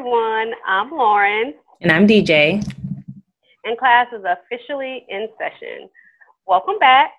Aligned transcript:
everyone. 0.00 0.52
I'm 0.66 0.90
Lauren. 0.90 1.52
And 1.82 1.92
I'm 1.92 2.06
DJ. 2.06 2.66
And 3.64 3.76
class 3.76 4.06
is 4.16 4.24
officially 4.24 5.04
in 5.10 5.28
session. 5.36 5.90
Welcome 6.46 6.78
back. 6.78 7.10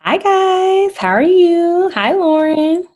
Hi, 0.00 0.18
guys. 0.18 0.98
How 0.98 1.08
are 1.08 1.22
you? 1.22 1.90
Hi, 1.94 2.12
Lauren. 2.12 2.86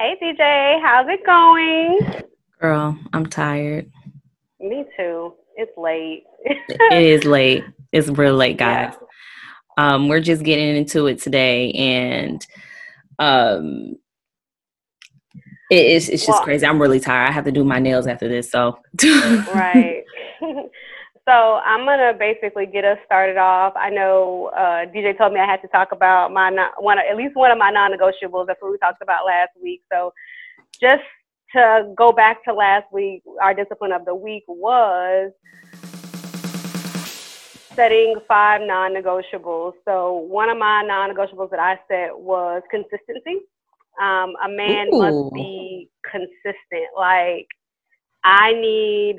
Hey, 0.00 0.16
DJ. 0.20 0.82
How's 0.82 1.06
it 1.08 1.24
going? 1.24 2.24
Girl, 2.60 2.98
I'm 3.12 3.26
tired. 3.26 3.92
Me 4.58 4.84
too. 4.96 5.34
It's 5.56 5.78
late. 5.78 6.24
it 6.44 7.02
is 7.02 7.24
late. 7.24 7.62
It's 7.92 8.08
real 8.08 8.34
late, 8.34 8.56
guys. 8.58 8.92
Yeah. 9.78 9.94
Um, 9.94 10.08
we're 10.08 10.18
just 10.18 10.42
getting 10.42 10.74
into 10.74 11.06
it 11.06 11.22
today, 11.22 11.70
and 11.74 12.44
um, 13.20 13.94
it 15.70 15.86
is 15.86 16.08
it's 16.08 16.24
just 16.24 16.38
well, 16.38 16.44
crazy. 16.44 16.64
I'm 16.64 16.80
really 16.80 17.00
tired. 17.00 17.28
I 17.28 17.32
have 17.32 17.44
to 17.44 17.52
do 17.52 17.64
my 17.64 17.78
nails 17.78 18.06
after 18.06 18.28
this, 18.28 18.50
so 18.50 18.78
right. 19.02 20.04
so 21.28 21.60
I'm 21.64 21.84
gonna 21.84 22.14
basically 22.16 22.66
get 22.66 22.84
us 22.84 22.98
started 23.04 23.36
off. 23.36 23.72
I 23.76 23.90
know 23.90 24.52
uh, 24.56 24.86
DJ 24.86 25.18
told 25.18 25.32
me 25.32 25.40
I 25.40 25.46
had 25.46 25.62
to 25.62 25.68
talk 25.68 25.90
about 25.90 26.32
my 26.32 26.50
non- 26.50 26.70
one 26.78 26.98
at 26.98 27.16
least 27.16 27.34
one 27.34 27.50
of 27.50 27.58
my 27.58 27.70
non-negotiables. 27.70 28.46
That's 28.46 28.62
what 28.62 28.70
we 28.70 28.78
talked 28.78 29.02
about 29.02 29.26
last 29.26 29.50
week. 29.60 29.82
So 29.92 30.12
just 30.80 31.02
to 31.52 31.92
go 31.96 32.12
back 32.12 32.44
to 32.44 32.54
last 32.54 32.86
week, 32.92 33.22
our 33.42 33.54
discipline 33.54 33.92
of 33.92 34.04
the 34.04 34.14
week 34.14 34.44
was 34.46 35.32
setting 37.74 38.16
five 38.28 38.62
non-negotiables. 38.62 39.72
So 39.84 40.12
one 40.12 40.48
of 40.48 40.58
my 40.58 40.82
non-negotiables 40.82 41.50
that 41.50 41.58
I 41.58 41.78
set 41.88 42.16
was 42.16 42.62
consistency. 42.70 43.40
Um, 44.00 44.34
a 44.44 44.48
man 44.48 44.88
Ooh. 44.92 44.98
must 44.98 45.34
be 45.34 45.88
consistent. 46.10 46.90
Like 46.96 47.46
I 48.24 48.52
need. 48.52 49.16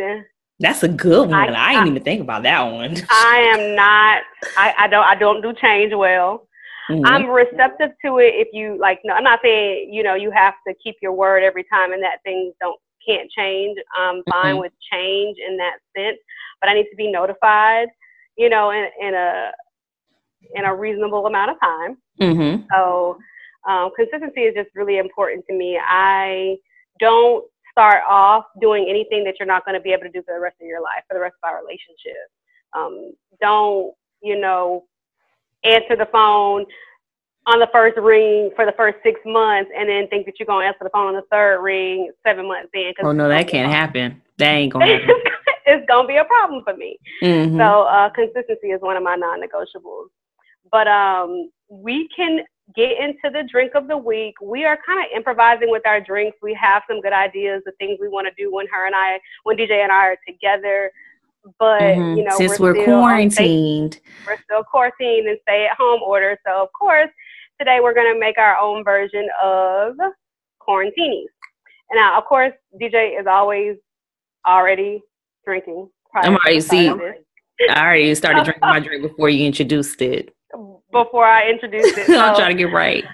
That's 0.59 0.83
a 0.83 0.87
good 0.87 1.29
one. 1.29 1.55
I, 1.55 1.69
I 1.69 1.73
didn't 1.73 1.89
even 1.89 2.03
think 2.03 2.21
about 2.21 2.43
that 2.43 2.61
one. 2.61 2.95
I 3.09 3.53
am 3.55 3.75
not. 3.75 4.23
I, 4.57 4.73
I 4.79 4.87
don't. 4.87 5.05
I 5.05 5.15
don't 5.15 5.41
do 5.41 5.53
change 5.53 5.93
well. 5.95 6.47
Mm-hmm. 6.89 7.05
I'm 7.05 7.27
receptive 7.27 7.91
to 8.05 8.19
it. 8.19 8.33
If 8.35 8.49
you 8.53 8.77
like, 8.79 8.99
no, 9.03 9.13
I'm 9.13 9.23
not 9.23 9.39
saying 9.43 9.93
you 9.93 10.03
know 10.03 10.15
you 10.15 10.31
have 10.31 10.53
to 10.67 10.73
keep 10.83 10.95
your 11.01 11.13
word 11.13 11.43
every 11.43 11.63
time, 11.71 11.93
and 11.93 12.01
that 12.03 12.23
things 12.23 12.53
don't 12.59 12.79
can't 13.07 13.29
change. 13.31 13.77
I'm 13.97 14.23
fine 14.29 14.53
mm-hmm. 14.53 14.59
with 14.61 14.73
change 14.91 15.37
in 15.45 15.57
that 15.57 15.77
sense, 15.95 16.17
but 16.59 16.69
I 16.69 16.73
need 16.73 16.89
to 16.89 16.95
be 16.95 17.11
notified. 17.11 17.87
You 18.37 18.49
know, 18.49 18.71
in, 18.71 18.87
in 19.01 19.13
a 19.13 19.51
in 20.55 20.65
a 20.65 20.75
reasonable 20.75 21.25
amount 21.25 21.51
of 21.51 21.57
time. 21.59 21.97
Mm-hmm. 22.21 22.63
So 22.73 23.17
um, 23.67 23.91
consistency 23.95 24.41
is 24.41 24.55
just 24.55 24.69
really 24.75 24.97
important 24.97 25.45
to 25.47 25.53
me. 25.53 25.79
I 25.83 26.55
don't 26.99 27.45
start 27.71 28.03
off 28.07 28.45
doing 28.61 28.87
anything 28.89 29.23
that 29.25 29.35
you're 29.39 29.47
not 29.47 29.65
going 29.65 29.75
to 29.75 29.81
be 29.81 29.91
able 29.91 30.03
to 30.03 30.09
do 30.09 30.23
for 30.23 30.33
the 30.33 30.39
rest 30.39 30.55
of 30.59 30.67
your 30.67 30.81
life, 30.81 31.03
for 31.07 31.13
the 31.13 31.19
rest 31.19 31.35
of 31.43 31.49
our 31.49 31.61
relationship. 31.61 32.15
Um, 32.75 33.13
don't, 33.41 33.93
you 34.23 34.39
know, 34.39 34.85
answer 35.63 35.95
the 35.95 36.07
phone 36.11 36.65
on 37.45 37.59
the 37.59 37.69
first 37.71 37.97
ring 37.97 38.51
for 38.55 38.65
the 38.65 38.73
first 38.73 38.97
six 39.03 39.19
months 39.25 39.71
and 39.77 39.87
then 39.87 40.07
think 40.07 40.25
that 40.25 40.35
you're 40.39 40.47
going 40.47 40.63
to 40.63 40.67
answer 40.67 40.83
the 40.83 40.89
phone 40.89 41.07
on 41.07 41.13
the 41.13 41.23
third 41.31 41.61
ring 41.61 42.11
seven 42.25 42.47
months 42.47 42.69
in. 42.73 42.93
Oh, 43.03 43.11
no, 43.11 43.29
that 43.29 43.47
can't 43.47 43.71
happen. 43.71 44.21
That 44.37 44.51
ain't 44.51 44.73
going 44.73 44.87
to 44.87 44.93
happen. 44.93 45.15
it's 45.65 45.87
going 45.87 46.05
to 46.05 46.07
be 46.07 46.17
a 46.17 46.25
problem 46.25 46.63
for 46.63 46.75
me. 46.75 46.97
Mm-hmm. 47.21 47.57
So 47.57 47.83
uh, 47.83 48.09
consistency 48.09 48.67
is 48.67 48.81
one 48.81 48.97
of 48.97 49.03
my 49.03 49.15
non-negotiables. 49.15 50.07
But 50.71 50.87
um, 50.87 51.49
we 51.69 52.09
can 52.15 52.41
get 52.75 52.91
into 52.99 53.29
the 53.31 53.47
drink 53.49 53.73
of 53.75 53.87
the 53.87 53.97
week. 53.97 54.35
We 54.41 54.65
are 54.65 54.77
kind 54.85 54.99
of 54.99 55.15
improvising 55.15 55.71
with 55.71 55.85
our 55.85 56.01
drinks. 56.01 56.37
We 56.41 56.53
have 56.61 56.83
some 56.89 57.01
good 57.01 57.13
ideas 57.13 57.63
of 57.67 57.73
things 57.77 57.97
we 58.01 58.09
want 58.09 58.27
to 58.27 58.43
do 58.43 58.53
when 58.53 58.67
her 58.67 58.85
and 58.85 58.95
I, 58.95 59.19
when 59.43 59.57
DJ 59.57 59.83
and 59.83 59.91
I 59.91 60.07
are 60.07 60.17
together. 60.27 60.91
But 61.59 61.81
mm-hmm. 61.81 62.17
you 62.17 62.23
know, 62.25 62.37
since 62.37 62.59
we're, 62.59 62.75
we're 62.75 62.85
quarantined, 62.85 63.99
we're 64.25 64.41
still 64.43 64.63
quarantined 64.63 65.27
and 65.27 65.37
stay 65.43 65.65
at 65.65 65.77
home 65.77 66.01
order. 66.01 66.37
So 66.45 66.61
of 66.61 66.69
course, 66.77 67.09
today 67.57 67.79
we're 67.81 67.93
gonna 67.93 68.19
make 68.19 68.37
our 68.37 68.57
own 68.57 68.83
version 68.83 69.27
of 69.41 69.95
quarantinis. 70.61 71.27
And 71.89 71.95
now, 71.95 72.17
of 72.17 72.25
course, 72.25 72.51
DJ 72.81 73.17
is 73.17 73.27
always 73.27 73.77
already 74.45 75.01
drinking. 75.45 75.89
I'm 76.15 76.35
already 76.35 76.59
see. 76.59 76.89
I 76.89 77.81
already 77.81 78.13
started 78.13 78.43
drinking 78.43 78.61
my 78.61 78.79
drink 78.81 79.03
before 79.03 79.29
you 79.29 79.45
introduced 79.45 80.01
it 80.01 80.35
before 80.91 81.25
I 81.25 81.49
introduce 81.49 81.85
it. 81.97 82.07
So 82.07 82.17
I'll 82.17 82.35
try 82.35 82.49
to 82.49 82.53
get 82.53 82.71
right. 82.71 83.05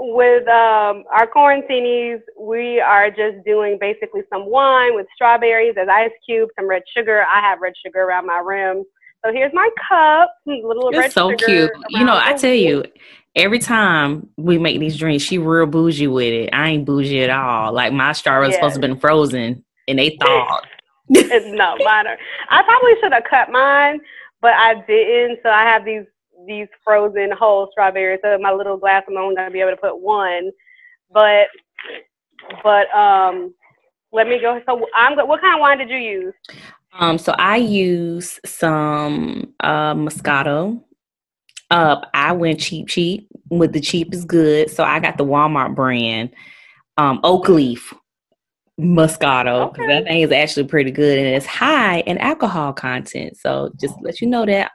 With 0.00 0.46
um, 0.46 1.04
our 1.12 1.26
quarantinis, 1.26 2.20
we 2.38 2.80
are 2.80 3.10
just 3.10 3.44
doing 3.44 3.78
basically 3.80 4.22
some 4.32 4.46
wine 4.46 4.94
with 4.94 5.06
strawberries 5.14 5.74
as 5.80 5.88
ice 5.88 6.12
cubes, 6.24 6.52
some 6.56 6.68
red 6.68 6.82
sugar. 6.96 7.24
I 7.24 7.40
have 7.40 7.60
red 7.60 7.72
sugar 7.84 8.00
around 8.02 8.26
my 8.26 8.38
rim. 8.38 8.84
So 9.24 9.32
here's 9.32 9.52
my 9.52 9.68
cup, 9.88 10.32
little 10.46 10.92
You're 10.92 11.02
red 11.02 11.12
so 11.12 11.34
cute. 11.34 11.72
You 11.88 12.04
know, 12.04 12.16
I 12.16 12.34
tell 12.34 12.54
you, 12.54 12.84
every 13.34 13.58
time 13.58 14.28
we 14.36 14.58
make 14.58 14.78
these 14.78 14.96
drinks, 14.96 15.24
she 15.24 15.38
real 15.38 15.66
bougie 15.66 16.06
with 16.06 16.32
it. 16.32 16.50
I 16.52 16.70
ain't 16.70 16.84
bougie 16.84 17.22
at 17.22 17.30
all. 17.30 17.72
Like 17.72 17.92
my 17.92 18.12
strawberries 18.12 18.50
yes. 18.50 18.56
supposed 18.58 18.74
to 18.74 18.80
have 18.80 18.88
been 18.88 19.00
frozen 19.00 19.64
and 19.88 19.98
they 19.98 20.16
thawed. 20.20 20.66
it's 21.08 21.46
no 21.46 21.76
mine. 21.84 22.06
I 22.50 22.62
probably 22.62 22.92
should 23.00 23.12
have 23.12 23.24
cut 23.28 23.50
mine, 23.50 24.00
but 24.40 24.52
I 24.52 24.74
didn't. 24.86 25.40
So 25.42 25.48
I 25.48 25.62
have 25.62 25.84
these 25.84 26.04
these 26.48 26.66
frozen 26.82 27.30
whole 27.30 27.68
strawberries. 27.70 28.20
So 28.22 28.36
my 28.38 28.52
little 28.52 28.76
glass, 28.76 29.04
I'm 29.08 29.16
only 29.16 29.36
gonna 29.36 29.50
be 29.50 29.60
able 29.60 29.72
to 29.72 29.76
put 29.76 30.00
one. 30.00 30.50
But 31.12 31.46
but 32.62 32.92
um, 32.94 33.54
let 34.12 34.26
me 34.26 34.40
go. 34.40 34.60
So 34.66 34.86
I'm. 34.96 35.16
What 35.16 35.40
kind 35.40 35.54
of 35.54 35.60
wine 35.60 35.78
did 35.78 35.90
you 35.90 35.98
use? 35.98 36.34
Um, 36.98 37.18
so 37.18 37.32
I 37.38 37.56
use 37.56 38.40
some 38.44 39.54
uh, 39.60 39.94
Moscato. 39.94 40.82
Uh, 41.70 42.00
I 42.14 42.32
went 42.32 42.60
cheap, 42.60 42.88
cheap. 42.88 43.28
With 43.50 43.72
the 43.72 43.80
cheap 43.80 44.14
is 44.14 44.24
good. 44.24 44.70
So 44.70 44.82
I 44.82 44.98
got 45.00 45.18
the 45.18 45.24
Walmart 45.24 45.74
brand, 45.74 46.30
um, 46.96 47.20
Oak 47.22 47.48
Leaf 47.48 47.94
Moscato 48.78 49.68
okay. 49.68 49.86
that 49.88 50.04
thing 50.04 50.20
is 50.20 50.30
actually 50.30 50.66
pretty 50.66 50.92
good 50.92 51.18
and 51.18 51.26
it's 51.26 51.46
high 51.46 52.00
in 52.00 52.16
alcohol 52.18 52.72
content. 52.72 53.36
So 53.36 53.72
just 53.76 53.94
let 54.02 54.20
you 54.20 54.28
know 54.28 54.46
that. 54.46 54.70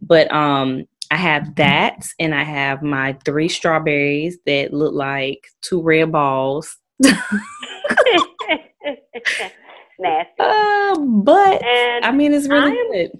But 0.00 0.32
um, 0.32 0.84
I 1.10 1.16
have 1.16 1.56
that, 1.56 2.06
and 2.20 2.34
I 2.34 2.44
have 2.44 2.82
my 2.82 3.16
three 3.24 3.48
strawberries 3.48 4.38
that 4.46 4.72
look 4.72 4.94
like 4.94 5.48
two 5.60 5.82
red 5.82 6.12
balls. 6.12 6.76
Nasty. 9.98 10.30
Uh, 10.38 10.98
but 10.98 11.62
and 11.62 12.04
I 12.04 12.12
mean, 12.12 12.32
it's 12.32 12.48
really 12.48 12.70
I'm, 12.70 12.92
good. 12.92 13.10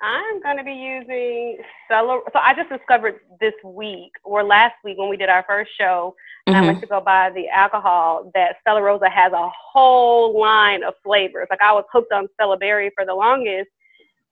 I'm 0.00 0.40
going 0.40 0.56
to 0.56 0.64
be 0.64 0.72
using 0.72 1.58
Stella. 1.84 2.20
So 2.32 2.38
I 2.38 2.54
just 2.54 2.70
discovered 2.70 3.20
this 3.40 3.52
week 3.64 4.12
or 4.24 4.42
last 4.44 4.74
week 4.84 4.96
when 4.96 5.10
we 5.10 5.16
did 5.16 5.28
our 5.28 5.44
first 5.46 5.72
show, 5.76 6.14
mm-hmm. 6.48 6.56
I 6.56 6.60
went 6.62 6.76
mm-hmm. 6.76 6.80
to 6.82 6.86
go 6.86 7.00
buy 7.00 7.30
the 7.34 7.48
alcohol 7.48 8.30
that 8.34 8.56
Stella 8.60 8.82
Rosa 8.82 9.10
has 9.10 9.32
a 9.32 9.50
whole 9.72 10.40
line 10.40 10.84
of 10.84 10.94
flavors. 11.04 11.48
Like 11.50 11.60
I 11.60 11.72
was 11.72 11.84
hooked 11.92 12.12
on 12.12 12.28
Stella 12.34 12.56
Berry 12.56 12.90
for 12.96 13.04
the 13.04 13.14
longest 13.14 13.68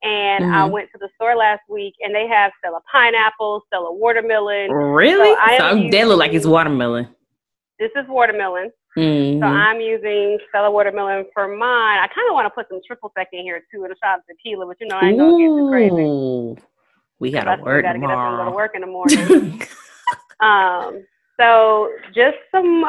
and 0.01 0.45
mm-hmm. 0.45 0.53
I 0.53 0.65
went 0.65 0.89
to 0.93 0.97
the 0.97 1.09
store 1.15 1.35
last 1.35 1.61
week 1.67 1.95
and 2.01 2.15
they 2.15 2.27
have 2.27 2.51
Stella 2.59 2.79
pineapple, 2.91 3.63
Stella 3.67 3.91
watermelon. 3.91 4.71
Really? 4.71 5.35
So, 5.57 5.71
so 5.71 5.89
they 5.89 6.05
look 6.05 6.19
like 6.19 6.33
it's 6.33 6.45
watermelon. 6.45 7.09
This 7.79 7.91
is 7.95 8.05
watermelon. 8.07 8.71
Mm-hmm. 8.97 9.41
So 9.41 9.45
I'm 9.45 9.81
using 9.81 10.37
Stella 10.49 10.71
watermelon 10.71 11.25
for 11.33 11.47
mine. 11.47 11.99
I 11.99 12.07
kind 12.07 12.27
of 12.29 12.33
want 12.33 12.45
to 12.45 12.49
put 12.49 12.67
some 12.69 12.79
triple 12.85 13.11
sec 13.17 13.27
in 13.33 13.41
here 13.41 13.61
too 13.73 13.83
and 13.83 13.93
a 13.93 13.95
shot 14.03 14.19
of 14.19 14.25
tequila, 14.27 14.65
but 14.65 14.77
you 14.79 14.87
know 14.87 14.97
I 14.97 15.09
ain't 15.09 15.17
gonna 15.17 15.37
get 15.37 15.47
too 15.47 15.69
crazy. 15.69 16.61
We 17.19 17.31
gotta 17.31 17.61
work 17.61 17.83
gotta 17.83 17.99
tomorrow. 17.99 18.37
get 18.37 18.39
up 18.39 18.39
and 18.39 18.45
go 18.45 18.51
to 18.51 18.55
work 18.55 18.71
in 18.75 18.81
the 18.81 18.87
morning. 18.87 19.61
um, 20.39 21.05
so 21.39 21.91
just 22.13 22.37
some. 22.51 22.85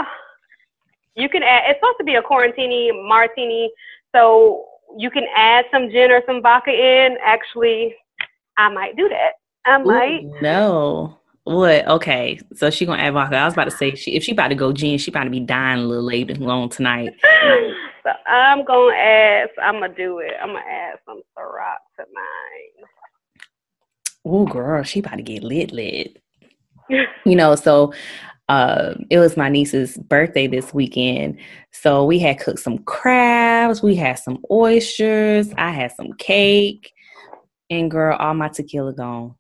You 1.17 1.29
can 1.29 1.43
add. 1.43 1.65
It's 1.67 1.81
supposed 1.81 1.99
to 1.99 2.05
be 2.05 2.15
a 2.15 2.23
quarantini 2.23 2.91
martini. 3.07 3.71
So 4.15 4.65
you 4.97 5.11
can 5.11 5.25
add 5.37 5.65
some 5.71 5.91
gin 5.91 6.11
or 6.11 6.23
some 6.27 6.43
vodka 6.43 6.71
in. 6.71 7.17
Actually, 7.25 7.95
I 8.57 8.69
might 8.69 8.97
do 8.97 9.09
that. 9.09 9.33
I 9.67 9.79
might. 9.79 10.25
Ooh, 10.25 10.41
no. 10.43 11.19
What? 11.45 11.87
Okay. 11.89 12.39
So 12.55 12.71
she 12.71 12.87
gonna 12.87 13.03
add 13.03 13.15
vodka. 13.15 13.37
I 13.37 13.45
was 13.45 13.55
about 13.55 13.65
to 13.65 13.71
say 13.71 13.95
she, 13.95 14.13
if 14.13 14.25
she 14.25 14.33
about 14.33 14.49
to 14.49 14.55
go 14.55 14.73
gin, 14.73 14.99
she 14.99 15.11
about 15.11 15.25
to 15.25 15.31
be 15.31 15.41
dying 15.41 15.81
a 15.81 15.83
little 15.83 16.05
later 16.05 16.35
on 16.49 16.69
tonight. 16.69 17.15
so 18.03 18.11
I'm 18.27 18.65
gonna 18.65 18.95
add. 18.95 19.49
I'm 19.63 19.81
gonna 19.81 19.95
do 19.95 20.19
it. 20.19 20.35
I'm 20.41 20.49
gonna 20.49 20.61
add 20.61 20.99
some 21.07 21.23
Ciroc 21.37 21.79
to 21.99 22.05
mine. 22.13 22.87
Oh, 24.25 24.47
girl, 24.47 24.83
she 24.83 25.01
about 25.01 25.17
to 25.17 25.23
get 25.23 25.43
lit, 25.43 25.73
lit. 25.73 26.23
you 27.25 27.37
know, 27.37 27.55
so 27.55 27.93
uh, 28.51 28.95
it 29.11 29.19
was 29.21 29.37
my 29.37 29.49
niece's 29.49 29.97
birthday 29.97 30.49
this 30.49 30.75
weekend. 30.75 31.39
So 31.71 32.05
we 32.05 32.19
had 32.19 32.41
cooked 32.41 32.59
some 32.59 32.79
crabs, 32.79 33.81
we 33.81 33.95
had 33.95 34.19
some 34.19 34.45
oysters, 34.51 35.53
I 35.57 35.71
had 35.71 35.93
some 35.93 36.15
cake, 36.15 36.93
and 37.71 37.89
girl, 37.89 38.17
all 38.19 38.35
my 38.35 38.49
tequila 38.49 38.93
gone. 38.93 39.37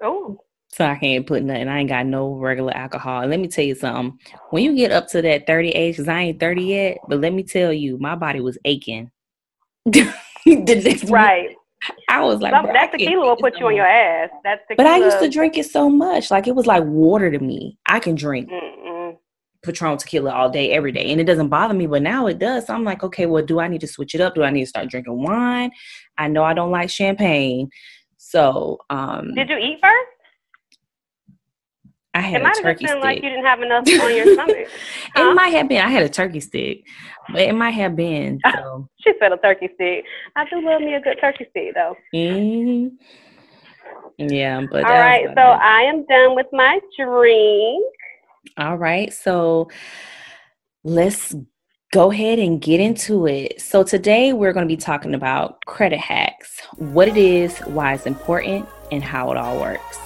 Oh. 0.00 0.38
So 0.70 0.84
I 0.84 0.94
can't 0.94 1.26
put 1.26 1.42
nothing. 1.42 1.66
I 1.66 1.80
ain't 1.80 1.88
got 1.88 2.06
no 2.06 2.34
regular 2.34 2.72
alcohol. 2.76 3.22
And 3.22 3.30
let 3.32 3.40
me 3.40 3.48
tell 3.48 3.64
you 3.64 3.74
something. 3.74 4.16
When 4.50 4.62
you 4.62 4.76
get 4.76 4.92
up 4.92 5.08
to 5.08 5.22
that 5.22 5.48
30 5.48 5.70
age, 5.70 5.96
because 5.96 6.06
I 6.06 6.20
ain't 6.20 6.38
30 6.38 6.62
yet, 6.62 6.98
but 7.08 7.18
let 7.20 7.32
me 7.32 7.42
tell 7.42 7.72
you, 7.72 7.98
my 7.98 8.14
body 8.14 8.38
was 8.38 8.58
aching. 8.64 9.10
right. 11.08 11.56
I 12.08 12.22
was 12.22 12.40
like, 12.40 12.52
Some, 12.52 12.66
that 12.66 12.92
tequila 12.92 13.26
will 13.26 13.36
put 13.36 13.58
you 13.58 13.66
on 13.66 13.76
your 13.76 13.86
ass. 13.86 14.30
That's 14.44 14.62
But 14.76 14.86
I 14.86 14.98
used 14.98 15.18
to 15.20 15.28
drink 15.28 15.56
it 15.56 15.66
so 15.66 15.88
much. 15.88 16.30
Like 16.30 16.46
it 16.46 16.54
was 16.54 16.66
like 16.66 16.84
water 16.84 17.30
to 17.30 17.38
me. 17.38 17.78
I 17.86 18.00
can 18.00 18.14
drink 18.14 18.50
Mm-mm. 18.50 19.16
Patron 19.62 19.96
tequila 19.96 20.32
all 20.32 20.50
day, 20.50 20.72
every 20.72 20.92
day. 20.92 21.10
And 21.10 21.20
it 21.20 21.24
doesn't 21.24 21.48
bother 21.48 21.74
me, 21.74 21.86
but 21.86 22.02
now 22.02 22.26
it 22.26 22.38
does. 22.38 22.66
So 22.66 22.74
I'm 22.74 22.84
like, 22.84 23.02
okay, 23.04 23.26
well, 23.26 23.44
do 23.44 23.60
I 23.60 23.68
need 23.68 23.80
to 23.82 23.86
switch 23.86 24.14
it 24.14 24.20
up? 24.20 24.34
Do 24.34 24.42
I 24.42 24.50
need 24.50 24.62
to 24.62 24.68
start 24.68 24.88
drinking 24.88 25.22
wine? 25.22 25.70
I 26.16 26.28
know 26.28 26.42
I 26.44 26.54
don't 26.54 26.70
like 26.70 26.90
champagne. 26.90 27.70
So 28.16 28.78
um 28.90 29.34
Did 29.34 29.48
you 29.48 29.58
eat 29.58 29.78
first? 29.80 30.17
I 32.18 32.20
had 32.20 32.40
it 32.40 32.44
might 32.44 32.58
a 32.58 32.62
turkey 32.62 32.68
have 32.68 32.78
been 32.78 32.88
stick. 32.88 33.02
like 33.04 33.22
you 33.22 33.28
didn't 33.28 33.44
have 33.44 33.62
enough 33.62 33.84
on 33.88 34.16
your 34.16 34.34
stomach. 34.34 34.68
Huh? 35.14 35.30
It 35.30 35.34
might 35.34 35.48
have 35.50 35.68
been. 35.68 35.80
I 35.80 35.88
had 35.88 36.02
a 36.02 36.08
turkey 36.08 36.40
stick, 36.40 36.84
but 37.32 37.42
it 37.42 37.54
might 37.54 37.70
have 37.70 37.94
been. 37.96 38.40
So. 38.52 38.88
she 38.98 39.12
said 39.20 39.32
a 39.32 39.36
turkey 39.36 39.68
stick. 39.74 40.04
I 40.36 40.44
do 40.48 40.60
love 40.60 40.80
me 40.80 40.94
a 40.94 41.00
good 41.00 41.18
turkey 41.20 41.46
stick, 41.50 41.74
though. 41.74 41.96
Mm-hmm. 42.14 42.96
Yeah, 44.18 44.66
but 44.70 44.84
all 44.84 44.90
right. 44.90 45.28
So 45.34 45.40
I 45.40 45.82
am 45.82 46.04
done 46.06 46.34
with 46.34 46.46
my 46.52 46.80
drink. 46.96 47.84
All 48.56 48.76
right. 48.76 49.12
So 49.12 49.70
let's 50.82 51.34
go 51.92 52.10
ahead 52.10 52.38
and 52.38 52.60
get 52.60 52.80
into 52.80 53.26
it. 53.26 53.60
So 53.60 53.84
today 53.84 54.32
we're 54.32 54.52
going 54.52 54.66
to 54.66 54.72
be 54.72 54.76
talking 54.76 55.14
about 55.14 55.64
credit 55.66 56.00
hacks, 56.00 56.60
what 56.76 57.06
it 57.06 57.16
is, 57.16 57.58
why 57.60 57.94
it's 57.94 58.06
important, 58.06 58.68
and 58.90 59.02
how 59.02 59.30
it 59.30 59.38
all 59.38 59.60
works. 59.60 59.98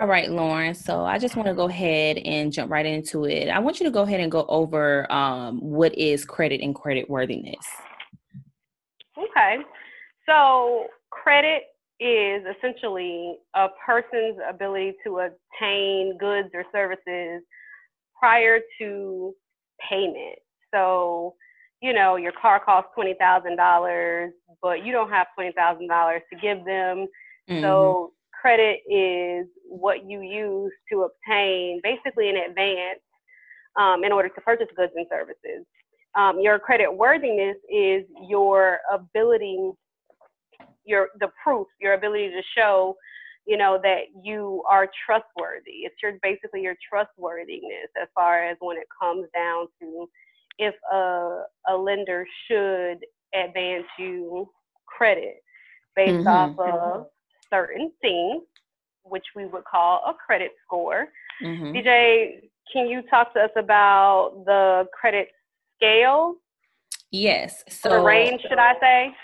All 0.00 0.08
right, 0.08 0.28
Lauren. 0.28 0.74
So 0.74 1.04
I 1.04 1.18
just 1.18 1.36
want 1.36 1.46
to 1.46 1.54
go 1.54 1.68
ahead 1.68 2.18
and 2.18 2.52
jump 2.52 2.70
right 2.70 2.84
into 2.84 3.26
it. 3.26 3.48
I 3.48 3.60
want 3.60 3.78
you 3.78 3.86
to 3.86 3.92
go 3.92 4.02
ahead 4.02 4.20
and 4.20 4.30
go 4.30 4.44
over 4.48 5.10
um, 5.10 5.60
what 5.60 5.96
is 5.96 6.24
credit 6.24 6.60
and 6.60 6.74
credit 6.74 7.08
worthiness. 7.08 7.64
Okay. 9.16 9.58
So 10.26 10.86
credit 11.10 11.62
is 12.00 12.42
essentially 12.56 13.36
a 13.54 13.68
person's 13.86 14.38
ability 14.48 14.94
to 15.06 15.20
obtain 15.20 16.18
goods 16.18 16.48
or 16.54 16.64
services 16.72 17.42
prior 18.18 18.60
to 18.80 19.32
payment. 19.88 20.38
So, 20.72 21.34
you 21.80 21.92
know, 21.92 22.16
your 22.16 22.32
car 22.32 22.60
costs 22.64 22.90
$20,000, 22.98 24.30
but 24.60 24.84
you 24.84 24.90
don't 24.90 25.10
have 25.10 25.28
$20,000 25.38 26.18
to 26.32 26.38
give 26.40 26.64
them. 26.64 27.06
Mm-hmm. 27.48 27.62
So 27.62 28.12
credit 28.44 28.80
is 28.90 29.46
what 29.66 30.04
you 30.04 30.20
use 30.20 30.72
to 30.92 31.08
obtain 31.08 31.80
basically 31.82 32.28
in 32.28 32.36
advance 32.36 33.00
um, 33.80 34.04
in 34.04 34.12
order 34.12 34.28
to 34.28 34.40
purchase 34.42 34.66
goods 34.76 34.92
and 34.94 35.06
services. 35.10 35.64
Um, 36.14 36.38
your 36.38 36.58
credit 36.58 36.94
worthiness 36.94 37.56
is 37.72 38.04
your 38.28 38.80
ability, 38.92 39.70
your 40.84 41.08
the 41.20 41.28
proof, 41.42 41.66
your 41.80 41.94
ability 41.94 42.28
to 42.28 42.42
show, 42.54 42.96
you 43.46 43.56
know, 43.56 43.80
that 43.82 44.02
you 44.22 44.62
are 44.70 44.90
trustworthy. 45.06 45.86
It's 45.86 45.96
your 46.02 46.12
basically 46.22 46.60
your 46.60 46.76
trustworthiness 46.86 47.88
as 48.00 48.08
far 48.14 48.44
as 48.44 48.58
when 48.60 48.76
it 48.76 48.86
comes 49.00 49.26
down 49.34 49.68
to 49.80 50.06
if 50.58 50.74
a 50.92 51.44
a 51.70 51.74
lender 51.74 52.26
should 52.46 52.98
advance 53.34 53.86
you 53.98 54.50
credit 54.86 55.36
based 55.96 56.26
mm-hmm. 56.26 56.28
off 56.28 56.58
of 56.58 57.06
certain 57.54 57.92
things, 58.00 58.42
which 59.04 59.24
we 59.36 59.46
would 59.46 59.64
call 59.64 60.02
a 60.06 60.14
credit 60.14 60.52
score. 60.66 61.08
Mm-hmm. 61.42 61.76
DJ, 61.76 62.50
can 62.72 62.88
you 62.88 63.02
talk 63.02 63.32
to 63.34 63.40
us 63.40 63.50
about 63.56 64.42
the 64.46 64.86
credit 64.98 65.28
scale? 65.76 66.36
Yes. 67.10 67.62
So 67.68 67.90
the 67.90 68.00
range, 68.00 68.42
should 68.42 68.58
I 68.58 68.74
say? 68.80 69.14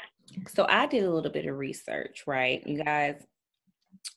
So 0.49 0.67
I 0.69 0.87
did 0.87 1.05
a 1.05 1.11
little 1.11 1.31
bit 1.31 1.47
of 1.47 1.59
research, 1.59 2.25
right, 2.27 2.65
you 2.67 2.83
guys. 2.83 3.21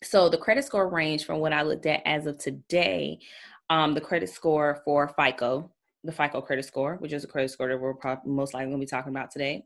So 0.03 0.29
the 0.29 0.37
credit 0.37 0.63
score 0.65 0.87
range 0.87 1.25
from 1.25 1.39
what 1.39 1.53
I 1.53 1.63
looked 1.63 1.85
at 1.85 2.01
as 2.05 2.27
of 2.27 2.37
today, 2.37 3.19
um, 3.69 3.93
the 3.93 4.01
credit 4.01 4.29
score 4.29 4.81
for 4.85 5.13
FICO, 5.17 5.71
the 6.03 6.11
FICO 6.11 6.41
credit 6.41 6.65
score, 6.65 6.97
which 6.97 7.13
is 7.13 7.23
a 7.23 7.27
credit 7.27 7.49
score 7.49 7.69
that 7.69 7.79
we're 7.79 7.93
probably 7.93 8.31
most 8.31 8.53
likely 8.53 8.67
going 8.67 8.79
to 8.79 8.85
be 8.85 8.89
talking 8.89 9.11
about 9.11 9.31
today, 9.31 9.65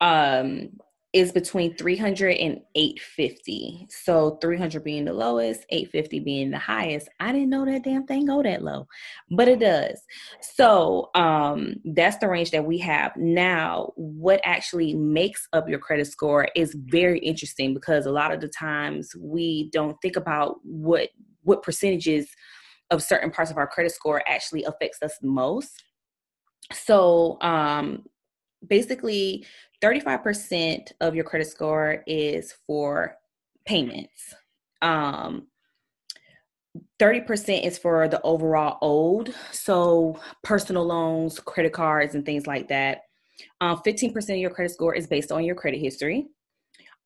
um, 0.00 0.70
is 1.12 1.32
between 1.32 1.74
300 1.76 2.36
and 2.36 2.60
850. 2.76 3.88
So 3.90 4.38
300 4.40 4.84
being 4.84 5.04
the 5.04 5.12
lowest, 5.12 5.66
850 5.70 6.20
being 6.20 6.50
the 6.50 6.58
highest. 6.58 7.08
I 7.18 7.32
didn't 7.32 7.50
know 7.50 7.64
that 7.64 7.82
damn 7.82 8.06
thing 8.06 8.26
go 8.26 8.42
that 8.42 8.62
low, 8.62 8.86
but 9.30 9.48
it 9.48 9.58
does. 9.58 10.00
So 10.40 11.10
um, 11.16 11.74
that's 11.84 12.18
the 12.18 12.28
range 12.28 12.52
that 12.52 12.64
we 12.64 12.78
have. 12.78 13.12
Now, 13.16 13.92
what 13.96 14.40
actually 14.44 14.94
makes 14.94 15.48
up 15.52 15.68
your 15.68 15.80
credit 15.80 16.06
score 16.06 16.48
is 16.54 16.76
very 16.78 17.18
interesting 17.18 17.74
because 17.74 18.06
a 18.06 18.12
lot 18.12 18.32
of 18.32 18.40
the 18.40 18.48
times 18.48 19.10
we 19.18 19.68
don't 19.72 19.96
think 20.00 20.16
about 20.16 20.56
what 20.62 21.08
what 21.42 21.62
percentages 21.62 22.28
of 22.90 23.02
certain 23.02 23.30
parts 23.30 23.50
of 23.50 23.56
our 23.56 23.66
credit 23.66 23.92
score 23.92 24.22
actually 24.28 24.62
affects 24.64 24.98
us 25.02 25.16
most. 25.22 25.82
So 26.72 27.38
um, 27.40 28.04
basically 28.66 29.46
35% 29.82 30.92
of 31.00 31.14
your 31.14 31.24
credit 31.24 31.48
score 31.48 32.02
is 32.06 32.54
for 32.66 33.16
payments. 33.64 34.34
Um, 34.82 35.46
30% 37.00 37.64
is 37.64 37.78
for 37.78 38.08
the 38.08 38.20
overall 38.22 38.78
old, 38.80 39.34
so 39.50 40.20
personal 40.44 40.84
loans, 40.84 41.40
credit 41.40 41.72
cards, 41.72 42.14
and 42.14 42.24
things 42.24 42.46
like 42.46 42.68
that. 42.68 43.02
Um, 43.60 43.80
15% 43.84 44.14
of 44.30 44.36
your 44.36 44.50
credit 44.50 44.72
score 44.72 44.94
is 44.94 45.06
based 45.06 45.32
on 45.32 45.44
your 45.44 45.54
credit 45.54 45.80
history. 45.80 46.28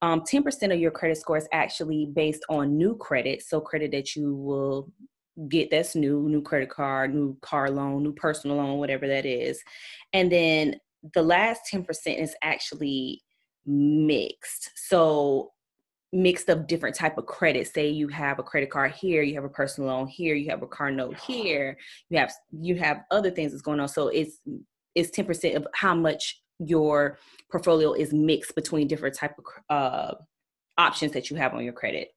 Um, 0.02 0.20
10% 0.20 0.72
of 0.72 0.78
your 0.78 0.90
credit 0.90 1.16
score 1.16 1.38
is 1.38 1.48
actually 1.52 2.10
based 2.14 2.44
on 2.50 2.76
new 2.76 2.96
credit, 2.96 3.42
so 3.42 3.60
credit 3.60 3.92
that 3.92 4.14
you 4.14 4.34
will 4.34 4.92
get 5.48 5.70
that's 5.70 5.94
new, 5.94 6.28
new 6.28 6.42
credit 6.42 6.68
card, 6.70 7.14
new 7.14 7.36
car 7.40 7.70
loan, 7.70 8.02
new 8.02 8.12
personal 8.12 8.56
loan, 8.56 8.78
whatever 8.78 9.06
that 9.06 9.24
is. 9.24 9.62
And 10.12 10.30
then 10.30 10.76
the 11.12 11.22
last 11.22 11.62
10% 11.72 11.86
is 12.18 12.34
actually 12.42 13.22
mixed. 13.66 14.70
So 14.74 15.52
mixed 16.12 16.48
of 16.48 16.66
different 16.66 16.94
type 16.94 17.18
of 17.18 17.26
credit. 17.26 17.66
Say 17.66 17.88
you 17.90 18.08
have 18.08 18.38
a 18.38 18.42
credit 18.42 18.70
card 18.70 18.92
here, 18.92 19.22
you 19.22 19.34
have 19.34 19.44
a 19.44 19.48
personal 19.48 19.90
loan 19.90 20.06
here, 20.06 20.34
you 20.34 20.48
have 20.50 20.62
a 20.62 20.66
car 20.66 20.90
note 20.90 21.18
here, 21.18 21.76
you 22.08 22.18
have 22.18 22.32
you 22.52 22.76
have 22.76 23.02
other 23.10 23.30
things 23.30 23.52
that's 23.52 23.62
going 23.62 23.80
on. 23.80 23.88
So 23.88 24.08
it's 24.08 24.38
it's 24.94 25.10
10% 25.10 25.56
of 25.56 25.66
how 25.74 25.94
much 25.94 26.40
your 26.60 27.18
portfolio 27.50 27.92
is 27.94 28.12
mixed 28.12 28.54
between 28.54 28.86
different 28.86 29.16
type 29.16 29.34
of 29.38 29.44
uh, 29.68 30.14
options 30.78 31.12
that 31.12 31.30
you 31.30 31.36
have 31.36 31.52
on 31.52 31.64
your 31.64 31.72
credit. 31.72 32.13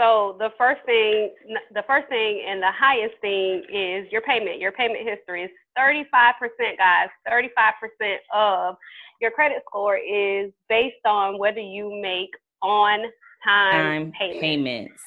So 0.00 0.34
the 0.38 0.50
first 0.56 0.80
thing, 0.86 1.30
the 1.74 1.84
first 1.86 2.08
thing 2.08 2.42
and 2.48 2.62
the 2.62 2.72
highest 2.72 3.16
thing 3.20 3.62
is 3.70 4.10
your 4.10 4.22
payment. 4.22 4.58
Your 4.58 4.72
payment 4.72 5.06
history 5.06 5.42
is 5.42 5.50
35%, 5.78 6.00
guys. 6.78 7.08
35% 7.30 8.16
of 8.32 8.76
your 9.20 9.30
credit 9.30 9.62
score 9.68 9.98
is 9.98 10.52
based 10.70 11.04
on 11.04 11.38
whether 11.38 11.60
you 11.60 12.00
make 12.00 12.30
on 12.62 13.00
time, 13.44 14.10
payments. 14.18 14.40
payments. 14.40 15.02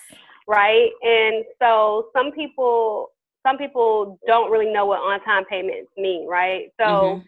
Right? 0.48 0.92
And 1.02 1.44
so 1.60 2.10
some 2.16 2.32
people 2.32 3.10
some 3.46 3.58
people 3.58 4.20
don't 4.28 4.52
really 4.52 4.72
know 4.72 4.86
what 4.86 5.00
on 5.00 5.22
time 5.24 5.44
payments 5.46 5.92
mean, 5.98 6.28
right? 6.28 6.68
So 6.80 6.86
mm-hmm. 6.86 7.20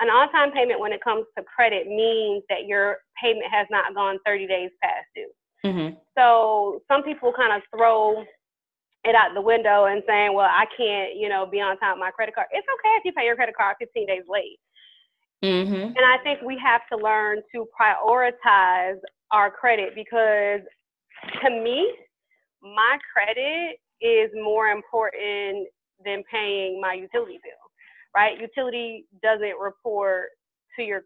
an 0.00 0.08
on 0.08 0.30
time 0.32 0.50
payment 0.50 0.80
when 0.80 0.92
it 0.92 1.02
comes 1.04 1.24
to 1.38 1.44
credit 1.44 1.86
means 1.86 2.42
that 2.48 2.66
your 2.66 2.96
payment 3.22 3.46
has 3.50 3.68
not 3.70 3.94
gone 3.94 4.18
30 4.26 4.48
days 4.48 4.70
past 4.82 5.06
due. 5.14 5.30
Mm-hmm. 5.64 5.96
So 6.16 6.82
some 6.88 7.02
people 7.02 7.32
kind 7.32 7.52
of 7.54 7.62
throw 7.76 8.24
it 9.04 9.14
out 9.14 9.34
the 9.34 9.40
window 9.40 9.86
and 9.86 10.02
saying, 10.06 10.34
well, 10.34 10.48
I 10.50 10.64
can't, 10.76 11.16
you 11.16 11.28
know, 11.28 11.46
be 11.46 11.60
on 11.60 11.78
time 11.78 11.98
with 11.98 12.00
my 12.00 12.10
credit 12.10 12.34
card. 12.34 12.48
It's 12.52 12.66
okay 12.66 12.94
if 12.98 13.04
you 13.04 13.12
pay 13.12 13.24
your 13.24 13.36
credit 13.36 13.56
card 13.56 13.76
15 13.78 14.06
days 14.06 14.22
late. 14.28 14.58
Mm-hmm. 15.42 15.74
And 15.74 15.98
I 15.98 16.18
think 16.22 16.40
we 16.42 16.56
have 16.64 16.82
to 16.92 16.96
learn 16.96 17.40
to 17.52 17.66
prioritize 17.78 18.98
our 19.32 19.50
credit 19.50 19.94
because 19.94 20.60
to 21.42 21.50
me, 21.50 21.92
my 22.62 22.98
credit 23.12 23.78
is 24.00 24.30
more 24.34 24.68
important 24.68 25.66
than 26.04 26.22
paying 26.30 26.80
my 26.80 26.94
utility 26.94 27.40
bill, 27.42 27.70
right? 28.14 28.40
Utility 28.40 29.06
doesn't 29.22 29.58
report 29.60 30.28
to 30.76 30.82
your 30.82 31.02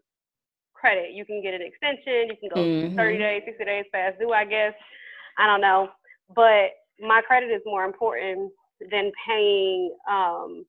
credit. 0.79 1.13
You 1.13 1.25
can 1.25 1.41
get 1.41 1.53
an 1.53 1.61
extension, 1.61 2.29
you 2.29 2.37
can 2.39 2.49
go 2.53 2.61
mm-hmm. 2.61 2.95
30 2.95 3.17
days, 3.17 3.41
60 3.45 3.65
days 3.65 3.85
past 3.93 4.19
due, 4.19 4.31
I 4.31 4.45
guess. 4.45 4.73
I 5.37 5.45
don't 5.45 5.61
know. 5.61 5.89
But 6.35 6.71
my 6.99 7.21
credit 7.21 7.47
is 7.47 7.61
more 7.65 7.85
important 7.85 8.51
than 8.91 9.11
paying 9.27 9.95
um, 10.09 10.65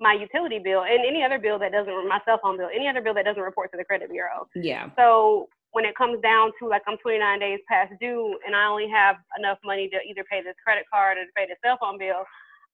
my 0.00 0.14
utility 0.14 0.58
bill 0.58 0.82
and 0.82 1.04
any 1.06 1.22
other 1.22 1.38
bill 1.38 1.58
that 1.58 1.72
doesn't 1.72 2.08
my 2.08 2.20
cell 2.24 2.40
phone 2.42 2.56
bill, 2.56 2.68
any 2.74 2.88
other 2.88 3.00
bill 3.00 3.14
that 3.14 3.24
doesn't 3.24 3.42
report 3.42 3.70
to 3.72 3.76
the 3.76 3.84
credit 3.84 4.10
bureau. 4.10 4.48
Yeah. 4.54 4.90
So 4.96 5.48
when 5.72 5.84
it 5.84 5.94
comes 5.94 6.20
down 6.22 6.52
to 6.58 6.68
like 6.68 6.82
I'm 6.86 6.96
29 6.98 7.38
days 7.38 7.60
past 7.68 7.92
due 8.00 8.38
and 8.46 8.56
I 8.56 8.66
only 8.66 8.88
have 8.88 9.16
enough 9.38 9.58
money 9.64 9.88
to 9.88 9.98
either 10.08 10.24
pay 10.30 10.42
this 10.42 10.56
credit 10.64 10.84
card 10.92 11.18
or 11.18 11.24
to 11.24 11.30
pay 11.36 11.46
the 11.46 11.56
cell 11.64 11.78
phone 11.80 11.98
bill, 11.98 12.24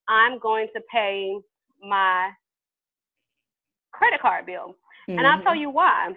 I'm 0.09 0.39
going 0.39 0.69
to 0.75 0.81
pay 0.93 1.37
my 1.83 2.31
credit 3.93 4.21
card 4.21 4.47
bill. 4.47 4.77
Mm-hmm. 5.09 5.19
And 5.19 5.27
I'll 5.27 5.43
tell 5.43 5.53
mm-hmm. 5.53 5.63
you 5.63 5.71
why. 5.71 6.13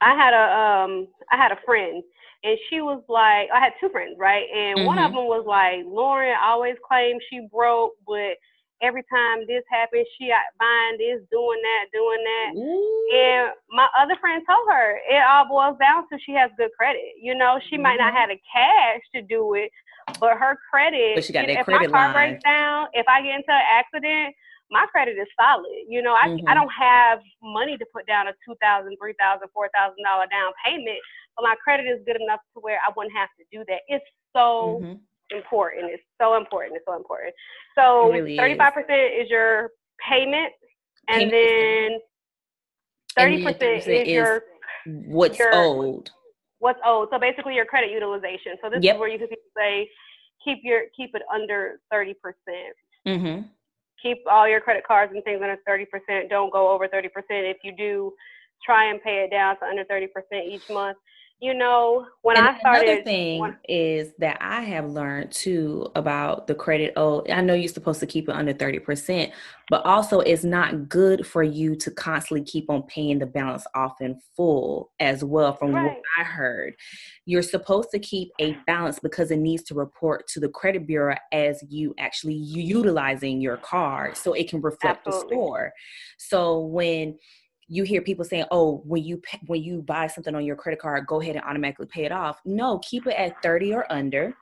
I 0.00 0.14
had 0.14 0.34
a 0.34 0.46
um 0.56 1.08
I 1.30 1.36
had 1.36 1.52
a 1.52 1.58
friend 1.64 2.02
and 2.42 2.58
she 2.68 2.80
was 2.80 3.02
like 3.08 3.48
I 3.54 3.60
had 3.60 3.72
two 3.80 3.88
friends, 3.90 4.16
right? 4.18 4.46
And 4.54 4.78
mm-hmm. 4.78 4.86
one 4.86 4.98
of 4.98 5.10
mm-hmm. 5.10 5.16
them 5.16 5.26
was 5.26 5.44
like, 5.46 5.84
Lauren 5.86 6.36
always 6.42 6.76
claims 6.86 7.22
she 7.30 7.46
broke, 7.52 7.92
but 8.06 8.36
every 8.82 9.02
time 9.12 9.44
this 9.46 9.62
happens, 9.70 10.06
she 10.18 10.32
out 10.32 10.40
buying 10.58 10.96
this, 10.96 11.20
doing 11.30 11.60
that, 11.62 11.84
doing 11.92 12.22
that. 12.24 12.50
Ooh. 12.56 13.08
And 13.12 13.52
my 13.70 13.86
other 13.98 14.16
friend 14.20 14.42
told 14.48 14.68
her 14.68 14.98
it 15.08 15.22
all 15.22 15.48
boils 15.48 15.76
down 15.78 16.08
to 16.08 16.18
she 16.24 16.32
has 16.32 16.50
good 16.56 16.70
credit. 16.76 17.20
You 17.20 17.34
know, 17.34 17.60
she 17.68 17.76
mm-hmm. 17.76 17.82
might 17.82 17.98
not 17.98 18.14
mm-hmm. 18.14 18.16
have 18.16 18.30
the 18.30 18.40
cash 18.48 19.02
to 19.14 19.22
do 19.22 19.54
it, 19.54 19.70
but 20.18 20.38
her 20.38 20.58
credit. 20.70 21.14
But 21.14 21.24
she 21.24 21.32
got 21.32 21.46
that 21.46 21.60
if 21.60 21.64
credit 21.64 21.90
my 21.90 21.92
car 21.92 22.14
line. 22.14 22.30
breaks 22.30 22.44
down, 22.44 22.88
if 22.94 23.06
I 23.08 23.22
get 23.22 23.36
into 23.36 23.52
an 23.52 23.68
accident, 23.68 24.34
my 24.70 24.86
credit 24.90 25.18
is 25.18 25.28
solid. 25.38 25.84
You 25.88 26.02
know, 26.02 26.14
I 26.14 26.28
mm-hmm. 26.28 26.48
I 26.48 26.54
don't 26.54 26.72
have 26.72 27.20
money 27.42 27.76
to 27.76 27.86
put 27.92 28.06
down 28.06 28.28
a 28.28 28.32
two 28.46 28.54
thousand, 28.60 28.96
three 29.00 29.14
thousand, 29.20 29.48
four 29.52 29.68
thousand 29.74 30.02
dollar 30.04 30.26
down 30.30 30.52
payment, 30.64 30.98
but 31.36 31.42
my 31.42 31.54
credit 31.62 31.86
is 31.86 32.00
good 32.06 32.20
enough 32.20 32.40
to 32.54 32.60
where 32.60 32.78
I 32.86 32.92
wouldn't 32.96 33.14
have 33.16 33.28
to 33.38 33.44
do 33.50 33.64
that. 33.68 33.80
It's 33.88 34.04
so 34.34 34.80
mm-hmm 34.82 35.00
important. 35.30 35.90
It's 35.90 36.02
so 36.20 36.36
important. 36.36 36.76
It's 36.76 36.84
so 36.86 36.96
important. 36.96 37.34
So 37.76 38.10
thirty 38.12 38.56
five 38.56 38.74
percent 38.74 39.14
is 39.18 39.28
your 39.30 39.70
payment, 40.08 40.52
and 41.08 41.32
then 41.32 41.98
thirty 43.16 43.42
percent 43.42 43.86
is, 43.86 44.08
your 44.08 44.42
what's 44.86 45.38
your, 45.38 45.54
owed. 45.54 46.10
What's 46.58 46.80
owed. 46.84 47.08
So 47.10 47.18
basically, 47.18 47.54
your 47.54 47.64
credit 47.64 47.90
utilization. 47.90 48.54
So 48.62 48.70
this 48.70 48.80
yep. 48.82 48.96
is 48.96 49.00
where 49.00 49.08
you 49.08 49.18
can 49.18 49.28
say 49.56 49.88
keep 50.44 50.58
your 50.62 50.82
keep 50.96 51.14
it 51.14 51.22
under 51.32 51.80
thirty 51.90 52.14
percent. 52.14 52.74
Mm-hmm. 53.06 53.48
Keep 54.02 54.18
all 54.30 54.48
your 54.48 54.60
credit 54.60 54.86
cards 54.86 55.12
and 55.14 55.22
things 55.24 55.40
under 55.42 55.58
thirty 55.66 55.84
percent. 55.84 56.30
Don't 56.30 56.52
go 56.52 56.70
over 56.70 56.88
thirty 56.88 57.08
percent. 57.08 57.46
If 57.46 57.58
you 57.62 57.72
do, 57.76 58.12
try 58.64 58.90
and 58.90 59.02
pay 59.02 59.24
it 59.24 59.30
down 59.30 59.58
to 59.58 59.66
under 59.66 59.84
thirty 59.84 60.06
percent 60.06 60.46
each 60.46 60.68
month 60.70 60.96
you 61.40 61.54
know, 61.54 62.06
when 62.20 62.36
and 62.36 62.48
I 62.48 62.58
started. 62.58 62.86
Another 62.86 63.02
thing 63.02 63.40
when, 63.40 63.56
is 63.66 64.12
that 64.18 64.36
I 64.42 64.60
have 64.60 64.90
learned 64.90 65.32
too 65.32 65.90
about 65.94 66.46
the 66.46 66.54
credit. 66.54 66.92
Oh, 66.96 67.24
I 67.30 67.40
know 67.40 67.54
you're 67.54 67.68
supposed 67.68 68.00
to 68.00 68.06
keep 68.06 68.28
it 68.28 68.34
under 68.34 68.52
30%, 68.52 69.32
but 69.70 69.84
also 69.86 70.20
it's 70.20 70.44
not 70.44 70.90
good 70.90 71.26
for 71.26 71.42
you 71.42 71.74
to 71.76 71.90
constantly 71.92 72.44
keep 72.44 72.68
on 72.68 72.82
paying 72.82 73.18
the 73.18 73.26
balance 73.26 73.64
off 73.74 74.02
in 74.02 74.20
full 74.36 74.90
as 75.00 75.24
well, 75.24 75.54
from 75.54 75.72
right. 75.72 75.86
what 75.86 75.96
I 76.18 76.24
heard. 76.24 76.74
You're 77.24 77.42
supposed 77.42 77.90
to 77.92 77.98
keep 77.98 78.30
a 78.38 78.54
balance 78.66 78.98
because 78.98 79.30
it 79.30 79.38
needs 79.38 79.62
to 79.64 79.74
report 79.74 80.28
to 80.28 80.40
the 80.40 80.48
credit 80.50 80.86
bureau 80.86 81.16
as 81.32 81.64
you 81.70 81.94
actually 81.98 82.34
utilizing 82.34 83.40
your 83.40 83.56
card 83.56 84.18
so 84.18 84.34
it 84.34 84.50
can 84.50 84.60
reflect 84.60 85.06
Absolutely. 85.06 85.36
the 85.36 85.42
score. 85.42 85.72
So 86.18 86.60
when 86.66 87.18
you 87.70 87.84
hear 87.84 88.02
people 88.02 88.24
saying, 88.24 88.44
"Oh, 88.50 88.82
when 88.84 89.02
you 89.02 89.16
pay, 89.18 89.40
when 89.46 89.62
you 89.62 89.80
buy 89.80 90.08
something 90.08 90.34
on 90.34 90.44
your 90.44 90.56
credit 90.56 90.80
card, 90.80 91.06
go 91.06 91.20
ahead 91.20 91.36
and 91.36 91.44
automatically 91.44 91.86
pay 91.86 92.04
it 92.04 92.12
off." 92.12 92.38
No, 92.44 92.78
keep 92.80 93.06
it 93.06 93.14
at 93.16 93.42
30 93.42 93.72
or 93.72 93.90
under 93.90 94.34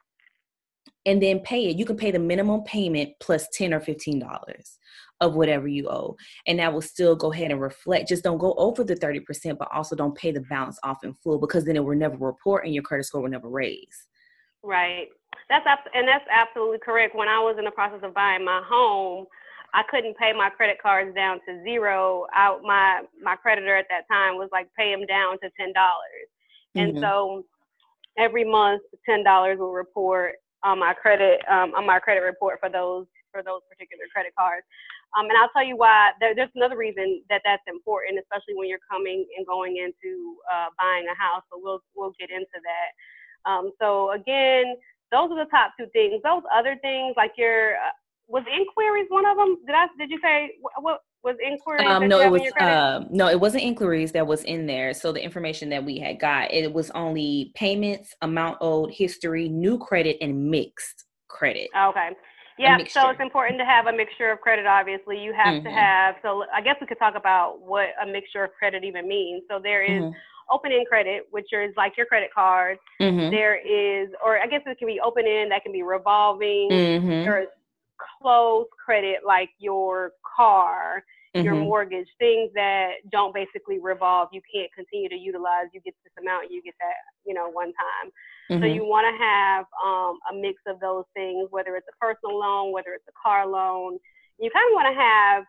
and 1.07 1.23
then 1.23 1.41
pay 1.41 1.69
it. 1.69 1.79
You 1.79 1.85
can 1.85 1.97
pay 1.97 2.11
the 2.11 2.19
minimum 2.19 2.63
payment 2.65 3.11
plus 3.21 3.49
10 3.53 3.73
or 3.73 3.81
15 3.81 4.19
dollars 4.19 4.79
of 5.21 5.35
whatever 5.35 5.67
you 5.67 5.89
owe. 5.89 6.17
And 6.47 6.59
that 6.61 6.73
will 6.73 6.83
still 6.83 7.17
go 7.17 7.33
ahead 7.33 7.51
and 7.51 7.61
reflect. 7.61 8.09
Just 8.09 8.23
don't 8.23 8.39
go 8.39 8.55
over 8.55 8.85
the 8.85 8.95
30%, 8.95 9.59
but 9.59 9.69
also 9.73 9.97
don't 9.97 10.15
pay 10.15 10.31
the 10.31 10.43
balance 10.43 10.79
off 10.85 11.03
in 11.03 11.13
full 11.13 11.39
because 11.39 11.65
then 11.65 11.75
it 11.75 11.85
will 11.85 11.97
never 11.97 12.17
report 12.17 12.65
and 12.65 12.73
your 12.73 12.85
credit 12.85 13.05
score 13.05 13.23
will 13.23 13.29
never 13.29 13.49
raise. 13.49 14.07
Right. 14.63 15.09
That's 15.49 15.67
and 15.95 16.07
that's 16.07 16.25
absolutely 16.31 16.79
correct. 16.79 17.17
When 17.17 17.29
I 17.29 17.41
was 17.41 17.57
in 17.59 17.65
the 17.65 17.71
process 17.71 18.01
of 18.03 18.15
buying 18.15 18.45
my 18.45 18.63
home, 18.65 19.27
I 19.75 19.83
couldn't 19.91 20.17
pay 20.17 20.33
my 20.33 20.51
credit 20.51 20.79
cards 20.81 21.15
down 21.15 21.41
to 21.47 21.63
zero. 21.63 22.27
Out 22.35 22.63
my 22.63 23.03
my 23.23 23.37
creditor 23.37 23.77
at 23.77 23.87
that 23.91 24.09
time 24.11 24.37
was 24.37 24.49
like 24.53 24.69
pay 24.77 24.95
them 24.95 25.07
down 25.07 25.39
to 25.41 25.51
ten 25.59 25.73
dollars, 25.73 26.29
mm-hmm. 26.77 26.97
and 26.97 27.01
so 27.01 27.45
every 28.19 28.45
month 28.45 28.83
ten 29.05 29.23
dollars 29.23 29.59
will 29.59 29.73
report 29.73 30.35
on 30.65 30.79
my 30.79 30.93
credit 30.95 31.41
um, 31.51 31.75
on 31.75 31.87
my 31.87 31.99
credit 31.99 32.21
report 32.21 32.59
for 32.61 32.69
those 32.69 33.07
for 33.33 33.43
those 33.43 33.61
particular 33.69 34.05
credit 34.13 34.33
cards. 34.39 34.65
Um, 35.17 35.25
and 35.29 35.39
I'll 35.39 35.53
tell 35.57 35.65
you 35.65 35.77
why. 35.77 36.13
There, 36.21 36.35
there's 36.35 36.53
another 36.55 36.77
reason 36.77 37.23
that 37.31 37.41
that's 37.45 37.63
important, 37.69 38.21
especially 38.21 38.55
when 38.57 38.69
you're 38.69 38.85
coming 38.91 39.25
and 39.37 39.47
going 39.47 39.77
into 39.77 40.37
uh, 40.53 40.69
buying 40.79 41.07
a 41.09 41.17
house. 41.17 41.43
So 41.53 41.61
we'll 41.61 41.81
we'll 41.95 42.13
get 42.19 42.31
into 42.31 42.59
that. 42.65 42.91
Um, 43.49 43.73
so 43.81 44.13
again, 44.13 44.77
those 45.13 45.31
are 45.31 45.45
the 45.45 45.51
top 45.51 45.73
two 45.79 45.87
things. 45.93 46.21
Those 46.23 46.43
other 46.53 46.77
things 46.83 47.15
like 47.17 47.33
your 47.37 47.77
uh, 47.77 47.97
was 48.29 48.45
inquiries 48.55 49.07
one 49.09 49.27
of 49.27 49.37
them? 49.37 49.57
Did 49.67 49.75
I 49.75 49.87
did 49.99 50.11
you 50.11 50.19
say 50.23 50.53
what 50.81 51.01
was 51.25 51.37
inquiries? 51.45 51.89
Um, 51.89 52.09
no, 52.09 52.21
it 52.21 52.31
was 52.31 52.43
uh, 52.61 53.05
no, 53.11 53.29
it 53.29 53.41
wasn't 53.41 53.65
inquiries 53.65 54.13
that 54.13 54.27
was 54.27 54.45
in 54.45 54.67
there. 54.67 54.95
So 54.95 55.13
the 55.13 55.23
information 55.23 55.71
that 55.71 55.85
we 55.85 55.99
had 55.99 56.21
got, 56.21 56.53
it 56.53 56.73
was 56.73 56.91
only 56.91 57.53
payments, 57.55 58.15
amount 58.23 58.59
owed, 58.61 58.93
history, 58.93 59.49
new 59.49 59.79
credit, 59.79 60.19
and 60.21 60.51
mixed 60.51 61.07
credit. 61.29 61.71
Okay. 61.77 62.11
Yeah, 62.59 62.79
so 62.89 63.09
it's 63.09 63.21
important 63.21 63.61
to 63.61 63.65
have 63.65 63.87
a 63.87 63.93
mixture 63.93 64.33
of 64.33 64.41
credit. 64.41 64.67
Obviously, 64.67 65.17
you 65.23 65.33
have 65.33 65.55
mm-hmm. 65.55 65.65
to 65.65 65.71
have. 65.71 66.17
So 66.23 66.45
I 66.53 66.61
guess 66.61 66.75
we 66.81 66.89
could 66.89 66.99
talk 66.99 67.15
about 67.15 67.61
what 67.61 67.91
a 68.03 68.07
mixture 68.07 68.43
of 68.43 68.51
credit 68.59 68.83
even 68.83 69.07
means. 69.07 69.45
So 69.49 69.61
there 69.63 69.85
is 69.85 70.03
mm-hmm. 70.03 70.19
open 70.51 70.73
end 70.73 70.87
credit, 70.89 71.29
which 71.31 71.47
is 71.53 71.73
like 71.77 71.97
your 71.97 72.07
credit 72.07 72.31
card. 72.35 72.79
Mm-hmm. 73.01 73.31
There 73.31 73.55
is, 73.55 74.09
or 74.25 74.41
I 74.41 74.49
guess 74.49 74.63
it 74.67 74.77
can 74.77 74.89
be 74.89 74.99
open 74.99 75.25
end. 75.25 75.53
That 75.53 75.63
can 75.63 75.71
be 75.71 75.85
revolving. 75.85 76.69
Mm-hmm. 76.73 77.09
There 77.09 77.43
is 77.43 77.49
closed 78.21 78.71
credit 78.85 79.19
like 79.27 79.51
your 79.59 80.13
car, 80.37 81.03
mm-hmm. 81.35 81.45
your 81.45 81.55
mortgage, 81.55 82.09
things 82.19 82.51
that 82.55 82.93
don't 83.11 83.35
basically 83.35 83.79
revolve. 83.79 84.29
You 84.33 84.41
can't 84.53 84.73
continue 84.75 85.09
to 85.09 85.17
utilize. 85.17 85.67
You 85.73 85.81
get 85.81 85.95
this 86.05 86.13
amount, 86.21 86.51
you 86.51 86.63
get 86.63 86.75
that, 86.81 86.95
you 87.27 87.35
know, 87.35 87.49
one 87.51 87.73
time. 87.73 88.11
Mm-hmm. 88.51 88.63
So 88.63 88.67
you 88.67 88.85
want 88.85 89.07
to 89.07 89.17
have 89.23 89.65
um, 89.85 90.19
a 90.31 90.35
mix 90.35 90.61
of 90.67 90.81
those 90.81 91.05
things, 91.15 91.49
whether 91.51 91.77
it's 91.77 91.89
a 91.89 91.97
personal 92.05 92.39
loan, 92.39 92.73
whether 92.73 92.93
it's 92.95 93.09
a 93.09 93.17
car 93.21 93.47
loan. 93.47 93.99
You 94.41 94.51
kind 94.51 94.71
of 94.71 94.75
want 94.75 94.95
to 94.95 95.01
have 95.01 95.45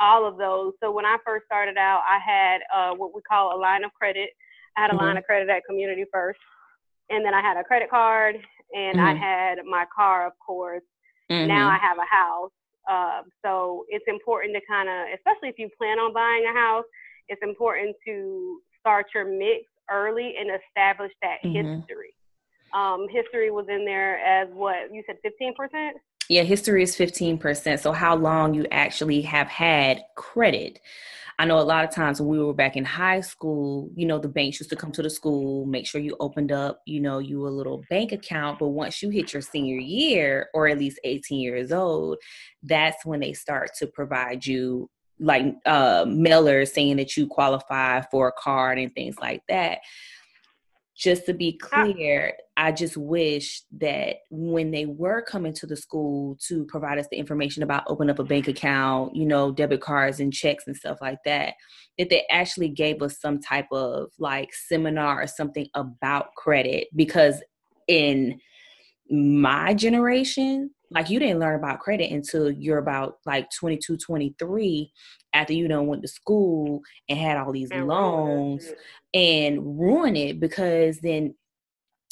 all 0.00 0.26
of 0.26 0.36
those. 0.38 0.72
So 0.82 0.90
when 0.90 1.06
I 1.06 1.16
first 1.24 1.46
started 1.46 1.76
out, 1.76 2.02
I 2.08 2.18
had 2.18 2.58
uh, 2.74 2.94
what 2.94 3.14
we 3.14 3.22
call 3.22 3.56
a 3.56 3.58
line 3.58 3.84
of 3.84 3.92
credit. 3.94 4.30
I 4.76 4.82
had 4.82 4.90
a 4.90 4.94
mm-hmm. 4.94 5.04
line 5.04 5.16
of 5.16 5.24
credit 5.24 5.48
at 5.48 5.64
Community 5.68 6.04
First, 6.12 6.40
and 7.10 7.24
then 7.24 7.32
I 7.32 7.40
had 7.40 7.56
a 7.56 7.64
credit 7.64 7.90
card, 7.90 8.36
and 8.74 9.00
I 9.00 9.12
mm-hmm. 9.12 9.22
had 9.22 9.58
my 9.64 9.84
car, 9.94 10.26
of 10.26 10.32
course. 10.44 10.82
Mm-hmm. 11.30 11.48
Now 11.48 11.68
I 11.68 11.78
have 11.78 11.98
a 11.98 12.08
house. 12.08 12.50
Uh, 12.88 13.22
so 13.42 13.86
it's 13.88 14.04
important 14.08 14.54
to 14.54 14.60
kind 14.68 14.88
of, 14.88 15.06
especially 15.14 15.48
if 15.48 15.58
you 15.58 15.70
plan 15.78 15.98
on 15.98 16.12
buying 16.12 16.44
a 16.46 16.52
house, 16.52 16.84
it's 17.28 17.42
important 17.42 17.96
to 18.06 18.60
start 18.78 19.06
your 19.14 19.24
mix 19.24 19.64
early 19.90 20.34
and 20.38 20.50
establish 20.50 21.12
that 21.22 21.38
mm-hmm. 21.42 21.80
history. 21.80 22.14
Um, 22.74 23.06
history 23.10 23.50
was 23.50 23.66
in 23.68 23.84
there 23.84 24.18
as 24.18 24.48
what 24.52 24.92
you 24.92 25.02
said, 25.06 25.16
fifteen 25.22 25.54
percent. 25.54 25.96
Yeah, 26.28 26.42
history 26.42 26.82
is 26.82 26.96
fifteen 26.96 27.38
percent. 27.38 27.80
So 27.80 27.92
how 27.92 28.16
long 28.16 28.52
you 28.52 28.66
actually 28.70 29.22
have 29.22 29.48
had 29.48 30.02
credit. 30.16 30.80
I 31.38 31.44
know 31.46 31.58
a 31.58 31.62
lot 31.62 31.84
of 31.84 31.90
times 31.90 32.20
when 32.20 32.28
we 32.28 32.42
were 32.42 32.54
back 32.54 32.76
in 32.76 32.84
high 32.84 33.20
school, 33.20 33.90
you 33.96 34.06
know, 34.06 34.18
the 34.18 34.28
banks 34.28 34.60
used 34.60 34.70
to 34.70 34.76
come 34.76 34.92
to 34.92 35.02
the 35.02 35.10
school, 35.10 35.66
make 35.66 35.86
sure 35.86 36.00
you 36.00 36.16
opened 36.20 36.52
up, 36.52 36.80
you 36.86 37.00
know, 37.00 37.18
you 37.18 37.46
a 37.46 37.48
little 37.48 37.82
bank 37.90 38.12
account. 38.12 38.58
But 38.58 38.68
once 38.68 39.02
you 39.02 39.10
hit 39.10 39.32
your 39.32 39.42
senior 39.42 39.78
year, 39.78 40.48
or 40.54 40.68
at 40.68 40.78
least 40.78 41.00
18 41.02 41.40
years 41.40 41.72
old, 41.72 42.18
that's 42.62 43.04
when 43.04 43.20
they 43.20 43.32
start 43.32 43.70
to 43.78 43.86
provide 43.86 44.46
you 44.46 44.88
like 45.20 45.44
uh, 45.64 46.04
mailers 46.04 46.68
saying 46.68 46.96
that 46.96 47.16
you 47.16 47.26
qualify 47.26 48.00
for 48.10 48.28
a 48.28 48.32
card 48.32 48.78
and 48.78 48.92
things 48.94 49.16
like 49.20 49.42
that 49.48 49.78
just 50.96 51.26
to 51.26 51.34
be 51.34 51.58
clear, 51.58 52.34
I 52.56 52.70
just 52.70 52.96
wish 52.96 53.62
that 53.78 54.18
when 54.30 54.70
they 54.70 54.86
were 54.86 55.22
coming 55.22 55.52
to 55.54 55.66
the 55.66 55.76
school 55.76 56.38
to 56.46 56.64
provide 56.66 56.98
us 56.98 57.06
the 57.10 57.16
information 57.16 57.64
about 57.64 57.84
open 57.88 58.10
up 58.10 58.20
a 58.20 58.24
bank 58.24 58.46
account, 58.46 59.16
you 59.16 59.26
know, 59.26 59.50
debit 59.50 59.80
cards 59.80 60.20
and 60.20 60.32
checks 60.32 60.64
and 60.66 60.76
stuff 60.76 60.98
like 61.00 61.18
that, 61.24 61.54
that 61.98 62.10
they 62.10 62.24
actually 62.30 62.68
gave 62.68 63.02
us 63.02 63.20
some 63.20 63.40
type 63.40 63.66
of 63.72 64.10
like 64.18 64.50
seminar 64.54 65.22
or 65.22 65.26
something 65.26 65.66
about 65.74 66.34
credit. 66.36 66.86
Because 66.94 67.42
in 67.88 68.38
my 69.10 69.74
generation, 69.74 70.70
like 70.90 71.10
you 71.10 71.18
didn't 71.18 71.40
learn 71.40 71.56
about 71.56 71.80
credit 71.80 72.10
until 72.10 72.50
you're 72.50 72.78
about 72.78 73.18
like 73.26 73.48
22 73.50 73.96
23 73.96 74.92
after 75.32 75.52
you 75.52 75.66
done 75.66 75.86
went 75.86 76.02
to 76.02 76.08
school 76.08 76.80
and 77.08 77.18
had 77.18 77.36
all 77.36 77.52
these 77.52 77.70
and 77.70 77.86
loans 77.86 78.64
ruin 78.64 78.76
and 79.14 79.80
ruin 79.80 80.16
it 80.16 80.40
because 80.40 80.98
then 81.00 81.34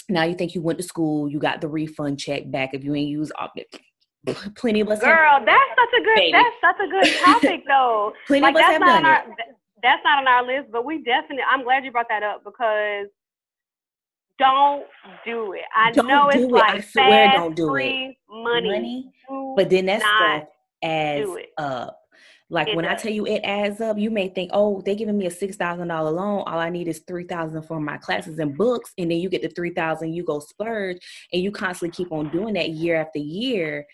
now 0.09 0.25
you 0.25 0.35
think 0.35 0.55
you 0.55 0.62
went 0.62 0.79
to 0.79 0.85
school 0.85 1.29
you 1.29 1.38
got 1.38 1.61
the 1.61 1.69
refund 1.69 2.19
check 2.19 2.50
back 2.50 2.71
if 2.73 2.83
you 2.83 2.95
ain't 2.95 3.09
use 3.09 3.31
Plenty 4.57 4.81
of 4.81 4.88
us. 4.88 5.00
Girl, 5.00 5.43
that's 5.45 5.71
such 5.71 6.00
a 6.00 6.05
good. 6.05 6.14
Baby. 6.14 6.33
That's 6.33 6.57
such 6.61 6.87
a 6.87 6.88
good 6.88 7.25
topic, 7.25 7.64
though. 7.69 8.12
Plenty 8.26 8.43
like, 8.43 8.55
of 8.55 8.61
us 8.61 8.67
have 8.71 8.81
done 8.81 9.05
our, 9.05 9.17
it. 9.17 9.57
That's 9.83 10.02
not 10.05 10.19
on 10.19 10.29
our 10.29 10.47
list, 10.47 10.71
but 10.71 10.85
we 10.85 11.02
definitely. 11.02 11.43
I'm 11.50 11.64
glad 11.64 11.85
you 11.85 11.91
brought 11.91 12.09
that 12.09 12.23
up 12.23 12.45
because 12.45 13.09
don't 14.39 14.85
do 15.25 15.53
it. 15.53 15.62
I 15.77 15.93
don't 15.93 16.07
know 16.07 16.29
it's 16.29 16.39
it. 16.39 16.51
like 16.51 16.75
I 16.75 16.81
swear 16.81 17.29
fast, 17.29 17.37
don't 17.37 17.57
do 17.57 17.69
free 17.69 18.17
it. 18.17 18.17
money, 18.31 18.69
money 18.69 19.12
but 19.57 19.71
then 19.71 19.87
that 19.87 20.01
stuff 20.01 20.49
adds 20.83 21.31
up. 21.59 21.99
Like 22.51 22.69
it 22.69 22.77
when 22.77 22.85
does. 22.85 23.01
I 23.01 23.03
tell 23.03 23.12
you 23.12 23.27
it 23.27 23.41
adds 23.45 23.81
up, 23.81 23.97
you 23.97 24.11
may 24.11 24.29
think, 24.29 24.51
oh, 24.53 24.83
they're 24.85 24.95
giving 24.95 25.17
me 25.17 25.25
a 25.27 25.31
six 25.31 25.57
thousand 25.57 25.89
dollar 25.89 26.11
loan. 26.11 26.43
All 26.47 26.59
I 26.59 26.69
need 26.69 26.87
is 26.87 27.01
three 27.07 27.25
thousand 27.25 27.62
for 27.62 27.81
my 27.81 27.97
classes 27.97 28.39
and 28.39 28.57
books, 28.57 28.93
and 28.99 29.11
then 29.11 29.19
you 29.19 29.31
get 29.31 29.41
the 29.43 29.49
three 29.49 29.73
thousand, 29.73 30.12
you 30.12 30.23
go 30.23 30.39
splurge, 30.39 30.99
and 31.33 31.43
you 31.43 31.51
constantly 31.51 31.95
keep 31.97 32.12
on 32.12 32.31
doing 32.31 32.55
that 32.55 32.71
year 32.71 32.97
after 32.97 33.19
year 33.19 33.87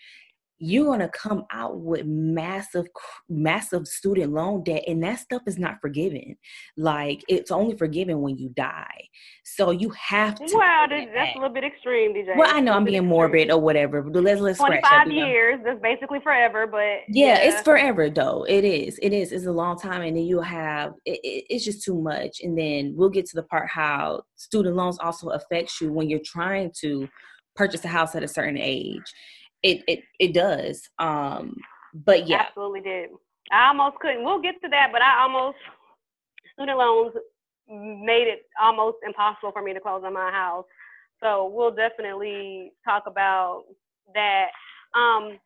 you're 0.59 0.85
going 0.85 0.99
to 0.99 1.09
come 1.09 1.45
out 1.51 1.79
with 1.79 2.05
massive 2.05 2.87
massive 3.29 3.87
student 3.87 4.33
loan 4.33 4.63
debt 4.63 4.83
and 4.87 5.01
that 5.03 5.19
stuff 5.19 5.41
is 5.47 5.57
not 5.57 5.77
forgiven. 5.81 6.35
Like 6.77 7.23
it's 7.27 7.51
only 7.51 7.77
forgiven 7.77 8.21
when 8.21 8.37
you 8.37 8.49
die. 8.49 9.07
So 9.43 9.71
you 9.71 9.89
have 9.91 10.35
to 10.35 10.43
well 10.53 10.87
that's, 10.89 11.11
that's 11.13 11.35
a 11.35 11.39
little 11.39 11.53
bit 11.53 11.63
extreme 11.63 12.13
dj 12.13 12.37
well 12.37 12.49
i 12.53 12.59
know 12.59 12.73
i'm 12.73 12.83
being 12.83 12.97
extreme. 12.97 13.09
morbid 13.09 13.51
or 13.51 13.59
whatever 13.59 14.01
but 14.01 14.23
let's 14.23 14.39
let's 14.39 14.59
25 14.59 15.11
years 15.11 15.59
that's 15.65 15.81
basically 15.81 16.19
forever 16.21 16.67
but 16.67 16.79
yeah, 16.79 17.03
yeah, 17.07 17.39
it's 17.39 17.61
forever 17.61 18.09
though. 18.09 18.45
It 18.47 18.63
is 18.63 18.99
it 19.01 19.13
is 19.13 19.31
it's 19.31 19.45
a 19.45 19.51
long 19.51 19.77
time 19.77 20.01
and 20.01 20.15
then 20.15 20.23
you 20.23 20.41
have 20.41 20.93
it, 21.05 21.19
it, 21.23 21.45
it's 21.49 21.65
just 21.65 21.83
too 21.83 21.99
much 21.99 22.41
and 22.41 22.57
then 22.57 22.93
we'll 22.95 23.09
get 23.09 23.25
to 23.27 23.35
the 23.35 23.43
part 23.43 23.69
how 23.69 24.23
student 24.35 24.75
loans 24.75 24.99
also 24.99 25.29
affects 25.29 25.81
you 25.81 25.91
when 25.91 26.09
you're 26.09 26.19
trying 26.23 26.71
to 26.81 27.07
purchase 27.55 27.83
a 27.83 27.87
house 27.87 28.15
at 28.15 28.23
a 28.23 28.27
certain 28.27 28.57
age 28.57 29.13
it 29.63 29.83
it 29.87 30.03
it 30.19 30.33
does. 30.33 30.89
Um, 30.99 31.55
but 31.93 32.27
yeah, 32.27 32.45
absolutely 32.47 32.81
did. 32.81 33.09
I 33.51 33.67
almost 33.69 33.97
couldn't. 33.99 34.23
We'll 34.23 34.41
get 34.41 34.61
to 34.63 34.69
that, 34.69 34.89
but 34.91 35.01
I 35.01 35.21
almost 35.21 35.57
student 36.53 36.77
loans 36.77 37.13
made 37.69 38.27
it 38.27 38.45
almost 38.61 38.97
impossible 39.05 39.51
for 39.51 39.61
me 39.61 39.73
to 39.73 39.79
close 39.79 40.03
on 40.05 40.13
my 40.13 40.31
house. 40.31 40.65
So 41.21 41.51
we'll 41.53 41.71
definitely 41.73 42.73
talk 42.85 43.03
about 43.07 43.63
that. 44.13 44.47
Um, 44.95 45.37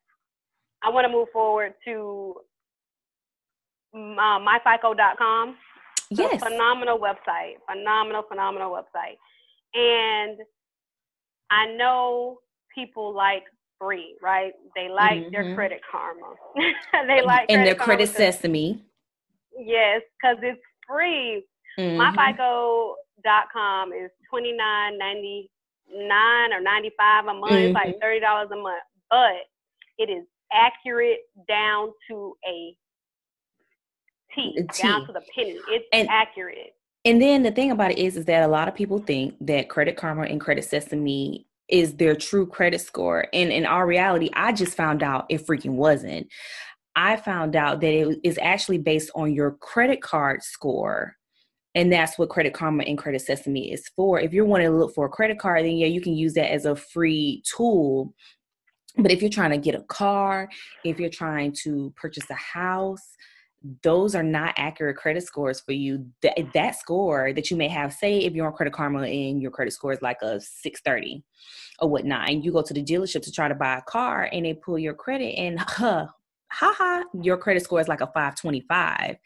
I 0.83 0.89
want 0.89 1.05
to 1.05 1.11
move 1.11 1.29
forward 1.33 1.73
to 1.85 2.35
uh, 3.93 4.39
myfico.com. 4.39 5.55
Yes. 6.09 6.43
phenomenal 6.43 6.99
website. 6.99 7.55
Phenomenal, 7.69 8.23
phenomenal 8.27 8.71
website. 8.71 9.17
And 9.73 10.39
I 11.49 11.67
know 11.75 12.39
people 12.73 13.13
like 13.13 13.43
free, 13.83 14.15
right? 14.21 14.53
They 14.75 14.89
like 14.89 15.13
mm-hmm. 15.13 15.31
their 15.31 15.55
credit 15.55 15.81
karma. 15.89 16.33
they 17.07 17.21
like 17.21 17.45
and 17.49 17.65
their 17.65 17.75
credit 17.75 18.09
sesame. 18.09 18.83
Yes, 19.57 20.01
because 20.21 20.37
it's 20.41 20.61
free. 20.87 21.43
Mm-hmm. 21.77 22.01
MyFICO.com 22.01 23.93
is 23.93 24.11
twenty 24.29 24.53
nine 24.53 24.97
ninety 24.97 25.49
nine 25.91 26.53
or 26.53 26.61
ninety 26.61 26.91
five 26.97 27.25
a 27.25 27.33
month, 27.33 27.51
mm-hmm. 27.51 27.73
like 27.73 27.95
thirty 28.01 28.19
dollars 28.19 28.49
a 28.51 28.55
month, 28.55 28.83
but 29.09 29.47
it 29.97 30.09
is 30.09 30.25
accurate 30.51 31.19
down 31.47 31.91
to 32.09 32.35
a 32.47 32.75
T, 34.35 34.55
a 34.57 34.63
T. 34.71 34.83
down 34.83 35.05
to 35.07 35.13
the 35.13 35.21
penny. 35.35 35.57
It's 35.69 35.85
and, 35.91 36.07
accurate. 36.09 36.75
And 37.05 37.21
then 37.21 37.43
the 37.43 37.51
thing 37.51 37.71
about 37.71 37.91
it 37.91 37.97
is, 37.97 38.15
is 38.15 38.25
that 38.25 38.43
a 38.43 38.47
lot 38.47 38.67
of 38.67 38.75
people 38.75 38.99
think 38.99 39.35
that 39.41 39.69
Credit 39.69 39.97
Karma 39.97 40.23
and 40.23 40.39
Credit 40.39 40.63
Sesame 40.63 41.45
is 41.73 41.95
their 41.95 42.15
true 42.15 42.45
credit 42.45 42.79
score. 42.79 43.25
And 43.33 43.51
in 43.51 43.65
our 43.65 43.87
reality, 43.87 44.29
I 44.35 44.53
just 44.53 44.77
found 44.77 45.01
out 45.01 45.25
it 45.29 45.47
freaking 45.47 45.71
wasn't. 45.71 46.27
I 46.95 47.15
found 47.15 47.55
out 47.55 47.81
that 47.81 47.91
it 47.91 48.19
is 48.23 48.37
actually 48.39 48.77
based 48.77 49.09
on 49.15 49.33
your 49.33 49.53
credit 49.53 49.99
card 49.99 50.43
score. 50.43 51.15
And 51.73 51.91
that's 51.91 52.19
what 52.19 52.29
Credit 52.29 52.53
Karma 52.53 52.83
and 52.83 52.95
Credit 52.95 53.19
Sesame 53.19 53.71
is 53.73 53.89
for. 53.95 54.19
If 54.19 54.33
you're 54.33 54.45
wanting 54.45 54.67
to 54.67 54.77
look 54.77 54.93
for 54.93 55.07
a 55.07 55.09
credit 55.09 55.39
card, 55.39 55.65
then 55.65 55.77
yeah, 55.77 55.87
you 55.87 55.99
can 55.99 56.13
use 56.13 56.35
that 56.35 56.51
as 56.51 56.65
a 56.65 56.75
free 56.75 57.41
tool. 57.43 58.13
But 58.95 59.11
if 59.11 59.21
you're 59.21 59.31
trying 59.31 59.49
to 59.49 59.57
get 59.57 59.73
a 59.73 59.81
car, 59.81 60.47
if 60.85 60.99
you're 60.99 61.09
trying 61.09 61.55
to 61.63 61.91
purchase 61.95 62.29
a 62.29 62.35
house, 62.35 63.17
those 63.81 64.13
are 64.13 64.23
not 64.23 64.53
accurate 64.57 64.97
credit 64.97 65.23
scores 65.23 65.61
for 65.61 65.71
you. 65.71 66.05
That, 66.21 66.37
that 66.53 66.75
score 66.75 67.33
that 67.33 67.49
you 67.49 67.57
may 67.57 67.67
have, 67.69 67.93
say 67.93 68.19
if 68.19 68.33
you're 68.33 68.47
on 68.47 68.53
Credit 68.53 68.73
Karma 68.73 69.03
and 69.03 69.41
your 69.41 69.51
credit 69.51 69.71
score 69.71 69.93
is 69.93 70.01
like 70.01 70.21
a 70.21 70.39
630 70.39 71.23
or 71.79 71.89
whatnot, 71.89 72.29
and 72.29 72.43
you 72.43 72.51
go 72.51 72.61
to 72.61 72.73
the 72.73 72.83
dealership 72.83 73.21
to 73.23 73.31
try 73.31 73.47
to 73.47 73.55
buy 73.55 73.77
a 73.77 73.81
car 73.81 74.29
and 74.31 74.45
they 74.45 74.53
pull 74.53 74.77
your 74.77 74.93
credit 74.93 75.37
and 75.37 75.59
huh, 75.59 76.07
haha, 76.51 77.03
your 77.21 77.37
credit 77.37 77.63
score 77.63 77.79
is 77.79 77.87
like 77.87 78.01
a 78.01 78.07
525. 78.07 79.09
And 79.09 79.17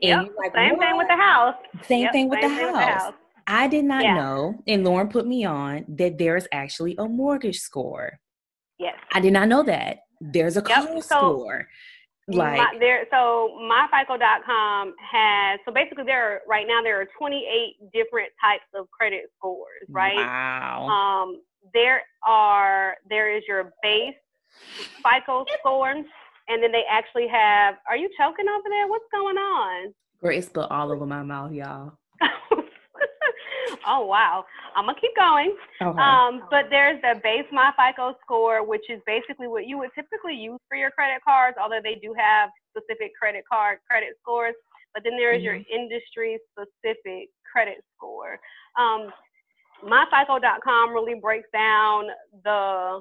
yep. 0.00 0.28
like, 0.38 0.54
same 0.54 0.70
what? 0.70 0.80
thing 0.80 0.96
with 0.96 1.08
the 1.08 1.16
house. 1.16 1.54
Same 1.86 2.02
yep. 2.02 2.12
thing, 2.12 2.28
with, 2.28 2.40
the 2.40 2.48
house. 2.48 2.60
with, 2.60 2.72
the 2.72 2.80
house. 2.80 3.12
I 3.46 3.68
did 3.68 3.84
not 3.84 4.02
yeah. 4.02 4.14
know, 4.14 4.54
and 4.66 4.84
Lauren 4.84 5.08
put 5.08 5.26
me 5.26 5.44
on 5.44 5.84
that 5.88 6.16
there's 6.16 6.46
actually 6.50 6.96
a 6.98 7.06
mortgage 7.06 7.58
score. 7.58 8.18
Yes. 8.78 8.94
I 9.12 9.20
did 9.20 9.34
not 9.34 9.48
know 9.48 9.62
that. 9.64 9.98
There's 10.20 10.56
a 10.56 10.64
yep. 10.66 10.86
car 10.86 11.02
so, 11.02 11.02
score. 11.02 11.68
Like 12.26 12.56
my, 12.56 12.78
there, 12.78 13.06
so 13.10 13.58
myfico.com 13.60 14.94
has 14.98 15.60
so 15.66 15.72
basically 15.72 16.04
there 16.04 16.24
are 16.24 16.40
right 16.48 16.66
now 16.66 16.80
there 16.82 16.98
are 17.00 17.06
28 17.18 17.92
different 17.92 18.30
types 18.42 18.64
of 18.74 18.90
credit 18.90 19.30
scores, 19.36 19.84
right? 19.90 20.16
Wow. 20.16 20.88
Um, 20.88 21.42
there 21.74 22.02
are 22.26 22.94
there 23.08 23.36
is 23.36 23.42
your 23.46 23.74
base 23.82 24.14
FICO 25.02 25.44
score, 25.58 25.90
and 25.90 26.62
then 26.62 26.72
they 26.72 26.84
actually 26.90 27.28
have. 27.28 27.76
Are 27.88 27.96
you 27.96 28.08
choking 28.18 28.46
over 28.48 28.68
there? 28.68 28.88
What's 28.88 29.04
going 29.12 29.36
on? 29.36 29.94
Grace 30.20 30.46
spilled 30.46 30.68
all 30.70 30.92
over 30.92 31.04
my 31.04 31.22
mouth, 31.22 31.52
y'all. 31.52 31.92
oh 33.86 34.06
wow. 34.06 34.44
I'm 34.76 34.86
gonna 34.86 35.00
keep 35.00 35.14
going. 35.16 35.56
Okay. 35.80 35.98
Um, 35.98 36.42
but 36.50 36.66
there's 36.70 37.00
the 37.02 37.20
base 37.22 37.46
my 37.52 37.72
FICO 37.76 38.14
score, 38.22 38.66
which 38.66 38.88
is 38.88 39.00
basically 39.06 39.48
what 39.48 39.66
you 39.66 39.78
would 39.78 39.90
typically 39.94 40.34
use 40.34 40.60
for 40.68 40.76
your 40.76 40.90
credit 40.90 41.22
cards, 41.24 41.56
although 41.60 41.80
they 41.82 41.96
do 41.96 42.14
have 42.16 42.50
specific 42.70 43.12
credit 43.18 43.44
card 43.50 43.78
credit 43.88 44.16
scores. 44.20 44.54
But 44.92 45.02
then 45.02 45.16
there 45.16 45.32
is 45.32 45.42
mm-hmm. 45.42 45.44
your 45.44 45.80
industry 45.80 46.38
specific 46.52 47.28
credit 47.50 47.82
score. 47.96 48.38
Um, 48.78 49.10
myfico.com 49.84 50.92
really 50.92 51.14
breaks 51.20 51.48
down 51.52 52.06
the 52.44 53.00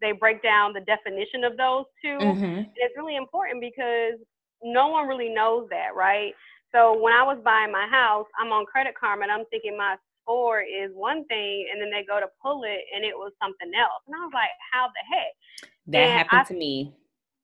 they 0.00 0.12
break 0.12 0.42
down 0.42 0.74
the 0.74 0.80
definition 0.80 1.44
of 1.44 1.56
those 1.56 1.84
2 2.02 2.18
mm-hmm. 2.20 2.60
it's 2.76 2.94
really 2.96 3.16
important 3.16 3.60
because 3.60 4.20
no 4.64 4.88
one 4.88 5.06
really 5.06 5.28
knows 5.28 5.68
that, 5.70 5.94
right? 5.94 6.32
So 6.74 6.98
when 6.98 7.12
I 7.12 7.22
was 7.22 7.38
buying 7.44 7.70
my 7.70 7.86
house, 7.86 8.26
I'm 8.40 8.50
on 8.50 8.66
Credit 8.66 8.94
Karma 8.98 9.22
and 9.22 9.32
I'm 9.32 9.44
thinking 9.50 9.76
my 9.76 9.96
score 10.22 10.60
is 10.60 10.90
one 10.94 11.24
thing, 11.26 11.68
and 11.70 11.80
then 11.80 11.90
they 11.90 12.04
go 12.04 12.18
to 12.18 12.26
pull 12.42 12.64
it 12.64 12.80
and 12.94 13.04
it 13.04 13.14
was 13.14 13.32
something 13.40 13.70
else. 13.78 14.02
And 14.06 14.16
I 14.16 14.24
was 14.24 14.32
like, 14.34 14.50
how 14.72 14.88
the 14.88 15.16
heck? 15.16 15.70
That 15.86 15.98
and 15.98 16.12
happened 16.18 16.40
I, 16.40 16.44
to 16.44 16.54
me. 16.54 16.94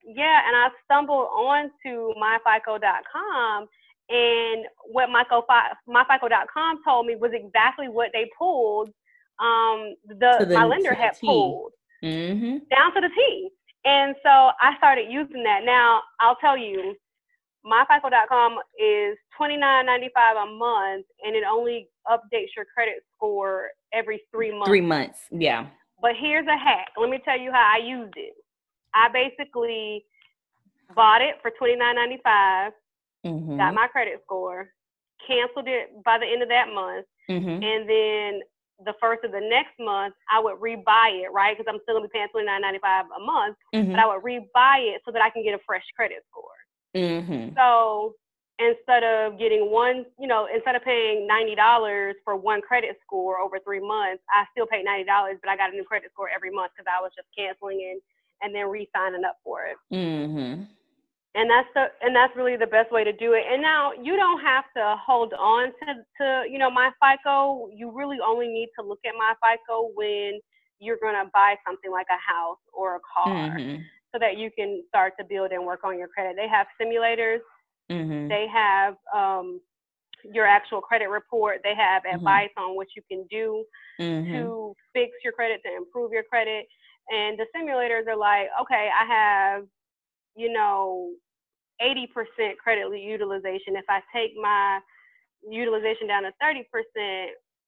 Yeah, 0.05 0.41
and 0.47 0.57
I 0.57 0.69
stumbled 0.85 1.29
onto 1.29 2.13
myfico.com 2.19 3.69
and 4.09 4.65
what 4.91 5.09
myfico, 5.09 5.43
myfico.com 5.89 6.83
told 6.85 7.07
me 7.07 7.17
was 7.17 7.31
exactly 7.33 7.89
what 7.89 8.11
they 8.13 8.29
pulled 8.37 8.89
um 9.39 9.95
the, 10.07 10.45
the 10.47 10.55
my 10.55 10.65
lender 10.65 10.93
had 10.93 11.13
T. 11.13 11.27
pulled 11.27 11.73
mm-hmm. 12.05 12.59
down 12.71 12.95
to 12.95 13.01
the 13.01 13.09
T. 13.15 13.51
And 13.85 14.15
so 14.23 14.29
I 14.29 14.77
started 14.77 15.07
using 15.11 15.43
that. 15.45 15.61
Now 15.65 16.03
I'll 16.19 16.37
tell 16.37 16.59
you, 16.59 16.95
myfico.com 17.65 18.59
is 18.79 19.17
twenty 19.37 19.57
nine 19.57 19.87
ninety 19.87 20.11
five 20.15 20.37
a 20.37 20.47
month, 20.47 21.07
and 21.25 21.37
it 21.37 21.45
only 21.49 21.89
updates 22.09 22.57
your 22.57 22.67
credit 22.73 23.03
score 23.17 23.69
every 23.93 24.23
three 24.31 24.51
months. 24.51 24.69
Three 24.69 24.81
months, 24.81 25.21
yeah. 25.31 25.67
But 26.01 26.13
here's 26.19 26.47
a 26.47 26.57
hack. 26.57 26.89
Let 26.97 27.11
me 27.11 27.21
tell 27.25 27.39
you 27.39 27.53
how 27.53 27.75
I 27.75 27.85
used 27.85 28.15
it. 28.17 28.35
I 28.95 29.09
basically 29.13 30.05
bought 30.95 31.21
it 31.23 31.37
for 31.43 31.51
twenty 31.59 31.77
nine 31.77 31.97
ninety 31.97 32.19
five, 32.25 32.73
mm-hmm. 33.27 33.57
got 33.57 33.75
my 33.75 33.87
credit 33.89 34.21
score, 34.25 34.71
canceled 35.27 35.69
it 35.69 35.91
by 36.05 36.19
the 36.19 36.27
end 36.27 36.43
of 36.43 36.49
that 36.49 36.69
month, 36.75 37.07
mm-hmm. 37.31 37.63
and 37.63 37.89
then 37.89 38.41
the 38.87 38.95
first 39.01 39.25
of 39.25 39.33
the 39.33 39.41
next 39.41 39.77
month, 39.79 40.15
I 40.33 40.41
would 40.41 40.57
rebuy 40.57 41.25
it, 41.25 41.33
right? 41.33 41.57
Because 41.57 41.69
I'm 41.69 41.81
still 41.83 41.97
gonna 41.97 42.09
be 42.09 42.13
paying 42.15 42.29
twenty 42.33 42.47
nine 42.47 42.63
ninety 42.63 42.81
five 42.81 43.05
a 43.05 43.21
month, 43.25 43.57
mm-hmm. 43.75 43.93
but 43.93 44.01
I 44.01 44.07
would 44.07 44.25
rebuy 44.25 44.97
it 44.97 45.03
so 45.05 45.13
that 45.13 45.23
I 45.23 45.31
can 45.31 45.45
get 45.45 45.55
a 45.55 45.61
fresh 45.67 45.85
credit 45.95 46.25
score. 46.31 46.60
Mm-hmm. 46.95 47.55
So 47.57 48.15
instead 48.59 49.03
of 49.03 49.39
getting 49.39 49.71
one, 49.71 50.05
you 50.19 50.29
know, 50.29 50.47
instead 50.53 50.77
of 50.77 50.83
paying 50.85 51.27
ninety 51.27 51.55
dollars 51.55 52.17
for 52.25 52.37
one 52.37 52.61
credit 52.61 52.97
score 53.05 53.39
over 53.39 53.59
three 53.65 53.81
months, 53.81 54.23
I 54.31 54.45
still 54.53 54.67
paid 54.67 54.85
ninety 54.85 55.05
dollars, 55.05 55.37
but 55.43 55.51
I 55.51 55.57
got 55.57 55.73
a 55.73 55.77
new 55.77 55.85
credit 55.85 56.11
score 56.13 56.29
every 56.29 56.51
month 56.51 56.73
because 56.77 56.91
I 56.91 57.01
was 57.01 57.13
just 57.17 57.29
canceling 57.37 57.81
and 57.91 58.01
and 58.43 58.55
then 58.55 58.71
re-signing 58.71 59.25
up 59.25 59.37
for 59.45 59.67
it. 59.67 59.77
Mm-hmm. 59.93 60.63
And 61.35 61.51
that's 61.51 61.69
the 61.75 61.87
and 62.03 62.15
that's 62.15 62.35
really 62.37 62.57
the 62.57 62.67
best 62.67 62.91
way 62.93 63.05
to 63.05 63.13
do 63.13 63.35
it. 63.35 63.45
And 63.51 63.63
now 63.63 63.93
you 63.93 64.17
don't 64.17 64.41
have 64.41 64.65
to 64.77 64.97
hold 65.05 65.33
on 65.35 65.67
to 65.69 65.95
to 66.21 66.45
you 66.51 66.59
know 66.59 66.71
my 66.71 66.91
FICO. 67.01 67.69
You 67.75 67.91
really 67.93 68.19
only 68.25 68.49
need 68.49 68.69
to 68.79 68.85
look 68.85 69.01
at 69.07 69.15
my 69.17 69.35
FICO 69.43 69.91
when 69.95 70.41
you're 70.81 70.99
going 71.01 71.15
to 71.15 71.31
buy 71.33 71.57
something 71.67 71.91
like 71.91 72.07
a 72.11 72.19
house 72.19 72.59
or 72.73 72.97
a 72.97 73.01
car 73.15 73.59
mm-hmm. 73.59 73.83
So 74.13 74.19
that 74.19 74.39
you 74.39 74.51
can 74.57 74.83
start 74.89 75.15
to 75.19 75.25
build 75.25 75.53
and 75.53 75.65
work 75.65 75.81
on 75.85 75.99
your 75.99 76.09
credit. 76.09 76.37
They 76.37 76.49
have 76.49 76.67
simulators, 76.81 77.39
mm-hmm. 77.91 78.29
they 78.29 78.47
have 78.53 78.95
um, 79.15 79.61
your 80.25 80.47
actual 80.47 80.81
credit 80.81 81.09
report, 81.09 81.59
they 81.63 81.75
have 81.75 82.03
mm-hmm. 82.03 82.17
advice 82.17 82.51
on 82.57 82.77
what 82.77 82.89
you 82.97 83.03
can 83.11 83.25
do 83.31 83.65
mm-hmm. 84.01 84.33
to 84.33 84.75
fix 84.93 85.13
your 85.23 85.33
credit, 85.33 85.61
to 85.65 85.77
improve 85.77 86.13
your 86.13 86.25
credit. 86.25 86.67
And 87.09 87.39
the 87.39 87.47
simulators 87.57 88.07
are 88.07 88.17
like, 88.17 88.49
okay, 88.63 88.89
I 88.95 89.05
have, 89.07 89.65
you 90.37 90.53
know, 90.53 91.11
80% 91.83 92.07
credit 92.63 92.87
utilization. 93.01 93.77
If 93.77 93.87
I 93.89 94.01
take 94.15 94.33
my 94.41 94.81
utilization 95.49 96.07
down 96.07 96.25
to 96.25 96.33
30%, 96.43 97.27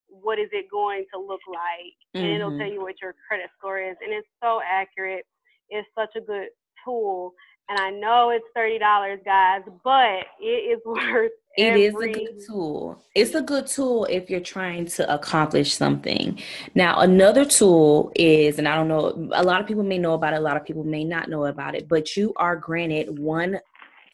what 0.09 0.38
is 0.38 0.48
it 0.52 0.66
going 0.70 1.07
to 1.14 1.20
look 1.20 1.40
like? 1.48 1.96
And 2.14 2.26
it'll 2.26 2.50
tell 2.50 2.59
mm-hmm. 2.59 2.74
you 2.74 2.83
what 2.83 2.96
your 3.00 3.14
credit 3.26 3.48
score 3.59 3.81
is. 3.81 3.96
And 4.05 4.12
it's 4.12 4.28
so 4.42 4.61
accurate. 4.61 5.24
It's 5.73 5.89
such 5.97 6.11
a 6.17 6.21
good 6.21 6.49
tool. 6.85 7.33
And 7.69 7.79
I 7.79 7.91
know 7.91 8.31
it's 8.31 8.45
thirty 8.55 8.79
dollars, 8.79 9.21
guys, 9.25 9.63
but 9.83 10.27
it 10.41 10.77
is 10.77 10.81
worth. 10.85 11.33
It 11.57 11.77
is 11.77 11.95
a 11.95 12.09
good 12.09 12.41
tool. 12.47 13.03
It's 13.15 13.35
a 13.35 13.43
good 13.43 13.67
tool 13.67 14.07
if 14.07 14.31
you're 14.31 14.41
trying 14.41 14.87
to 14.87 15.15
accomplish 15.15 15.75
something. 15.75 16.41
Now, 16.75 17.01
another 17.01 17.45
tool 17.45 18.11
is, 18.15 18.59
and 18.59 18.67
I 18.67 18.75
don't 18.75 18.89
know, 18.89 19.31
a 19.35 19.43
lot 19.43 19.61
of 19.61 19.67
people 19.67 19.83
may 19.83 19.99
know 19.99 20.15
about 20.15 20.33
it, 20.33 20.37
a 20.37 20.41
lot 20.41 20.57
of 20.57 20.65
people 20.65 20.83
may 20.83 21.05
not 21.05 21.29
know 21.29 21.45
about 21.45 21.75
it, 21.75 21.89
but 21.89 22.17
you 22.17 22.33
are 22.37 22.57
granted 22.57 23.19
one 23.19 23.61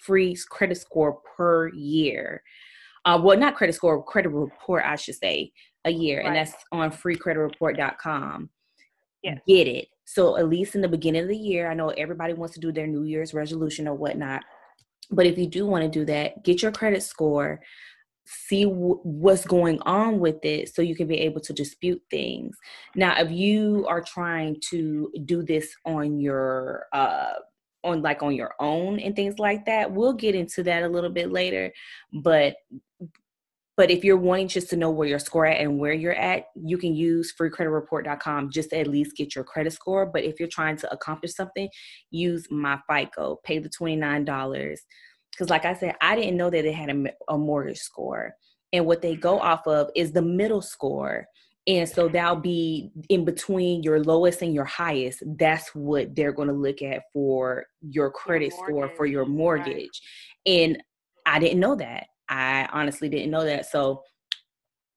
free 0.01 0.37
credit 0.49 0.79
score 0.79 1.21
per 1.37 1.69
year. 1.69 2.43
Uh, 3.05 3.21
well, 3.23 3.39
not 3.39 3.55
credit 3.55 3.75
score, 3.75 4.03
credit 4.03 4.31
report, 4.31 4.85
I 4.85 4.97
should 4.97 5.15
say, 5.15 5.53
a 5.85 5.91
year, 5.91 6.19
right. 6.19 6.27
and 6.27 6.37
that's 6.37 6.55
on 6.73 6.91
freecreditreport.com. 6.91 8.51
Yes. 9.23 9.39
Get 9.47 9.69
it. 9.69 9.89
So 10.11 10.39
at 10.39 10.49
least 10.49 10.75
in 10.75 10.81
the 10.81 10.89
beginning 10.89 11.23
of 11.23 11.29
the 11.29 11.37
year, 11.37 11.71
I 11.71 11.75
know 11.75 11.91
everybody 11.91 12.33
wants 12.33 12.55
to 12.55 12.61
do 12.61 12.73
their 12.73 12.87
New 12.87 13.05
Year's 13.05 13.35
resolution 13.35 13.87
or 13.87 13.93
whatnot, 13.95 14.43
but 15.11 15.27
if 15.27 15.37
you 15.37 15.47
do 15.47 15.67
want 15.67 15.85
to 15.85 15.91
do 15.91 16.07
that, 16.07 16.43
get 16.45 16.63
your 16.63 16.73
credit 16.73 17.03
score, 17.03 17.61
see 18.25 18.65
w- 18.65 19.01
what's 19.03 19.45
going 19.45 19.79
on 19.83 20.19
with 20.19 20.43
it, 20.47 20.75
so 20.75 20.81
you 20.81 20.97
can 20.97 21.09
be 21.09 21.19
able 21.19 21.43
to 21.43 21.53
dispute 21.53 22.01
things. 22.11 22.57
Now, 22.95 23.21
if 23.21 23.31
you 23.31 23.85
are 23.87 24.01
trying 24.01 24.57
to 24.71 25.13
do 25.27 25.43
this 25.43 25.75
on 25.85 26.19
your 26.19 26.87
uh, 26.95 27.35
on 27.85 28.01
like 28.01 28.23
on 28.23 28.35
your 28.35 28.55
own 28.61 28.99
and 28.99 29.15
things 29.15 29.39
like 29.39 29.67
that. 29.67 29.93
We'll 29.93 30.15
get 30.15 30.35
into 30.35 30.63
that 30.65 30.83
a 30.83 30.89
little 30.89 31.11
bit 31.11 31.31
later, 31.31 31.71
but 32.13 32.57
but 33.79 33.93
if 33.93 34.03
you're 34.03 34.17
wanting 34.17 34.49
just 34.49 34.69
to 34.71 34.77
know 34.77 34.91
where 34.91 35.07
your 35.07 35.21
score 35.21 35.47
at 35.47 35.61
and 35.61 35.79
where 35.79 35.93
you're 35.93 36.13
at, 36.13 36.47
you 36.57 36.77
can 36.77 36.97
use 36.97 37.33
freecreditreport.com 37.41 38.51
just 38.51 38.71
to 38.71 38.79
at 38.79 38.89
least 38.89 39.17
get 39.17 39.37
your 39.37 39.45
credit 39.45 39.73
score. 39.73 40.05
But 40.05 40.25
if 40.25 40.41
you're 40.41 40.49
trying 40.49 40.77
to 40.79 40.93
accomplish 40.93 41.37
something, 41.37 41.69
use 42.11 42.49
my 42.51 42.81
FICO, 42.91 43.39
pay 43.45 43.61
the 43.61 43.69
$29. 43.69 44.77
Because, 45.31 45.49
like 45.49 45.65
I 45.65 45.75
said, 45.75 45.95
I 46.01 46.17
didn't 46.17 46.37
know 46.37 46.51
that 46.51 46.63
they 46.63 46.73
had 46.73 46.91
a, 46.91 47.05
a 47.33 47.39
mortgage 47.39 47.79
score. 47.79 48.35
And 48.73 48.85
what 48.85 49.01
they 49.01 49.15
go 49.15 49.39
off 49.39 49.65
of 49.69 49.91
is 49.95 50.11
the 50.11 50.23
middle 50.23 50.61
score. 50.61 51.29
And 51.69 51.89
so 51.89 52.09
that'll 52.09 52.35
be 52.35 52.91
in 53.09 53.25
between 53.25 53.85
your 53.85 54.03
lowest 54.03 54.43
and 54.43 54.53
your 54.53 54.65
highest. 54.65 55.23
That's 55.39 55.73
what 55.73 56.17
they're 56.17 56.33
going 56.33 56.49
to 56.49 56.55
look 56.55 56.83
at 56.83 57.03
for 57.13 57.65
your 57.81 58.11
credit 58.11 58.51
your 58.51 58.67
score 58.67 58.91
for 58.97 59.07
your 59.07 59.25
mortgage. 59.25 60.03
Right. 60.47 60.53
And 60.53 60.83
I 61.25 61.39
didn't 61.39 61.61
know 61.61 61.77
that. 61.77 62.07
I 62.29 62.69
honestly 62.73 63.09
didn't 63.09 63.31
know 63.31 63.45
that. 63.45 63.67
So 63.67 64.03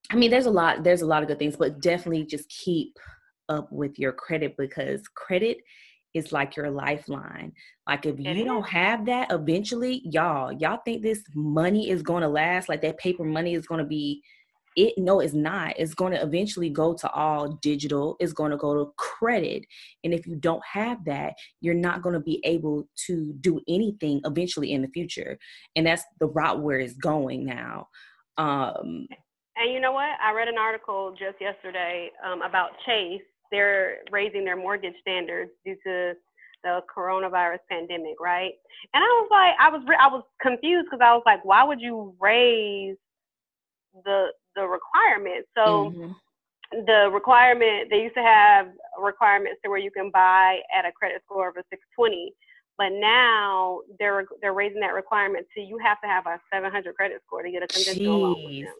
I 0.09 0.15
mean 0.15 0.31
there's 0.31 0.45
a 0.45 0.51
lot 0.51 0.83
there's 0.83 1.01
a 1.01 1.07
lot 1.07 1.21
of 1.21 1.27
good 1.27 1.39
things, 1.39 1.55
but 1.55 1.81
definitely 1.81 2.25
just 2.25 2.49
keep 2.49 2.97
up 3.49 3.71
with 3.71 3.99
your 3.99 4.13
credit 4.13 4.55
because 4.57 5.07
credit 5.15 5.57
is 6.13 6.31
like 6.31 6.55
your 6.55 6.69
lifeline. 6.69 7.53
Like 7.87 8.05
if 8.05 8.19
you 8.19 8.45
don't 8.45 8.67
have 8.67 9.05
that 9.05 9.31
eventually, 9.31 10.01
y'all, 10.05 10.51
y'all 10.51 10.81
think 10.83 11.01
this 11.01 11.23
money 11.35 11.89
is 11.89 12.01
going 12.01 12.21
to 12.21 12.27
last 12.27 12.69
like 12.69 12.81
that 12.81 12.97
paper 12.97 13.23
money 13.23 13.53
is 13.53 13.65
going 13.65 13.79
to 13.79 13.87
be 13.87 14.21
it 14.75 14.93
no 14.97 15.19
it's 15.19 15.33
not. 15.33 15.73
It's 15.77 15.93
going 15.93 16.13
to 16.13 16.21
eventually 16.21 16.69
go 16.69 16.93
to 16.93 17.09
all 17.11 17.59
digital. 17.61 18.15
It's 18.19 18.33
going 18.33 18.51
to 18.51 18.57
go 18.57 18.73
to 18.73 18.91
credit. 18.97 19.65
And 20.03 20.13
if 20.13 20.25
you 20.25 20.35
don't 20.35 20.63
have 20.71 21.03
that 21.05 21.33
you're 21.59 21.73
not 21.73 22.01
going 22.01 22.13
to 22.13 22.19
be 22.19 22.41
able 22.43 22.87
to 23.07 23.33
do 23.41 23.59
anything 23.67 24.21
eventually 24.25 24.71
in 24.71 24.81
the 24.81 24.87
future. 24.89 25.37
And 25.75 25.87
that's 25.87 26.03
the 26.19 26.27
route 26.27 26.61
where 26.61 26.79
it's 26.79 26.95
going 26.95 27.45
now. 27.45 27.87
Um 28.37 29.07
and 29.57 29.73
you 29.73 29.79
know 29.79 29.91
what? 29.91 30.09
I 30.23 30.31
read 30.33 30.47
an 30.47 30.57
article 30.57 31.11
just 31.11 31.39
yesterday 31.39 32.09
um, 32.25 32.41
about 32.41 32.71
chase. 32.85 33.21
They're 33.51 33.97
raising 34.09 34.45
their 34.45 34.55
mortgage 34.55 34.95
standards 35.01 35.51
due 35.65 35.75
to 35.85 36.13
the 36.63 36.79
coronavirus 36.95 37.59
pandemic 37.69 38.19
right? 38.19 38.53
And 38.93 39.03
i 39.03 39.07
was 39.07 39.27
like 39.31 39.53
i 39.59 39.69
was 39.69 39.81
i 39.99 40.07
was 40.07 40.23
confused 40.41 40.85
because 40.85 41.03
i 41.03 41.13
was 41.13 41.23
like 41.25 41.43
why 41.43 41.63
would 41.63 41.81
you 41.81 42.15
raise 42.19 42.95
the 44.05 44.27
the 44.55 44.63
requirement. 44.63 45.45
So 45.55 45.91
mm-hmm. 45.91 46.85
the 46.85 47.09
requirement 47.11 47.89
they 47.89 48.03
used 48.03 48.15
to 48.15 48.23
have 48.23 48.67
requirements 49.01 49.59
to 49.63 49.69
where 49.69 49.79
you 49.79 49.91
can 49.91 50.11
buy 50.11 50.59
at 50.75 50.85
a 50.85 50.91
credit 50.91 51.21
score 51.25 51.49
of 51.49 51.57
a 51.57 51.63
620, 51.69 52.33
but 52.77 52.89
now 52.91 53.81
they're 53.99 54.25
they're 54.41 54.53
raising 54.53 54.81
that 54.81 54.93
requirement 54.93 55.47
to 55.55 55.61
you 55.61 55.77
have 55.79 55.99
to 56.01 56.07
have 56.07 56.25
a 56.25 56.39
700 56.53 56.95
credit 56.95 57.21
score 57.25 57.43
to 57.43 57.51
get 57.51 57.63
a 57.63 57.67
conventional 57.67 58.17
Jeez. 58.17 58.21
loan 58.21 58.45
with 58.45 58.65
them. 58.65 58.75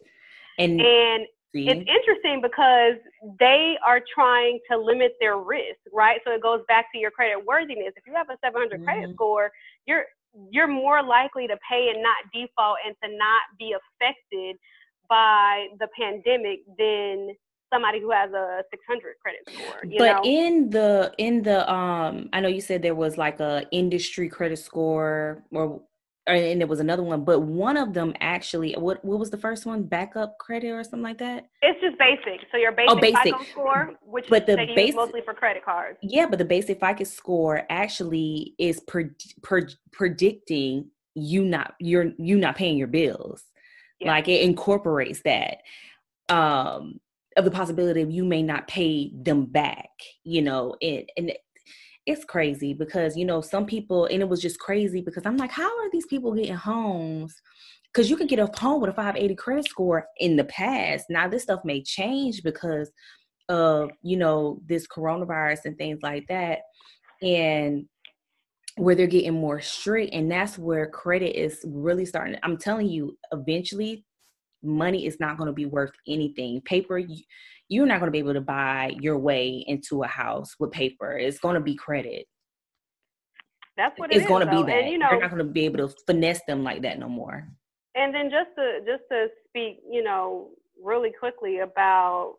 And, 0.58 0.80
and 0.80 1.26
it's 1.54 1.90
interesting 1.90 2.40
because 2.40 2.94
they 3.38 3.76
are 3.86 4.00
trying 4.14 4.58
to 4.70 4.78
limit 4.78 5.12
their 5.20 5.36
risk, 5.36 5.80
right? 5.92 6.20
So 6.26 6.32
it 6.32 6.42
goes 6.42 6.60
back 6.66 6.90
to 6.92 6.98
your 6.98 7.10
credit 7.10 7.44
worthiness. 7.44 7.92
If 7.96 8.06
you 8.06 8.14
have 8.14 8.30
a 8.30 8.38
700 8.42 8.70
mm-hmm. 8.70 8.84
credit 8.84 9.14
score, 9.14 9.50
you're 9.86 10.04
you're 10.50 10.68
more 10.68 11.02
likely 11.02 11.46
to 11.46 11.58
pay 11.68 11.90
and 11.92 12.02
not 12.02 12.16
default 12.32 12.78
and 12.86 12.96
to 13.04 13.16
not 13.16 13.42
be 13.58 13.74
affected 13.76 14.56
by 15.12 15.66
the 15.78 15.88
pandemic 15.94 16.60
than 16.78 17.36
somebody 17.70 18.00
who 18.00 18.10
has 18.10 18.30
a 18.32 18.62
600 18.70 19.14
credit 19.22 19.40
score 19.46 19.82
but 19.98 20.16
know? 20.16 20.22
in 20.24 20.70
the 20.70 21.12
in 21.18 21.42
the 21.42 21.70
um 21.70 22.30
i 22.32 22.40
know 22.40 22.48
you 22.48 22.62
said 22.62 22.80
there 22.80 22.94
was 22.94 23.18
like 23.18 23.38
a 23.40 23.66
industry 23.72 24.26
credit 24.26 24.58
score 24.58 25.42
or 25.52 25.82
and 26.26 26.60
there 26.60 26.68
was 26.68 26.80
another 26.80 27.02
one 27.02 27.24
but 27.24 27.40
one 27.40 27.76
of 27.76 27.92
them 27.92 28.14
actually 28.20 28.72
what 28.74 29.04
what 29.04 29.18
was 29.18 29.30
the 29.30 29.36
first 29.36 29.66
one? 29.66 29.82
Backup 29.82 30.38
credit 30.38 30.70
or 30.70 30.84
something 30.84 31.02
like 31.02 31.18
that? 31.18 31.48
It's 31.62 31.80
just 31.80 31.98
basic. 31.98 32.46
So 32.52 32.58
your 32.58 32.70
basic, 32.70 32.96
oh, 32.96 33.00
basic. 33.00 33.24
FICO 33.24 33.44
score 33.50 33.90
which 34.04 34.26
but 34.28 34.46
the 34.46 34.56
basic 34.56 34.94
mostly 34.94 35.20
for 35.22 35.34
credit 35.34 35.64
cards. 35.64 35.98
Yeah 36.00 36.26
but 36.26 36.38
the 36.38 36.44
basic 36.44 36.78
FICO 36.78 37.02
score 37.02 37.62
actually 37.70 38.54
is 38.58 38.78
per, 38.80 39.10
per, 39.42 39.66
predicting 39.90 40.90
you 41.14 41.44
not 41.44 41.74
you're 41.80 42.12
you 42.18 42.36
not 42.38 42.54
paying 42.54 42.78
your 42.78 42.86
bills 42.86 43.42
yeah. 44.02 44.12
Like 44.12 44.28
it 44.28 44.42
incorporates 44.42 45.22
that 45.22 45.58
um 46.28 47.00
of 47.36 47.44
the 47.44 47.50
possibility 47.50 48.02
of 48.02 48.10
you 48.10 48.24
may 48.24 48.42
not 48.42 48.68
pay 48.68 49.10
them 49.14 49.46
back, 49.46 49.88
you 50.24 50.42
know, 50.42 50.76
it 50.80 51.10
and 51.16 51.32
it's 52.04 52.24
crazy 52.24 52.74
because 52.74 53.16
you 53.16 53.24
know 53.24 53.40
some 53.40 53.64
people 53.64 54.06
and 54.06 54.22
it 54.22 54.28
was 54.28 54.42
just 54.42 54.58
crazy 54.58 55.00
because 55.00 55.24
I'm 55.24 55.36
like, 55.36 55.52
how 55.52 55.68
are 55.68 55.90
these 55.92 56.06
people 56.06 56.34
getting 56.34 56.54
homes? 56.54 57.34
Because 57.92 58.10
you 58.10 58.16
could 58.16 58.28
get 58.28 58.38
a 58.38 58.48
home 58.58 58.80
with 58.80 58.90
a 58.90 58.94
580 58.94 59.34
credit 59.36 59.68
score 59.68 60.06
in 60.18 60.36
the 60.36 60.44
past. 60.44 61.06
Now 61.10 61.28
this 61.28 61.42
stuff 61.42 61.60
may 61.64 61.82
change 61.82 62.42
because 62.42 62.90
of 63.48 63.90
you 64.02 64.16
know 64.16 64.60
this 64.66 64.86
coronavirus 64.86 65.60
and 65.66 65.78
things 65.78 66.00
like 66.02 66.26
that, 66.28 66.60
and 67.22 67.86
where 68.76 68.94
they're 68.94 69.06
getting 69.06 69.34
more 69.34 69.60
strict 69.60 70.14
and 70.14 70.30
that's 70.30 70.56
where 70.58 70.88
credit 70.88 71.38
is 71.38 71.60
really 71.66 72.06
starting 72.06 72.38
i'm 72.42 72.56
telling 72.56 72.88
you 72.88 73.16
eventually 73.32 74.04
money 74.62 75.06
is 75.06 75.18
not 75.20 75.36
going 75.36 75.48
to 75.48 75.52
be 75.52 75.66
worth 75.66 75.92
anything. 76.06 76.60
Paper 76.62 77.00
you're 77.68 77.86
not 77.86 78.00
going 78.00 78.08
to 78.08 78.12
be 78.12 78.18
able 78.18 78.34
to 78.34 78.40
buy 78.40 78.94
your 79.00 79.18
way 79.18 79.64
into 79.66 80.02
a 80.02 80.06
house 80.06 80.54
with 80.58 80.70
paper. 80.72 81.16
It's 81.16 81.38
going 81.38 81.54
to 81.54 81.60
be 81.60 81.74
credit. 81.74 82.26
That's 83.76 83.98
what 83.98 84.12
it's 84.12 84.26
going 84.26 84.46
to 84.46 84.50
be 84.50 84.62
that 84.64 84.82
and, 84.82 84.92
you 84.92 84.98
know, 84.98 85.08
you're 85.10 85.20
not 85.20 85.30
going 85.30 85.46
to 85.46 85.50
be 85.50 85.64
able 85.64 85.88
to 85.88 85.94
finesse 86.06 86.42
them 86.46 86.62
like 86.62 86.82
that 86.82 86.98
no 86.98 87.08
more. 87.08 87.48
And 87.94 88.14
then 88.14 88.30
just 88.30 88.50
to 88.56 88.80
just 88.80 89.04
to 89.10 89.28
speak 89.48 89.78
you 89.90 90.02
know 90.02 90.50
really 90.82 91.12
quickly 91.18 91.60
about 91.60 92.36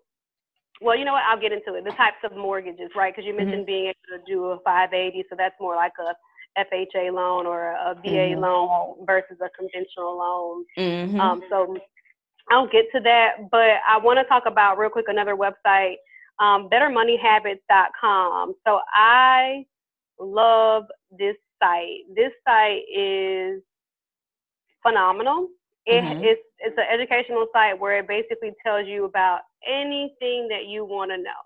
well, 0.81 0.97
you 0.97 1.05
know 1.05 1.13
what? 1.13 1.23
I'll 1.23 1.39
get 1.39 1.51
into 1.51 1.75
it. 1.75 1.83
The 1.83 1.91
types 1.91 2.17
of 2.23 2.35
mortgages, 2.35 2.89
right? 2.95 3.13
Because 3.13 3.27
you 3.27 3.35
mentioned 3.35 3.61
mm-hmm. 3.61 3.65
being 3.65 3.85
able 3.85 4.17
to 4.17 4.31
do 4.31 4.45
a 4.45 4.59
580, 4.59 5.25
so 5.29 5.35
that's 5.37 5.55
more 5.59 5.75
like 5.75 5.93
a 5.99 6.13
FHA 6.59 7.13
loan 7.13 7.45
or 7.45 7.71
a 7.71 7.95
VA 7.95 8.09
mm-hmm. 8.09 8.41
loan 8.41 9.05
versus 9.05 9.37
a 9.41 9.49
conventional 9.57 10.17
loan. 10.17 10.65
Mm-hmm. 10.77 11.19
Um, 11.19 11.41
so 11.49 11.77
I'll 12.49 12.67
get 12.67 12.85
to 12.93 12.99
that, 13.01 13.49
but 13.51 13.79
I 13.87 13.97
want 13.97 14.19
to 14.19 14.25
talk 14.25 14.43
about 14.45 14.77
real 14.77 14.89
quick 14.89 15.05
another 15.07 15.35
website, 15.35 15.95
um, 16.39 16.69
BetterMoneyHabits.com. 16.69 18.53
So 18.65 18.79
I 18.93 19.65
love 20.19 20.83
this 21.17 21.35
site. 21.61 22.01
This 22.15 22.31
site 22.45 22.83
is 22.93 23.61
phenomenal. 24.81 25.47
It, 25.85 26.01
mm-hmm. 26.01 26.23
it's 26.23 26.41
it's 26.59 26.77
an 26.77 26.85
educational 26.91 27.45
site 27.53 27.77
where 27.77 27.99
it 27.99 28.07
basically 28.07 28.51
tells 28.65 28.87
you 28.87 29.05
about 29.05 29.41
anything 29.67 30.47
that 30.49 30.65
you 30.67 30.85
want 30.85 31.11
to 31.11 31.17
know. 31.17 31.43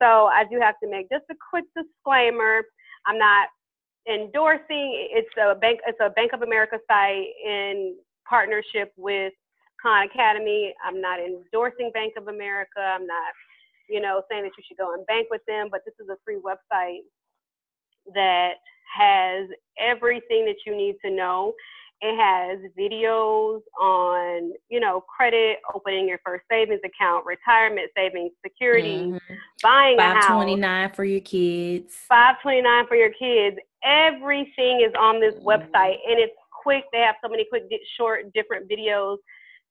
So 0.00 0.26
I 0.26 0.44
do 0.50 0.58
have 0.60 0.74
to 0.82 0.90
make 0.90 1.08
just 1.10 1.24
a 1.30 1.34
quick 1.50 1.64
disclaimer. 1.76 2.62
I'm 3.06 3.18
not 3.18 3.48
endorsing. 4.10 5.08
It's 5.12 5.28
a 5.40 5.54
bank. 5.54 5.80
It's 5.86 5.98
a 6.00 6.10
Bank 6.10 6.32
of 6.32 6.42
America 6.42 6.78
site 6.90 7.26
in 7.44 7.96
partnership 8.28 8.92
with 8.96 9.32
Khan 9.80 10.06
Academy. 10.06 10.74
I'm 10.84 11.00
not 11.00 11.20
endorsing 11.20 11.90
Bank 11.92 12.14
of 12.16 12.28
America. 12.28 12.80
I'm 12.80 13.06
not, 13.06 13.32
you 13.88 14.00
know, 14.00 14.22
saying 14.30 14.42
that 14.42 14.52
you 14.56 14.64
should 14.66 14.78
go 14.78 14.94
and 14.94 15.06
bank 15.06 15.28
with 15.30 15.42
them. 15.46 15.68
But 15.70 15.82
this 15.84 15.94
is 16.00 16.08
a 16.08 16.16
free 16.24 16.38
website 16.38 17.06
that 18.14 18.54
has 18.96 19.48
everything 19.78 20.46
that 20.46 20.56
you 20.66 20.76
need 20.76 20.96
to 21.04 21.10
know. 21.10 21.52
It 22.00 22.16
has 22.16 22.60
videos 22.78 23.60
on, 23.80 24.52
you 24.68 24.78
know, 24.78 25.00
credit, 25.00 25.58
opening 25.74 26.06
your 26.06 26.20
first 26.24 26.44
savings 26.48 26.80
account, 26.84 27.26
retirement 27.26 27.90
savings, 27.96 28.30
security, 28.44 28.98
mm-hmm. 28.98 29.34
buying 29.62 29.98
a 29.98 30.02
house. 30.02 30.24
529 30.26 30.92
for 30.94 31.04
your 31.04 31.20
kids. 31.20 31.94
529 32.08 32.86
for 32.86 32.94
your 32.94 33.10
kids. 33.18 33.56
Everything 33.82 34.86
is 34.86 34.94
on 34.98 35.20
this 35.20 35.34
mm-hmm. 35.34 35.48
website 35.48 35.98
and 36.06 36.20
it's 36.20 36.34
quick. 36.62 36.84
They 36.92 37.00
have 37.00 37.16
so 37.22 37.28
many 37.28 37.46
quick, 37.50 37.64
short, 37.96 38.32
different 38.32 38.70
videos 38.70 39.16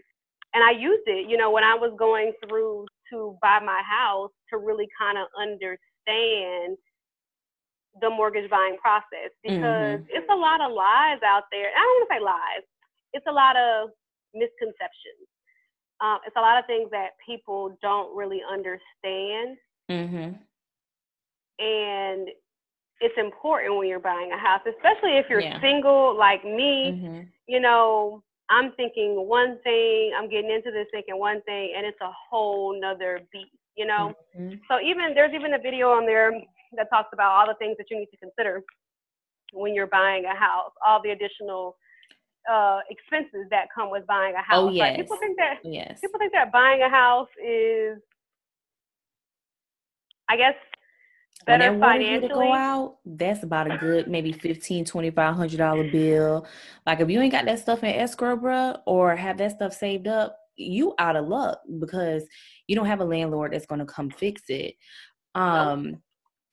and 0.53 0.63
I 0.63 0.71
used 0.71 1.07
it, 1.07 1.29
you 1.29 1.37
know, 1.37 1.51
when 1.51 1.63
I 1.63 1.75
was 1.75 1.93
going 1.97 2.33
through 2.47 2.85
to 3.11 3.37
buy 3.41 3.59
my 3.59 3.81
house 3.85 4.31
to 4.51 4.57
really 4.57 4.87
kind 4.99 5.17
of 5.17 5.27
understand 5.39 6.77
the 8.01 8.09
mortgage 8.09 8.49
buying 8.49 8.77
process 8.81 9.29
because 9.43 9.99
mm-hmm. 9.99 10.09
it's 10.09 10.27
a 10.31 10.35
lot 10.35 10.59
of 10.61 10.71
lies 10.71 11.19
out 11.25 11.43
there. 11.51 11.69
I 11.69 11.79
don't 11.79 11.97
want 11.97 12.09
to 12.09 12.15
say 12.15 12.21
lies. 12.23 12.63
It's 13.13 13.27
a 13.27 13.31
lot 13.31 13.55
of 13.57 13.89
misconceptions 14.33 15.28
um, 16.01 16.19
it's 16.25 16.35
a 16.35 16.41
lot 16.41 16.57
of 16.57 16.65
things 16.65 16.89
that 16.91 17.09
people 17.25 17.77
don't 17.81 18.15
really 18.15 18.41
understand. 18.49 19.57
Mm-hmm. 19.89 20.35
And 21.61 22.29
it's 23.01 23.17
important 23.17 23.75
when 23.75 23.87
you're 23.87 23.99
buying 23.99 24.31
a 24.31 24.37
house, 24.37 24.61
especially 24.67 25.17
if 25.17 25.25
you're 25.29 25.41
yeah. 25.41 25.59
single 25.61 26.17
like 26.17 26.43
me. 26.43 26.91
Mm-hmm. 26.93 27.21
You 27.47 27.59
know, 27.59 28.23
I'm 28.49 28.71
thinking 28.73 29.27
one 29.27 29.57
thing, 29.63 30.11
I'm 30.17 30.29
getting 30.29 30.51
into 30.51 30.71
this 30.71 30.87
thinking 30.91 31.17
one 31.17 31.41
thing, 31.43 31.73
and 31.75 31.85
it's 31.85 31.99
a 32.01 32.11
whole 32.29 32.79
nother 32.79 33.21
beat, 33.31 33.51
you 33.75 33.85
know? 33.85 34.13
Mm-hmm. 34.37 34.55
So 34.69 34.79
even 34.79 35.13
there's 35.13 35.33
even 35.33 35.53
a 35.53 35.59
video 35.59 35.91
on 35.91 36.05
there 36.05 36.31
that 36.77 36.89
talks 36.89 37.09
about 37.13 37.31
all 37.31 37.47
the 37.47 37.55
things 37.55 37.75
that 37.77 37.87
you 37.89 37.99
need 37.99 38.09
to 38.11 38.17
consider 38.17 38.63
when 39.53 39.73
you're 39.73 39.87
buying 39.87 40.25
a 40.25 40.35
house, 40.35 40.71
all 40.85 41.01
the 41.01 41.11
additional 41.11 41.75
uh, 42.49 42.79
expenses 42.89 43.47
that 43.51 43.67
come 43.73 43.91
with 43.91 44.05
buying 44.07 44.33
a 44.35 44.39
oh, 44.39 44.41
house. 44.41 44.57
Oh 44.57 44.69
yes. 44.69 44.79
Like 44.79 44.97
people 44.97 45.17
think 45.17 45.37
that 45.37 45.59
yes. 45.63 45.99
people 45.99 46.19
think 46.19 46.33
that 46.33 46.51
buying 46.51 46.81
a 46.81 46.89
house 46.89 47.27
is, 47.43 47.99
I 50.27 50.37
guess, 50.37 50.55
better 51.45 51.71
when 51.71 51.79
financially. 51.79 52.27
To 52.27 52.33
go 52.33 52.53
out, 52.53 52.97
that's 53.05 53.43
about 53.43 53.71
a 53.71 53.77
good 53.77 54.07
maybe 54.07 54.31
fifteen, 54.31 54.85
twenty 54.85 55.11
five 55.11 55.35
hundred 55.35 55.57
dollar 55.57 55.89
bill. 55.89 56.47
Like 56.85 56.99
if 56.99 57.09
you 57.09 57.21
ain't 57.21 57.31
got 57.31 57.45
that 57.45 57.59
stuff 57.59 57.83
in 57.83 57.93
escrow, 57.93 58.35
bruh, 58.35 58.79
or 58.85 59.15
have 59.15 59.37
that 59.37 59.51
stuff 59.51 59.73
saved 59.73 60.07
up, 60.07 60.37
you 60.55 60.93
out 60.97 61.15
of 61.15 61.27
luck 61.27 61.59
because 61.79 62.25
you 62.67 62.75
don't 62.75 62.87
have 62.87 62.99
a 62.99 63.05
landlord 63.05 63.53
that's 63.53 63.65
going 63.65 63.79
to 63.79 63.85
come 63.85 64.09
fix 64.09 64.41
it. 64.49 64.75
Um, 65.35 66.01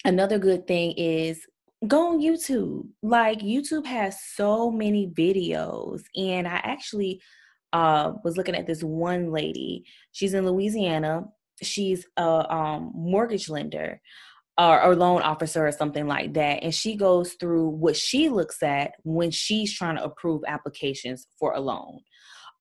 another 0.05 0.39
good 0.39 0.67
thing 0.67 0.93
is 0.93 1.47
go 1.87 2.13
on 2.13 2.21
YouTube. 2.21 2.89
Like 3.03 3.41
YouTube 3.41 3.87
has 3.87 4.19
so 4.35 4.71
many 4.71 5.09
videos, 5.09 6.03
and 6.17 6.47
I 6.47 6.61
actually 6.65 7.21
uh, 7.73 8.13
was 8.25 8.37
looking 8.37 8.55
at 8.55 8.67
this 8.67 8.83
one 8.83 9.31
lady. 9.31 9.85
She's 10.13 10.35
in 10.35 10.47
Louisiana. 10.47 11.25
She's 11.63 12.07
a 12.17 12.55
um, 12.55 12.93
mortgage 12.95 13.49
lender 13.49 14.01
or, 14.59 14.83
or 14.83 14.95
loan 14.95 15.23
officer 15.23 15.67
or 15.67 15.73
something 15.73 16.07
like 16.07 16.35
that, 16.35 16.63
and 16.63 16.75
she 16.75 16.97
goes 16.97 17.35
through 17.35 17.69
what 17.69 17.97
she 17.97 18.29
looks 18.29 18.63
at 18.63 18.93
when 19.05 19.31
she's 19.31 19.73
trying 19.73 19.97
to 19.97 20.05
approve 20.05 20.43
applications 20.47 21.27
for 21.39 21.53
a 21.53 21.61
loan. 21.61 22.01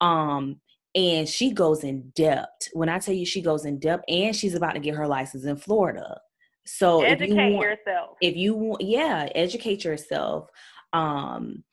Um, 0.01 0.60
and 0.93 1.28
she 1.28 1.51
goes 1.51 1.84
in 1.84 2.12
depth. 2.15 2.69
When 2.73 2.88
I 2.88 2.99
tell 2.99 3.13
you 3.13 3.25
she 3.25 3.41
goes 3.41 3.65
in 3.65 3.80
depth, 3.80 4.04
and 4.08 4.36
she's 4.36 4.56
about 4.56 4.73
to 4.73 4.80
get 4.80 4.95
her 4.95 5.08
license 5.08 5.45
in 5.45 5.58
Florida. 5.58 6.19
So 6.65 7.01
educate 7.04 7.32
if 7.32 7.38
you 7.38 7.54
want, 7.54 7.62
yourself. 7.62 8.17
If 8.21 8.36
you 8.36 8.56
want, 8.56 8.82
yeah, 8.82 9.30
educate 9.36 9.84
yourself. 9.84 10.49
Um, 10.93 11.63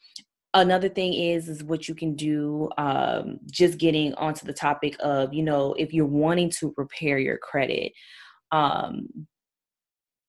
another 0.54 0.88
thing 0.88 1.14
is 1.14 1.48
is 1.48 1.64
what 1.64 1.88
you 1.88 1.94
can 1.94 2.14
do. 2.14 2.68
Um, 2.78 3.38
just 3.50 3.78
getting 3.78 4.14
onto 4.14 4.46
the 4.46 4.52
topic 4.52 4.96
of 5.00 5.32
you 5.32 5.42
know 5.42 5.74
if 5.74 5.92
you're 5.92 6.06
wanting 6.06 6.50
to 6.58 6.74
repair 6.76 7.18
your 7.18 7.38
credit. 7.38 7.92
Um, 8.50 9.26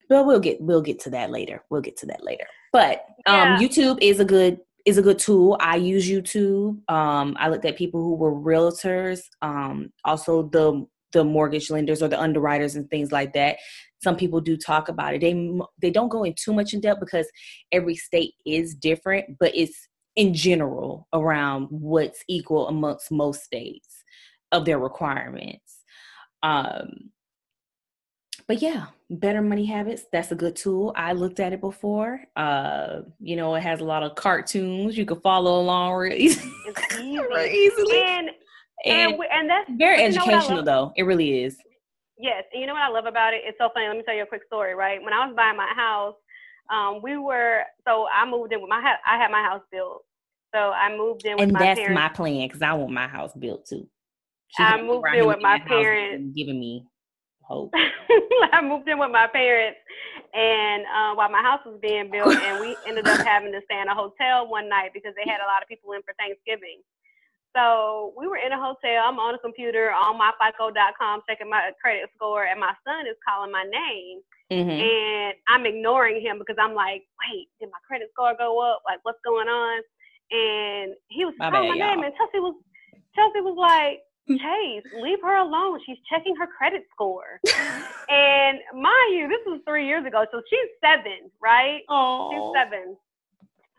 but 0.09 0.25
we'll 0.25 0.39
get 0.39 0.61
we'll 0.61 0.81
get 0.81 0.99
to 1.01 1.09
that 1.11 1.29
later. 1.29 1.63
We'll 1.69 1.81
get 1.81 1.97
to 1.97 2.05
that 2.07 2.23
later. 2.23 2.45
But 2.71 3.05
um, 3.25 3.35
yeah. 3.35 3.59
YouTube 3.59 3.99
is 4.01 4.19
a 4.19 4.25
good 4.25 4.59
is 4.85 4.97
a 4.97 5.01
good 5.01 5.19
tool. 5.19 5.57
I 5.59 5.77
use 5.77 6.09
YouTube. 6.09 6.77
Um, 6.89 7.35
I 7.39 7.49
looked 7.49 7.65
at 7.65 7.77
people 7.77 8.01
who 8.01 8.15
were 8.15 8.33
realtors, 8.33 9.21
um, 9.41 9.91
also 10.05 10.43
the 10.43 10.85
the 11.13 11.23
mortgage 11.23 11.69
lenders 11.69 12.01
or 12.01 12.07
the 12.07 12.19
underwriters 12.19 12.75
and 12.75 12.89
things 12.89 13.11
like 13.11 13.33
that 13.33 13.57
some 14.03 14.17
people 14.17 14.41
do 14.41 14.57
talk 14.57 14.89
about 14.89 15.15
it. 15.15 15.21
They 15.21 15.59
they 15.81 15.89
don't 15.89 16.09
go 16.09 16.23
in 16.23 16.35
too 16.35 16.53
much 16.53 16.73
in 16.73 16.81
depth 16.81 16.99
because 16.99 17.27
every 17.71 17.95
state 17.95 18.33
is 18.45 18.75
different 18.75 19.37
but 19.39 19.55
it's 19.55 19.87
in 20.15 20.33
general 20.33 21.07
around 21.13 21.67
what's 21.69 22.23
equal 22.27 22.67
amongst 22.67 23.11
most 23.11 23.43
states 23.43 24.03
of 24.51 24.65
their 24.65 24.77
requirements. 24.77 25.79
Um 26.43 27.11
but 28.47 28.61
yeah 28.61 28.87
better 29.09 29.41
money 29.41 29.65
habits 29.65 30.03
that's 30.11 30.31
a 30.31 30.35
good 30.35 30.55
tool. 30.55 30.93
I 30.95 31.13
looked 31.13 31.39
at 31.39 31.53
it 31.53 31.61
before. 31.61 32.19
Uh 32.35 33.01
you 33.19 33.37
know 33.37 33.55
it 33.55 33.63
has 33.63 33.79
a 33.79 33.85
lot 33.85 34.03
of 34.03 34.15
cartoons 34.15 34.97
you 34.97 35.05
can 35.05 35.21
follow 35.21 35.61
along 35.61 35.95
real 35.95 36.13
easy. 36.25 36.51
easily. 36.69 38.01
And 38.03 38.29
and, 38.85 39.13
and, 39.13 39.23
and 39.31 39.49
that's 39.49 39.69
very 39.77 40.03
educational 40.03 40.61
though. 40.61 40.91
It 40.97 41.03
really 41.03 41.43
is 41.43 41.57
Yes, 42.17 42.43
and 42.53 42.61
you 42.61 42.67
know 42.67 42.73
what 42.73 42.83
I 42.83 42.89
love 42.89 43.05
about 43.05 43.33
it? 43.33 43.41
It's 43.45 43.57
so 43.59 43.69
funny. 43.73 43.87
Let 43.87 43.97
me 43.97 44.03
tell 44.03 44.15
you 44.15 44.23
a 44.23 44.27
quick 44.27 44.43
story. 44.45 44.75
Right 44.75 45.01
when 45.01 45.13
I 45.13 45.25
was 45.25 45.35
buying 45.35 45.57
my 45.57 45.71
house, 45.75 46.15
um, 46.71 47.01
we 47.01 47.17
were 47.17 47.63
so 47.85 48.07
I 48.13 48.29
moved 48.29 48.53
in 48.53 48.61
with 48.61 48.69
my 48.69 48.81
I 49.05 49.17
had 49.17 49.31
my 49.31 49.41
house 49.41 49.61
built. 49.71 50.03
So 50.53 50.59
I 50.59 50.95
moved 50.95 51.25
in 51.25 51.37
with 51.37 51.43
and 51.43 51.53
my 51.53 51.59
that's 51.59 51.79
parents. 51.79 51.99
my 52.01 52.09
plan 52.09 52.47
because 52.47 52.61
I 52.61 52.73
want 52.73 52.91
my 52.91 53.07
house 53.07 53.31
built 53.37 53.65
too. 53.65 53.87
I 54.59 54.81
moved 54.81 55.07
in 55.15 55.25
with 55.25 55.41
my 55.41 55.59
parents, 55.65 56.33
giving 56.35 56.59
me 56.59 56.85
hope. 57.41 57.73
I 58.53 58.61
moved 58.61 58.87
in 58.87 58.99
with 58.99 59.09
my 59.09 59.27
parents, 59.27 59.79
and 60.33 60.83
uh, 60.85 61.15
while 61.15 61.29
my 61.29 61.41
house 61.41 61.61
was 61.65 61.79
being 61.81 62.11
built, 62.11 62.37
and 62.37 62.59
we 62.59 62.77
ended 62.87 63.07
up 63.07 63.19
having 63.25 63.51
to 63.51 63.61
stay 63.65 63.81
in 63.81 63.87
a 63.87 63.95
hotel 63.95 64.47
one 64.47 64.69
night 64.69 64.91
because 64.93 65.13
they 65.15 65.29
had 65.29 65.41
a 65.41 65.49
lot 65.49 65.63
of 65.63 65.67
people 65.67 65.93
in 65.93 66.01
for 66.03 66.13
Thanksgiving. 66.21 66.85
So 67.55 68.13
we 68.17 68.27
were 68.27 68.37
in 68.37 68.51
a 68.51 68.57
hotel. 68.57 69.05
I'm 69.05 69.19
on 69.19 69.35
a 69.35 69.39
computer 69.39 69.91
on 69.91 70.17
my 70.17 70.31
FICO.com 70.41 71.21
checking 71.29 71.49
my 71.49 71.71
credit 71.81 72.09
score, 72.15 72.45
and 72.45 72.59
my 72.59 72.73
son 72.85 73.05
is 73.05 73.17
calling 73.27 73.51
my 73.51 73.63
name. 73.63 74.21
Mm-hmm. 74.51 74.69
And 74.69 75.33
I'm 75.47 75.65
ignoring 75.65 76.21
him 76.21 76.37
because 76.39 76.57
I'm 76.59 76.73
like, 76.73 77.05
wait, 77.21 77.49
did 77.59 77.69
my 77.69 77.81
credit 77.87 78.09
score 78.13 78.33
go 78.37 78.59
up? 78.61 78.81
Like, 78.85 78.99
what's 79.03 79.21
going 79.23 79.47
on? 79.47 79.81
And 80.31 80.95
he 81.09 81.25
was 81.25 81.33
my 81.37 81.49
calling 81.49 81.69
bad, 81.69 81.77
my 81.77 81.85
y'all. 81.85 81.95
name, 81.95 82.05
and 82.05 82.13
Chelsea 82.17 82.39
was 82.39 82.55
Chelsea 83.15 83.41
was 83.41 83.57
like, 83.57 84.01
Chase, 84.27 84.83
leave 85.01 85.19
her 85.21 85.37
alone. 85.37 85.79
She's 85.85 85.97
checking 86.09 86.35
her 86.37 86.47
credit 86.47 86.85
score. 86.93 87.39
and 88.09 88.59
mind 88.73 89.11
you, 89.11 89.27
this 89.27 89.43
was 89.45 89.59
three 89.67 89.85
years 89.85 90.05
ago, 90.05 90.25
so 90.31 90.41
she's 90.49 90.69
seven, 90.81 91.29
right? 91.41 91.81
Oh, 91.89 92.31
she's 92.31 92.61
seven. 92.61 92.97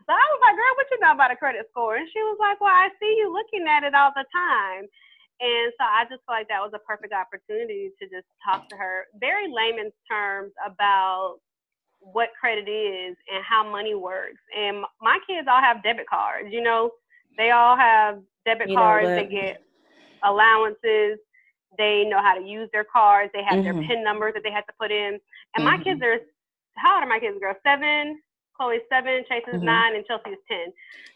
So 0.05 0.13
I 0.13 0.21
was 0.21 0.41
like, 0.45 0.55
girl, 0.55 0.75
what 0.77 0.87
you 0.91 0.99
know 1.01 1.13
about 1.17 1.33
a 1.33 1.35
credit 1.35 1.65
score? 1.71 1.97
And 1.97 2.07
she 2.13 2.21
was 2.21 2.37
like, 2.39 2.61
well, 2.61 2.73
I 2.73 2.89
see 3.01 3.17
you 3.17 3.33
looking 3.33 3.65
at 3.67 3.83
it 3.83 3.97
all 3.97 4.11
the 4.13 4.25
time. 4.29 4.85
And 5.41 5.73
so 5.77 5.83
I 5.83 6.05
just 6.05 6.21
felt 6.23 6.39
like 6.39 6.47
that 6.47 6.61
was 6.61 6.71
a 6.73 6.79
perfect 6.79 7.11
opportunity 7.11 7.91
to 7.99 8.05
just 8.07 8.27
talk 8.45 8.69
to 8.69 8.77
her, 8.77 9.07
very 9.19 9.51
layman's 9.51 9.97
terms 10.09 10.53
about 10.63 11.37
what 11.99 12.29
credit 12.39 12.69
is 12.69 13.17
and 13.33 13.43
how 13.43 13.69
money 13.69 13.95
works. 13.95 14.39
And 14.55 14.85
my 15.01 15.19
kids 15.27 15.47
all 15.49 15.59
have 15.59 15.83
debit 15.83 16.07
cards, 16.07 16.49
you 16.51 16.61
know, 16.61 16.91
they 17.37 17.51
all 17.51 17.75
have 17.75 18.19
debit 18.45 18.69
you 18.69 18.75
cards, 18.75 19.07
they 19.07 19.25
get 19.25 19.61
allowances, 20.23 21.19
they 21.77 22.05
know 22.07 22.21
how 22.21 22.35
to 22.35 22.45
use 22.45 22.69
their 22.71 22.85
cards, 22.85 23.31
they 23.33 23.43
have 23.43 23.59
mm-hmm. 23.59 23.79
their 23.79 23.87
PIN 23.87 24.03
numbers 24.03 24.33
that 24.35 24.43
they 24.43 24.51
have 24.51 24.65
to 24.67 24.73
put 24.79 24.91
in. 24.91 25.19
And 25.55 25.65
mm-hmm. 25.65 25.65
my 25.65 25.83
kids 25.83 26.01
are, 26.01 26.19
how 26.75 26.95
old 26.95 27.03
are 27.03 27.09
my 27.09 27.19
kids, 27.19 27.37
girl? 27.39 27.55
Seven, 27.65 28.21
Chloe's 28.57 28.81
seven, 28.91 29.23
Chase 29.29 29.43
is 29.47 29.55
mm-hmm. 29.55 29.65
nine, 29.65 29.95
and 29.95 30.05
Chelsea 30.05 30.31
is 30.31 30.39
ten. 30.49 30.71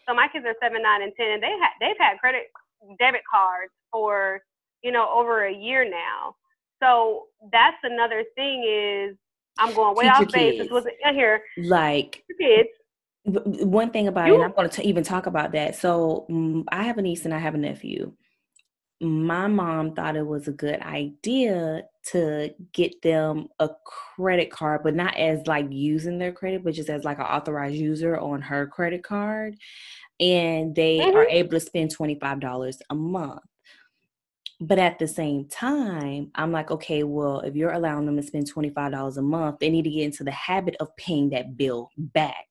So 0.08 0.14
my 0.14 0.28
kids 0.28 0.44
are 0.46 0.54
seven, 0.62 0.82
nine, 0.82 1.02
and 1.02 1.12
ten, 1.16 1.32
and 1.32 1.42
they 1.42 1.54
had 1.60 1.72
they've 1.80 1.98
had 1.98 2.18
credit 2.18 2.50
debit 2.98 3.22
cards 3.30 3.72
for 3.90 4.40
you 4.82 4.92
know 4.92 5.08
over 5.12 5.46
a 5.46 5.54
year 5.54 5.88
now. 5.88 6.36
So 6.82 7.26
that's 7.52 7.76
another 7.82 8.24
thing 8.36 8.64
is 8.64 9.16
I'm 9.58 9.74
going 9.74 9.96
way 9.96 10.04
Teach 10.04 10.12
off 10.12 10.32
base. 10.32 10.60
This 10.60 10.70
wasn't 10.70 10.94
here. 11.12 11.42
Like 11.58 12.24
kids. 12.40 12.68
One 13.24 13.90
thing 13.90 14.08
about 14.08 14.28
you, 14.28 14.40
it, 14.40 14.44
I'm 14.44 14.52
going 14.52 14.70
to 14.70 14.82
even 14.82 15.04
talk 15.04 15.26
about 15.26 15.52
that. 15.52 15.76
So 15.76 16.26
um, 16.30 16.64
I 16.72 16.84
have 16.84 16.96
a 16.96 17.02
niece 17.02 17.26
and 17.26 17.34
I 17.34 17.38
have 17.38 17.54
a 17.54 17.58
nephew. 17.58 18.14
My 19.00 19.46
mom 19.46 19.94
thought 19.94 20.16
it 20.16 20.26
was 20.26 20.46
a 20.46 20.52
good 20.52 20.80
idea 20.80 21.84
to 22.12 22.54
get 22.72 23.00
them 23.02 23.48
a 23.58 23.70
credit 23.84 24.50
card, 24.50 24.82
but 24.82 24.94
not 24.94 25.16
as 25.16 25.46
like 25.46 25.66
using 25.70 26.18
their 26.18 26.32
credit, 26.32 26.64
but 26.64 26.74
just 26.74 26.90
as 26.90 27.04
like 27.04 27.18
an 27.18 27.24
authorized 27.24 27.76
user 27.76 28.18
on 28.18 28.42
her 28.42 28.66
credit 28.66 29.02
card. 29.02 29.56
And 30.18 30.74
they 30.74 30.98
mm-hmm. 30.98 31.16
are 31.16 31.24
able 31.24 31.50
to 31.50 31.60
spend 31.60 31.96
$25 31.96 32.78
a 32.90 32.94
month. 32.94 33.40
But 34.62 34.78
at 34.78 34.98
the 34.98 35.08
same 35.08 35.46
time, 35.46 36.30
I'm 36.34 36.52
like, 36.52 36.70
okay, 36.70 37.02
well, 37.02 37.40
if 37.40 37.56
you're 37.56 37.72
allowing 37.72 38.04
them 38.04 38.16
to 38.16 38.22
spend 38.22 38.52
$25 38.52 39.16
a 39.16 39.22
month, 39.22 39.58
they 39.58 39.70
need 39.70 39.84
to 39.84 39.90
get 39.90 40.04
into 40.04 40.24
the 40.24 40.30
habit 40.30 40.76
of 40.80 40.94
paying 40.96 41.30
that 41.30 41.56
bill 41.56 41.88
back 41.96 42.46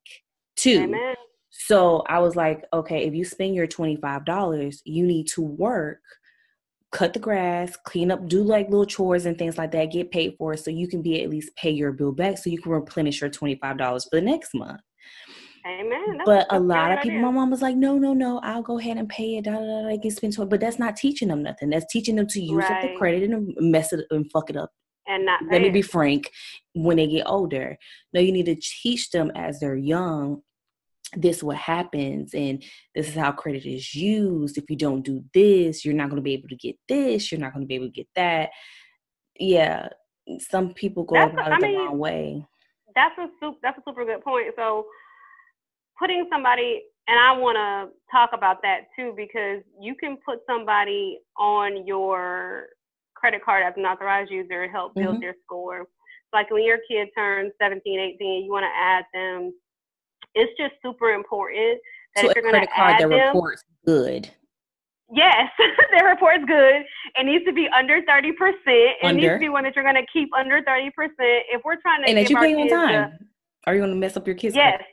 too. 0.56 0.82
Amen. 0.86 1.16
So 1.52 2.04
I 2.08 2.20
was 2.20 2.36
like, 2.36 2.64
okay, 2.74 3.06
if 3.06 3.14
you 3.14 3.26
spend 3.26 3.54
your 3.54 3.68
$25, 3.68 4.82
you 4.86 5.06
need 5.06 5.28
to 5.28 5.42
work, 5.42 6.02
cut 6.92 7.14
the 7.14 7.20
grass, 7.20 7.78
clean 7.86 8.12
up, 8.12 8.28
do 8.28 8.44
like 8.44 8.70
little 8.70 8.86
chores 8.86 9.26
and 9.26 9.38
things 9.38 9.58
like 9.58 9.72
that, 9.72 9.92
get 9.92 10.12
paid 10.12 10.36
for 10.38 10.54
it 10.54 10.60
so 10.60 10.72
you 10.72 10.88
can 10.88 11.02
be 11.02 11.22
at 11.22 11.30
least 11.30 11.56
pay 11.56 11.70
your 11.70 11.92
bill 11.92 12.12
back 12.12 12.38
so 12.38 12.50
you 12.50 12.62
can 12.62 12.72
replenish 12.72 13.22
your 13.22 13.30
$25 13.30 14.04
for 14.04 14.10
the 14.14 14.22
next 14.22 14.54
month. 14.54 14.82
Amen. 15.68 16.18
That's, 16.18 16.26
but 16.26 16.48
a 16.50 16.60
lot 16.60 16.92
of 16.92 17.00
people, 17.00 17.18
idea. 17.18 17.26
my 17.26 17.32
mom 17.32 17.52
was 17.52 17.62
like, 17.62 17.76
no, 17.76 17.98
no, 17.98 18.14
no, 18.14 18.40
I'll 18.40 18.62
go 18.62 18.80
ahead 18.80 18.98
and 18.98 19.10
pay 19.10 19.38
it. 19.38 19.46
Da, 19.46 19.52
da, 19.52 19.90
da, 19.90 19.98
get 19.98 20.14
spent 20.14 20.34
to 20.34 20.44
it. 20.44 20.50
But 20.50 20.62
that's 20.62 20.80
not 20.80 20.96
teaching 20.96 21.28
them 21.28 21.44
nothing. 21.44 21.70
That's 21.70 21.92
teaching 21.92 22.16
them 22.16 22.28
to 22.28 22.42
use 22.42 22.64
right. 22.64 22.72
up 22.72 22.82
the 22.82 22.98
credit 22.98 23.30
and 23.30 23.54
mess 23.60 23.94
it 23.94 24.06
and 24.10 24.30
fuck 24.32 24.50
it 24.50 24.56
up. 24.56 24.72
And 25.08 25.26
not 25.26 25.42
let 25.52 25.62
me 25.62 25.70
be 25.70 25.82
frank, 25.82 26.32
when 26.74 26.98
they 26.98 27.08
get 27.08 27.28
older. 27.28 27.78
No, 28.14 28.22
you 28.22 28.32
need 28.32 28.46
to 28.46 28.56
teach 28.56 29.10
them 29.10 29.32
as 29.36 29.60
they're 29.60 29.76
young. 29.76 30.42
This 31.16 31.42
what 31.42 31.58
happens, 31.58 32.34
and 32.34 32.64
this 32.94 33.08
is 33.08 33.16
how 33.16 33.32
credit 33.32 33.66
is 33.66 33.96
used. 33.96 34.58
If 34.58 34.70
you 34.70 34.76
don't 34.76 35.02
do 35.02 35.24
this, 35.34 35.84
you're 35.84 35.96
not 35.96 36.10
going 36.10 36.18
to 36.18 36.24
be 36.24 36.34
able 36.34 36.50
to 36.50 36.56
get 36.56 36.76
this. 36.88 37.32
You're 37.32 37.42
not 37.42 37.54
going 37.54 37.64
to 37.64 37.68
be 37.68 37.76
able 37.76 37.88
to 37.88 37.92
get 37.92 38.08
that. 38.16 38.50
Yeah, 39.40 39.90
some 40.40 40.74
people 40.74 41.04
go 41.04 41.16
that's 41.16 41.34
about 41.34 41.52
a, 41.52 41.56
it 41.56 41.62
the 41.62 41.68
mean, 41.68 41.78
wrong 41.80 41.98
way. 41.98 42.46
That's 42.96 43.18
a 43.18 43.28
super, 43.40 43.58
that's 43.64 43.78
a 43.78 43.82
super 43.88 44.06
good 44.06 44.22
point. 44.24 44.54
So 44.56 44.86
putting 45.98 46.28
somebody 46.32 46.84
and 47.10 47.18
I 47.18 47.36
want 47.36 47.56
to 47.58 47.92
talk 48.12 48.30
about 48.34 48.62
that 48.62 48.82
too 48.96 49.14
because 49.18 49.64
you 49.82 49.96
can 49.96 50.18
put 50.24 50.40
somebody 50.48 51.20
on 51.38 51.88
your 51.88 52.68
credit 53.16 53.44
card 53.44 53.64
as 53.66 53.74
an 53.78 53.84
authorized 53.84 54.30
user 54.30 54.62
and 54.64 54.72
help 54.72 54.94
build 54.94 55.16
mm-hmm. 55.16 55.22
their 55.22 55.36
score. 55.44 55.86
Like 56.32 56.52
when 56.52 56.64
your 56.64 56.78
kid 56.90 57.08
turns 57.18 57.52
17, 57.60 58.00
18, 58.00 58.44
you 58.46 58.52
want 58.52 58.64
to 58.64 58.80
add 58.80 59.06
them. 59.12 59.52
It's 60.36 60.52
just 60.58 60.74
super 60.84 61.12
important 61.12 61.80
that 62.16 62.26
so 62.26 62.30
if 62.30 62.36
you're 62.36 62.52
going 62.52 62.66
to 62.66 62.80
add 62.80 63.02
them, 63.02 63.12
report's 63.12 63.64
good. 63.86 64.30
Yes, 65.12 65.50
their 65.92 66.08
report's 66.08 66.46
good. 66.46 66.84
It 67.16 67.26
needs 67.26 67.44
to 67.46 67.54
be 67.54 67.68
under 67.76 68.02
30%. 68.02 68.32
It 68.68 69.14
needs 69.16 69.28
to 69.28 69.40
be 69.40 69.50
one 69.50 69.64
that 69.64 69.76
you're 69.76 69.84
going 69.84 69.96
to 69.96 70.06
keep 70.12 70.30
under 70.38 70.62
30%. 70.62 70.92
If 71.18 71.62
we're 71.66 71.78
trying 71.82 72.04
to 72.04 72.10
and 72.10 72.18
that 72.18 72.30
you 72.30 72.38
pay 72.38 72.54
on 72.54 72.70
time. 72.70 72.94
A, 72.96 73.70
Are 73.70 73.74
you 73.74 73.80
going 73.80 73.92
to 73.92 73.98
mess 73.98 74.16
up 74.16 74.28
your 74.28 74.36
kids? 74.36 74.56
Yes. 74.56 74.84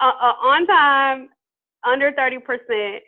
Uh, 0.00 0.12
uh, 0.20 0.34
on 0.42 0.66
time, 0.66 1.28
under 1.86 2.12
30%, 2.12 2.98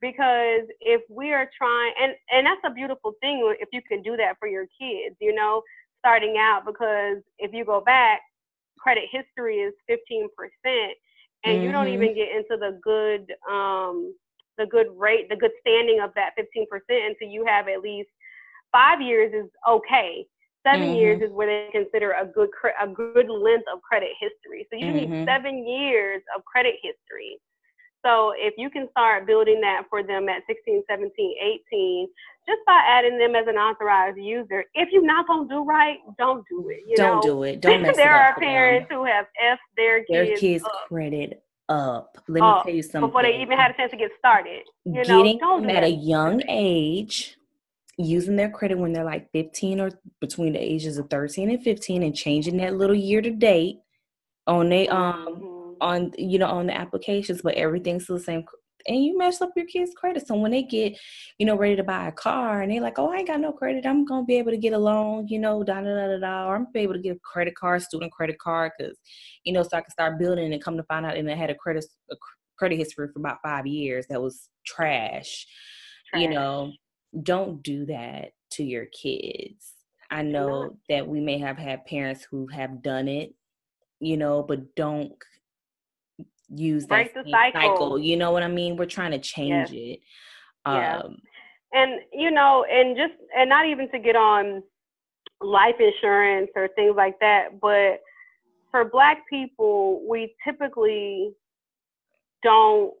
because 0.00 0.62
if 0.80 1.00
we 1.08 1.32
are 1.32 1.48
trying, 1.56 1.92
and, 2.00 2.12
and 2.30 2.46
that's 2.46 2.60
a 2.64 2.70
beautiful 2.70 3.14
thing 3.20 3.54
if 3.58 3.68
you 3.72 3.80
can 3.88 4.02
do 4.02 4.16
that 4.16 4.36
for 4.38 4.46
your 4.46 4.66
kids, 4.80 5.16
you 5.20 5.34
know, 5.34 5.62
starting 5.98 6.36
out, 6.38 6.64
because 6.64 7.18
if 7.38 7.52
you 7.52 7.64
go 7.64 7.80
back, 7.80 8.20
credit 8.78 9.04
history 9.10 9.58
is 9.58 9.74
15%, 9.90 10.26
and 11.44 11.56
mm-hmm. 11.56 11.62
you 11.62 11.72
don't 11.72 11.86
mm-hmm. 11.86 12.02
even 12.02 12.14
get 12.14 12.28
into 12.28 12.56
the 12.58 12.78
good, 12.82 13.32
um, 13.50 14.14
the 14.58 14.66
good 14.66 14.88
rate, 14.96 15.28
the 15.28 15.36
good 15.36 15.52
standing 15.60 16.00
of 16.00 16.10
that 16.14 16.30
15% 16.38 16.64
until 16.88 17.28
you 17.28 17.44
have 17.46 17.68
at 17.68 17.80
least 17.80 18.08
five 18.72 19.00
years 19.00 19.32
is 19.34 19.50
okay. 19.68 20.26
7 20.66 20.80
mm-hmm. 20.80 20.94
years 20.94 21.22
is 21.22 21.30
where 21.30 21.46
they 21.46 21.70
consider 21.72 22.12
a 22.12 22.24
good 22.24 22.48
a 22.80 22.88
good 22.88 23.28
length 23.28 23.66
of 23.72 23.82
credit 23.82 24.10
history. 24.18 24.66
So 24.70 24.78
you 24.78 24.92
mm-hmm. 24.92 25.12
need 25.12 25.26
seven 25.26 25.66
years 25.66 26.22
of 26.34 26.44
credit 26.44 26.74
history. 26.82 27.38
So 28.04 28.34
if 28.36 28.54
you 28.58 28.68
can 28.68 28.88
start 28.90 29.26
building 29.26 29.60
that 29.62 29.84
for 29.88 30.02
them 30.02 30.28
at 30.28 30.42
16, 30.46 30.82
17, 30.88 31.34
18, 31.72 32.08
just 32.46 32.60
by 32.66 32.80
adding 32.86 33.18
them 33.18 33.34
as 33.34 33.46
an 33.46 33.56
authorized 33.56 34.18
user, 34.18 34.64
if 34.74 34.90
you're 34.92 35.04
not 35.04 35.26
gonna 35.26 35.48
do 35.48 35.64
right, 35.64 35.98
don't 36.18 36.44
do 36.48 36.68
it. 36.68 36.80
You 36.86 36.96
don't 36.96 37.16
know? 37.16 37.22
do 37.22 37.42
it. 37.44 37.60
Don't 37.60 37.72
mess 37.82 37.96
there 37.96 37.96
it 37.96 37.96
Because 37.96 37.96
there 37.96 38.14
are 38.14 38.34
parents 38.38 38.88
who 38.90 39.04
have 39.04 39.26
f 39.42 39.58
their 39.76 40.04
kids 40.04 40.28
their 40.28 40.36
kids 40.36 40.64
up. 40.64 40.88
credit 40.88 41.42
up. 41.70 42.18
Let 42.28 42.42
me 42.42 42.62
tell 42.62 42.74
you 42.74 42.82
something. 42.82 43.08
Before 43.08 43.22
they 43.22 43.40
even 43.40 43.56
had 43.56 43.70
a 43.70 43.74
chance 43.74 43.90
to 43.92 43.96
get 43.96 44.10
started. 44.18 44.64
You 44.84 45.02
Getting 45.02 45.38
know, 45.38 45.60
them 45.60 45.70
at 45.70 45.84
a 45.84 45.88
young 45.88 46.42
age 46.48 47.38
using 47.96 48.36
their 48.36 48.50
credit 48.50 48.76
when 48.76 48.92
they're 48.92 49.04
like 49.04 49.30
15 49.32 49.80
or 49.80 49.90
between 50.20 50.52
the 50.52 50.58
ages 50.58 50.98
of 50.98 51.08
13 51.08 51.50
and 51.50 51.62
15 51.62 52.02
and 52.02 52.14
changing 52.14 52.56
that 52.58 52.74
little 52.74 52.96
year 52.96 53.22
to 53.22 53.30
date 53.30 53.78
on 54.46 54.68
they 54.68 54.88
um 54.88 55.26
mm-hmm. 55.28 55.53
On 55.84 56.12
you 56.18 56.38
know 56.38 56.46
on 56.46 56.66
the 56.66 56.76
applications 56.76 57.42
but 57.42 57.54
everything's 57.54 58.06
the 58.06 58.18
same 58.18 58.44
and 58.86 59.02
you 59.02 59.16
mess 59.16 59.40
up 59.40 59.50
your 59.56 59.66
kids 59.66 59.92
credit 59.96 60.26
so 60.26 60.34
when 60.34 60.50
they 60.50 60.62
get 60.62 60.98
you 61.38 61.46
know 61.46 61.56
ready 61.56 61.76
to 61.76 61.84
buy 61.84 62.08
a 62.08 62.12
car 62.12 62.62
and 62.62 62.72
they're 62.72 62.80
like 62.80 62.98
oh 62.98 63.12
i 63.12 63.16
ain't 63.16 63.28
got 63.28 63.40
no 63.40 63.52
credit 63.52 63.86
i'm 63.86 64.04
gonna 64.04 64.24
be 64.24 64.36
able 64.36 64.50
to 64.50 64.58
get 64.58 64.72
a 64.72 64.78
loan 64.78 65.26
you 65.28 65.38
know 65.38 65.62
da 65.62 65.80
da 65.80 65.94
da 65.94 66.06
da, 66.08 66.18
da 66.18 66.46
or 66.48 66.56
i'm 66.56 66.64
gonna 66.64 66.72
be 66.72 66.80
able 66.80 66.94
to 66.94 67.00
get 67.00 67.16
a 67.16 67.20
credit 67.20 67.54
card 67.54 67.80
student 67.82 68.12
credit 68.12 68.38
card 68.38 68.72
because 68.76 68.98
you 69.44 69.52
know 69.52 69.62
so 69.62 69.76
i 69.76 69.80
can 69.80 69.90
start 69.90 70.18
building 70.18 70.52
and 70.52 70.62
come 70.62 70.76
to 70.76 70.82
find 70.84 71.06
out 71.06 71.16
and 71.16 71.30
i 71.30 71.34
had 71.34 71.50
a 71.50 71.54
credit 71.54 71.84
a 72.10 72.16
credit 72.58 72.76
history 72.76 73.08
for 73.12 73.18
about 73.20 73.38
five 73.42 73.66
years 73.66 74.06
that 74.08 74.22
was 74.22 74.48
trash. 74.66 75.46
trash. 76.10 76.22
you 76.22 76.28
know 76.28 76.70
don't 77.22 77.62
do 77.62 77.86
that 77.86 78.32
to 78.54 78.64
your 78.64 78.86
kids. 78.86 79.74
I 80.10 80.22
know 80.22 80.76
that 80.88 81.06
we 81.06 81.20
may 81.20 81.38
have 81.38 81.56
had 81.56 81.86
parents 81.86 82.26
who 82.30 82.46
have 82.48 82.82
done 82.82 83.08
it, 83.08 83.34
you 84.00 84.16
know, 84.16 84.42
but 84.42 84.74
don't 84.74 85.12
use 86.48 86.86
that 86.86 87.12
cycle. 87.14 87.52
cycle. 87.52 87.98
You 87.98 88.16
know 88.16 88.30
what 88.32 88.42
I 88.42 88.48
mean? 88.48 88.76
We're 88.76 88.86
trying 88.86 89.12
to 89.12 89.18
change 89.18 89.70
yes. 89.70 89.72
it. 89.72 90.00
Yeah. 90.66 90.98
Um, 90.98 91.16
and 91.72 92.00
you 92.12 92.30
know, 92.30 92.64
and 92.70 92.96
just 92.96 93.14
and 93.36 93.48
not 93.48 93.66
even 93.66 93.90
to 93.90 93.98
get 93.98 94.16
on 94.16 94.62
life 95.40 95.74
insurance 95.78 96.50
or 96.54 96.68
things 96.68 96.94
like 96.96 97.18
that, 97.20 97.60
but 97.60 98.00
for 98.70 98.84
black 98.84 99.24
people, 99.28 100.02
we 100.08 100.34
typically 100.44 101.32
don't 102.42 102.94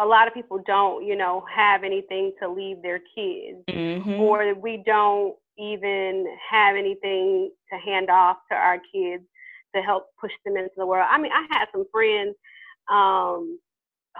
a 0.00 0.06
lot 0.06 0.28
of 0.28 0.34
people 0.34 0.62
don't, 0.64 1.04
you 1.04 1.16
know, 1.16 1.44
have 1.52 1.82
anything 1.82 2.32
to 2.40 2.48
leave 2.48 2.80
their 2.82 3.00
kids, 3.16 3.58
mm-hmm. 3.68 4.12
or 4.12 4.54
we 4.54 4.82
don't 4.86 5.34
even 5.58 6.24
have 6.48 6.76
anything 6.76 7.50
to 7.72 7.78
hand 7.78 8.08
off 8.08 8.36
to 8.50 8.56
our 8.56 8.78
kids 8.94 9.24
to 9.74 9.82
help 9.82 10.06
push 10.20 10.32
them 10.44 10.56
into 10.56 10.70
the 10.76 10.86
world. 10.86 11.06
I 11.10 11.18
mean, 11.18 11.32
I 11.32 11.46
had 11.50 11.66
some 11.72 11.84
friends 11.92 12.34
um, 12.90 13.58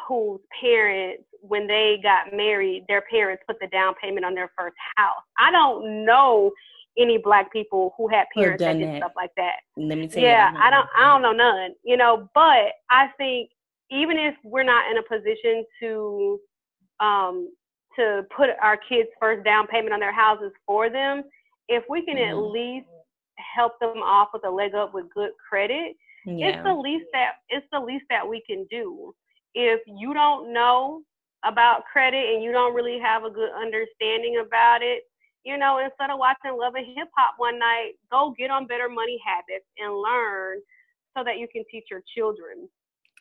whose 0.07 0.41
parents, 0.61 1.25
when 1.41 1.67
they 1.67 1.99
got 2.03 2.37
married, 2.37 2.85
their 2.89 3.03
parents 3.11 3.43
put 3.47 3.59
the 3.61 3.69
down 3.69 3.95
payment 4.03 4.25
on 4.25 4.35
their 4.35 4.51
first 4.59 4.77
house. 4.97 5.23
I 5.39 5.51
don't 5.51 6.05
know 6.05 6.53
any 6.99 7.19
black 7.19 7.53
people 7.53 7.95
who 7.97 8.09
had 8.09 8.27
parents 8.35 8.63
that 8.63 8.77
did 8.77 8.89
that. 8.89 8.97
stuff 8.99 9.13
like 9.17 9.31
that. 9.37 9.57
Let 9.77 9.99
me 9.99 10.09
tell 10.09 10.23
yeah, 10.23 10.51
you. 10.51 10.59
Yeah, 10.59 10.65
I 10.65 10.71
don't 10.71 10.89
I 10.99 11.05
don't 11.05 11.23
know 11.23 11.33
none, 11.33 11.71
you 11.85 11.97
know, 11.97 12.29
but 12.35 12.73
I 12.91 13.09
think 13.17 13.51
even 13.91 14.19
if 14.19 14.35
we're 14.45 14.65
not 14.65 14.91
in 14.91 14.99
a 14.99 15.03
position 15.03 15.65
to 15.81 16.41
um, 17.01 17.51
to 17.97 18.22
put 18.37 18.51
our 18.61 18.77
kids' 18.77 19.09
first 19.20 19.45
down 19.45 19.66
payment 19.66 19.93
on 19.93 20.01
their 20.01 20.12
houses 20.12 20.53
for 20.66 20.91
them, 20.91 21.22
if 21.68 21.85
we 21.89 22.05
can 22.05 22.16
mm-hmm. 22.16 22.31
at 22.31 22.37
least 22.37 22.87
help 23.55 23.78
them 23.80 23.99
off 23.99 24.28
with 24.32 24.45
a 24.45 24.51
leg 24.51 24.74
up 24.74 24.95
with 24.95 25.07
good 25.14 25.30
credit, 25.49 25.97
yeah. 26.24 26.49
it's 26.49 26.64
the 26.64 26.74
least 26.74 27.07
that 27.12 27.32
it's 27.49 27.66
the 27.72 27.80
least 27.80 28.05
that 28.11 28.26
we 28.26 28.43
can 28.47 28.66
do. 28.70 29.14
If 29.55 29.80
you 29.86 30.14
don't 30.14 30.53
know 30.53 31.03
about 31.45 31.84
credit 31.91 32.34
and 32.34 32.43
you 32.43 32.53
don't 32.53 32.74
really 32.74 32.99
have 32.99 33.24
a 33.24 33.30
good 33.30 33.51
understanding 33.51 34.43
about 34.45 34.82
it, 34.82 35.05
you 35.45 35.57
know, 35.57 35.78
instead 35.78 36.11
of 36.11 36.18
watching 36.18 36.59
Love 36.59 36.74
and 36.74 36.86
Hip 36.86 37.09
Hop 37.16 37.34
one 37.39 37.59
night, 37.59 37.93
go 38.11 38.34
get 38.36 38.51
on 38.51 38.66
better 38.66 38.89
money 38.89 39.20
habits 39.24 39.66
and 39.78 39.95
learn 39.95 40.59
so 41.16 41.24
that 41.24 41.39
you 41.39 41.49
can 41.53 41.64
teach 41.70 41.84
your 41.91 42.03
children. 42.14 42.68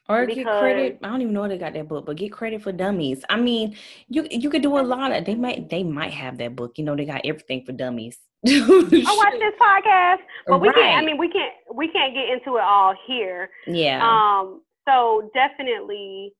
Or 0.09 0.26
because, 0.26 0.43
get 0.43 0.59
credit. 0.59 0.99
I 1.03 1.07
don't 1.09 1.22
even 1.22 1.34
know 1.34 1.41
where 1.41 1.49
they 1.49 1.57
got 1.57 1.74
that 1.74 1.88
book, 1.88 2.05
but 2.05 2.15
get 2.15 2.32
credit 2.32 2.61
for 2.61 2.72
dummies. 2.72 3.24
I 3.30 3.38
mean, 3.38 3.76
you 4.07 4.26
you 4.30 4.49
could 4.49 4.61
do 4.61 4.78
a 4.78 4.82
lot 4.82 5.11
of. 5.11 5.26
They 5.26 5.36
might 5.36 5.70
they 5.70 5.84
might 5.84 6.13
have 6.13 6.38
that 6.38 6.55
book. 6.55 6.78
You 6.78 6.86
know, 6.86 6.95
they 6.95 7.05
got 7.05 7.22
everything 7.26 7.65
for 7.65 7.74
dummies. 7.74 8.18
I 8.48 9.16
watch 9.18 9.34
this 9.40 9.54
podcast, 9.60 10.20
but 10.46 10.62
we 10.62 10.68
right. 10.68 10.76
can't. 10.76 11.04
I 11.04 11.06
mean, 11.06 11.18
we 11.18 11.30
can't 11.30 11.54
we 11.74 11.88
can't 11.88 12.14
get 12.14 12.30
into 12.30 12.58
it 12.58 12.64
all 12.64 12.94
here. 13.08 13.50
Yeah. 13.66 14.00
Um. 14.04 14.62
So 14.88 15.30
definitely, 15.34 16.34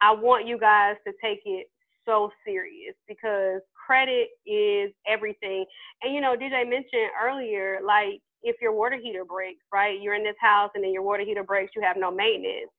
I 0.00 0.12
want 0.12 0.46
you 0.46 0.58
guys 0.58 0.96
to 1.06 1.12
take 1.22 1.40
it 1.44 1.66
so 2.06 2.30
serious 2.44 2.94
because 3.06 3.60
credit 3.86 4.28
is 4.46 4.92
everything. 5.06 5.64
And 6.02 6.14
you 6.14 6.20
know, 6.20 6.36
DJ 6.36 6.68
mentioned 6.68 7.10
earlier, 7.22 7.80
like 7.84 8.20
if 8.42 8.56
your 8.60 8.72
water 8.72 8.98
heater 9.00 9.24
breaks, 9.24 9.62
right? 9.72 10.00
You're 10.00 10.14
in 10.14 10.24
this 10.24 10.36
house 10.40 10.70
and 10.74 10.82
then 10.82 10.92
your 10.92 11.02
water 11.02 11.24
heater 11.24 11.44
breaks, 11.44 11.72
you 11.76 11.82
have 11.82 11.96
no 11.96 12.10
maintenance. 12.10 12.70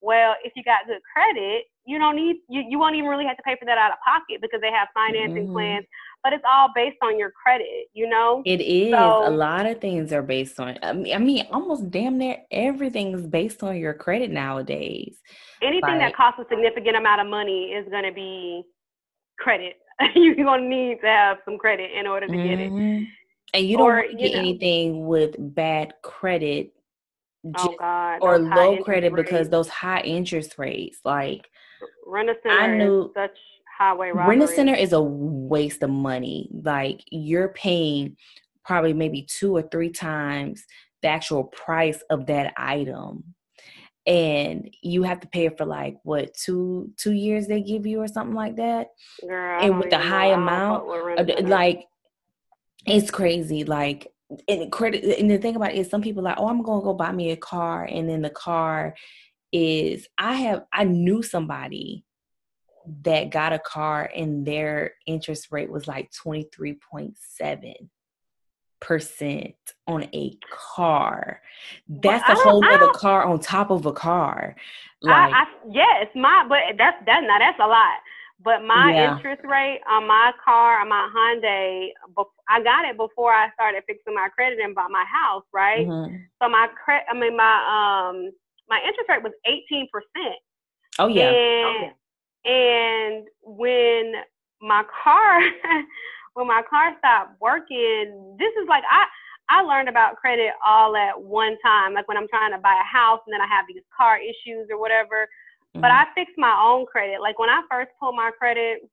Well, 0.00 0.34
if 0.42 0.52
you 0.56 0.64
got 0.64 0.86
good 0.86 1.00
credit, 1.12 1.64
you 1.84 1.98
don't 1.98 2.16
need 2.16 2.36
you, 2.48 2.62
you 2.68 2.78
won't 2.78 2.94
even 2.94 3.08
really 3.08 3.26
have 3.26 3.36
to 3.36 3.42
pay 3.42 3.56
for 3.58 3.64
that 3.64 3.78
out 3.78 3.90
of 3.90 3.98
pocket 4.06 4.40
because 4.40 4.60
they 4.60 4.70
have 4.70 4.88
financing 4.94 5.44
mm-hmm. 5.44 5.52
plans. 5.52 5.86
But 6.22 6.32
it's 6.32 6.44
all 6.48 6.68
based 6.74 6.98
on 7.02 7.18
your 7.18 7.32
credit, 7.32 7.88
you 7.92 8.08
know. 8.08 8.42
It 8.46 8.60
is 8.60 8.92
so, 8.92 9.26
a 9.26 9.30
lot 9.30 9.66
of 9.66 9.80
things 9.80 10.12
are 10.12 10.22
based 10.22 10.60
on. 10.60 10.78
I 10.82 10.92
mean, 10.92 11.14
I 11.14 11.18
mean, 11.18 11.46
almost 11.50 11.90
damn 11.90 12.18
near 12.18 12.38
everything 12.52 13.12
is 13.12 13.26
based 13.26 13.62
on 13.62 13.76
your 13.76 13.94
credit 13.94 14.30
nowadays. 14.30 15.16
Anything 15.60 15.98
like, 15.98 16.00
that 16.00 16.16
costs 16.16 16.40
a 16.40 16.44
significant 16.48 16.96
amount 16.96 17.20
of 17.20 17.26
money 17.26 17.72
is 17.72 17.88
going 17.88 18.04
to 18.04 18.12
be 18.12 18.62
credit. 19.38 19.74
You're 20.14 20.36
going 20.36 20.62
to 20.62 20.68
need 20.68 21.00
to 21.00 21.06
have 21.06 21.38
some 21.44 21.58
credit 21.58 21.90
in 21.98 22.06
order 22.06 22.28
to 22.28 22.32
mm-hmm. 22.32 22.48
get 22.48 22.60
it. 22.60 22.70
Mm-hmm. 22.70 23.04
And 23.54 23.66
you 23.66 23.76
don't 23.76 24.18
get 24.18 24.32
know, 24.32 24.38
anything 24.38 25.06
with 25.06 25.34
bad 25.38 25.94
credit 26.02 26.72
oh 27.56 27.74
God, 27.78 28.18
or 28.20 28.38
low 28.38 28.78
credit 28.78 29.12
rates. 29.12 29.28
because 29.28 29.48
those 29.48 29.68
high 29.68 30.00
interest 30.00 30.54
rates. 30.58 30.98
Like 31.04 31.48
Rent-A-Center 32.12 32.60
I 32.60 32.76
knew 32.76 33.10
such 33.14 33.38
highway 33.78 34.10
robbery. 34.10 34.36
Rent-A-Center 34.36 34.74
is 34.74 34.92
a 34.92 35.00
waste 35.00 35.82
of 35.82 35.88
money. 35.88 36.50
Like 36.52 37.02
you're 37.10 37.48
paying 37.48 38.18
probably 38.66 38.92
maybe 38.92 39.22
two 39.22 39.56
or 39.56 39.62
three 39.62 39.88
times 39.88 40.64
the 41.00 41.08
actual 41.08 41.44
price 41.44 42.02
of 42.10 42.26
that 42.26 42.52
item 42.58 43.24
and 44.06 44.68
you 44.82 45.04
have 45.04 45.20
to 45.20 45.28
pay 45.28 45.46
it 45.46 45.56
for 45.56 45.64
like 45.64 45.96
what 46.02 46.34
two 46.34 46.90
two 46.96 47.12
years 47.12 47.46
they 47.46 47.60
give 47.60 47.86
you 47.86 48.00
or 48.00 48.08
something 48.08 48.34
like 48.34 48.56
that 48.56 48.88
Girl, 49.26 49.60
and 49.60 49.78
with 49.78 49.90
the 49.90 49.98
high 49.98 50.26
amount 50.26 51.48
like 51.48 51.86
it's 52.86 53.10
crazy 53.10 53.64
like 53.64 54.12
and 54.48 54.72
credit 54.72 55.04
and 55.20 55.30
the 55.30 55.38
thing 55.38 55.54
about 55.54 55.72
it 55.72 55.78
is 55.78 55.88
some 55.88 56.02
people 56.02 56.22
like 56.22 56.36
oh 56.38 56.48
i'm 56.48 56.62
gonna 56.62 56.82
go 56.82 56.94
buy 56.94 57.12
me 57.12 57.30
a 57.30 57.36
car 57.36 57.84
and 57.84 58.08
then 58.08 58.22
the 58.22 58.30
car 58.30 58.94
is 59.52 60.08
i 60.18 60.34
have 60.34 60.64
i 60.72 60.84
knew 60.84 61.22
somebody 61.22 62.04
that 63.02 63.30
got 63.30 63.52
a 63.52 63.58
car 63.58 64.10
and 64.14 64.44
their 64.44 64.94
interest 65.06 65.48
rate 65.52 65.70
was 65.70 65.86
like 65.86 66.10
23.7 66.10 67.74
percent 68.82 69.54
on 69.86 70.02
a 70.12 70.36
car. 70.74 71.40
That's 71.88 72.28
well, 72.28 72.38
a 72.38 72.42
whole 72.42 72.64
other 72.64 72.90
car 72.90 73.24
on 73.24 73.38
top 73.38 73.70
of 73.70 73.86
a 73.86 73.92
car. 73.92 74.56
Like, 75.00 75.32
I, 75.32 75.42
I, 75.42 75.44
yes, 75.70 76.06
my 76.14 76.44
but 76.48 76.58
that's 76.76 76.96
that 77.06 77.22
now 77.22 77.38
that's 77.38 77.58
a 77.60 77.66
lot. 77.66 77.98
But 78.44 78.64
my 78.64 78.92
yeah. 78.92 79.14
interest 79.14 79.42
rate 79.44 79.80
on 79.88 80.08
my 80.08 80.32
car, 80.44 80.80
on 80.80 80.88
my 80.88 81.08
Hyundai, 81.14 81.90
I 82.48 82.60
got 82.62 82.84
it 82.84 82.96
before 82.96 83.32
I 83.32 83.52
started 83.54 83.84
fixing 83.86 84.14
my 84.14 84.28
credit 84.34 84.58
and 84.58 84.74
bought 84.74 84.90
my 84.90 85.04
house, 85.04 85.44
right? 85.52 85.86
Mm-hmm. 85.86 86.16
So 86.42 86.48
my 86.48 86.66
credit, 86.84 87.06
I 87.08 87.14
mean 87.14 87.36
my 87.36 88.10
um 88.10 88.32
my 88.68 88.78
interest 88.78 89.08
rate 89.08 89.22
was 89.22 89.32
eighteen 89.46 89.88
percent. 89.92 90.36
Oh 90.98 91.08
yeah. 91.08 91.30
And, 91.30 91.66
oh 91.66 91.88
yeah. 92.44 92.52
and 92.52 93.28
when 93.42 94.12
my 94.60 94.84
car 95.02 95.40
when 96.34 96.46
my 96.46 96.62
car 96.68 96.94
stopped 96.98 97.40
working, 97.40 98.36
this 98.38 98.52
is 98.60 98.68
like 98.68 98.84
I 98.90 99.06
I 99.48 99.62
learned 99.62 99.88
about 99.88 100.16
credit 100.16 100.52
all 100.64 100.96
at 100.96 101.20
one 101.20 101.56
time. 101.64 101.94
Like 101.94 102.08
when 102.08 102.16
I'm 102.16 102.28
trying 102.28 102.52
to 102.52 102.58
buy 102.58 102.80
a 102.80 102.86
house 102.86 103.20
and 103.26 103.34
then 103.34 103.40
I 103.40 103.46
have 103.46 103.66
these 103.68 103.82
car 103.94 104.18
issues 104.18 104.68
or 104.70 104.78
whatever. 104.78 105.28
Mm-hmm. 105.74 105.80
But 105.80 105.90
I 105.90 106.06
fixed 106.14 106.38
my 106.38 106.56
own 106.62 106.86
credit. 106.86 107.20
Like 107.20 107.38
when 107.38 107.50
I 107.50 107.62
first 107.70 107.90
pulled 107.98 108.16
my 108.16 108.30
credit, 108.38 108.88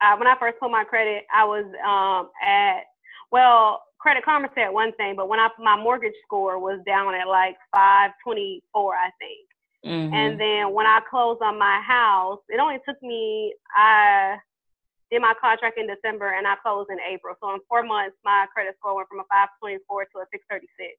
uh, 0.00 0.16
when 0.16 0.28
I 0.28 0.36
first 0.38 0.58
pulled 0.58 0.72
my 0.72 0.84
credit, 0.84 1.24
I 1.34 1.44
was 1.44 1.64
um, 1.84 2.30
at 2.46 2.84
well, 3.30 3.82
Credit 3.98 4.24
Karma 4.24 4.48
said 4.54 4.70
one 4.70 4.92
thing, 4.92 5.14
but 5.16 5.28
when 5.28 5.40
I 5.40 5.48
my 5.58 5.76
mortgage 5.76 6.14
score 6.24 6.58
was 6.58 6.80
down 6.86 7.14
at 7.14 7.26
like 7.26 7.56
524, 7.72 8.94
I 8.94 9.10
think. 9.18 9.48
Mm-hmm. 9.84 10.14
And 10.14 10.40
then 10.40 10.72
when 10.72 10.86
I 10.86 11.00
closed 11.08 11.42
on 11.42 11.58
my 11.58 11.80
house, 11.86 12.40
it 12.48 12.60
only 12.60 12.78
took 12.86 13.00
me 13.02 13.54
I 13.76 14.36
did 15.10 15.22
my 15.22 15.34
contract 15.40 15.78
in 15.78 15.86
December 15.86 16.34
and 16.36 16.46
I 16.46 16.54
closed 16.62 16.90
in 16.90 16.98
April. 17.00 17.34
So 17.40 17.54
in 17.54 17.60
four 17.68 17.82
months, 17.82 18.16
my 18.24 18.46
credit 18.52 18.74
score 18.78 18.96
went 18.96 19.08
from 19.08 19.20
a 19.20 19.28
524 19.30 20.04
to 20.04 20.18
a 20.18 20.26
636. 20.30 20.94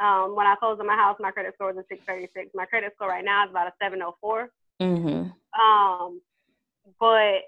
Um, 0.00 0.34
when 0.34 0.46
I 0.46 0.56
closed 0.56 0.80
on 0.80 0.86
my 0.86 0.96
house, 0.96 1.16
my 1.20 1.30
credit 1.30 1.54
score 1.54 1.68
was 1.72 1.84
a 1.84 1.86
636. 1.88 2.50
My 2.54 2.64
credit 2.66 2.92
score 2.96 3.08
right 3.08 3.24
now 3.24 3.44
is 3.44 3.50
about 3.50 3.68
a 3.68 3.74
704. 3.80 4.48
Mm-hmm. 4.80 5.30
Um, 5.60 6.20
but 6.98 7.46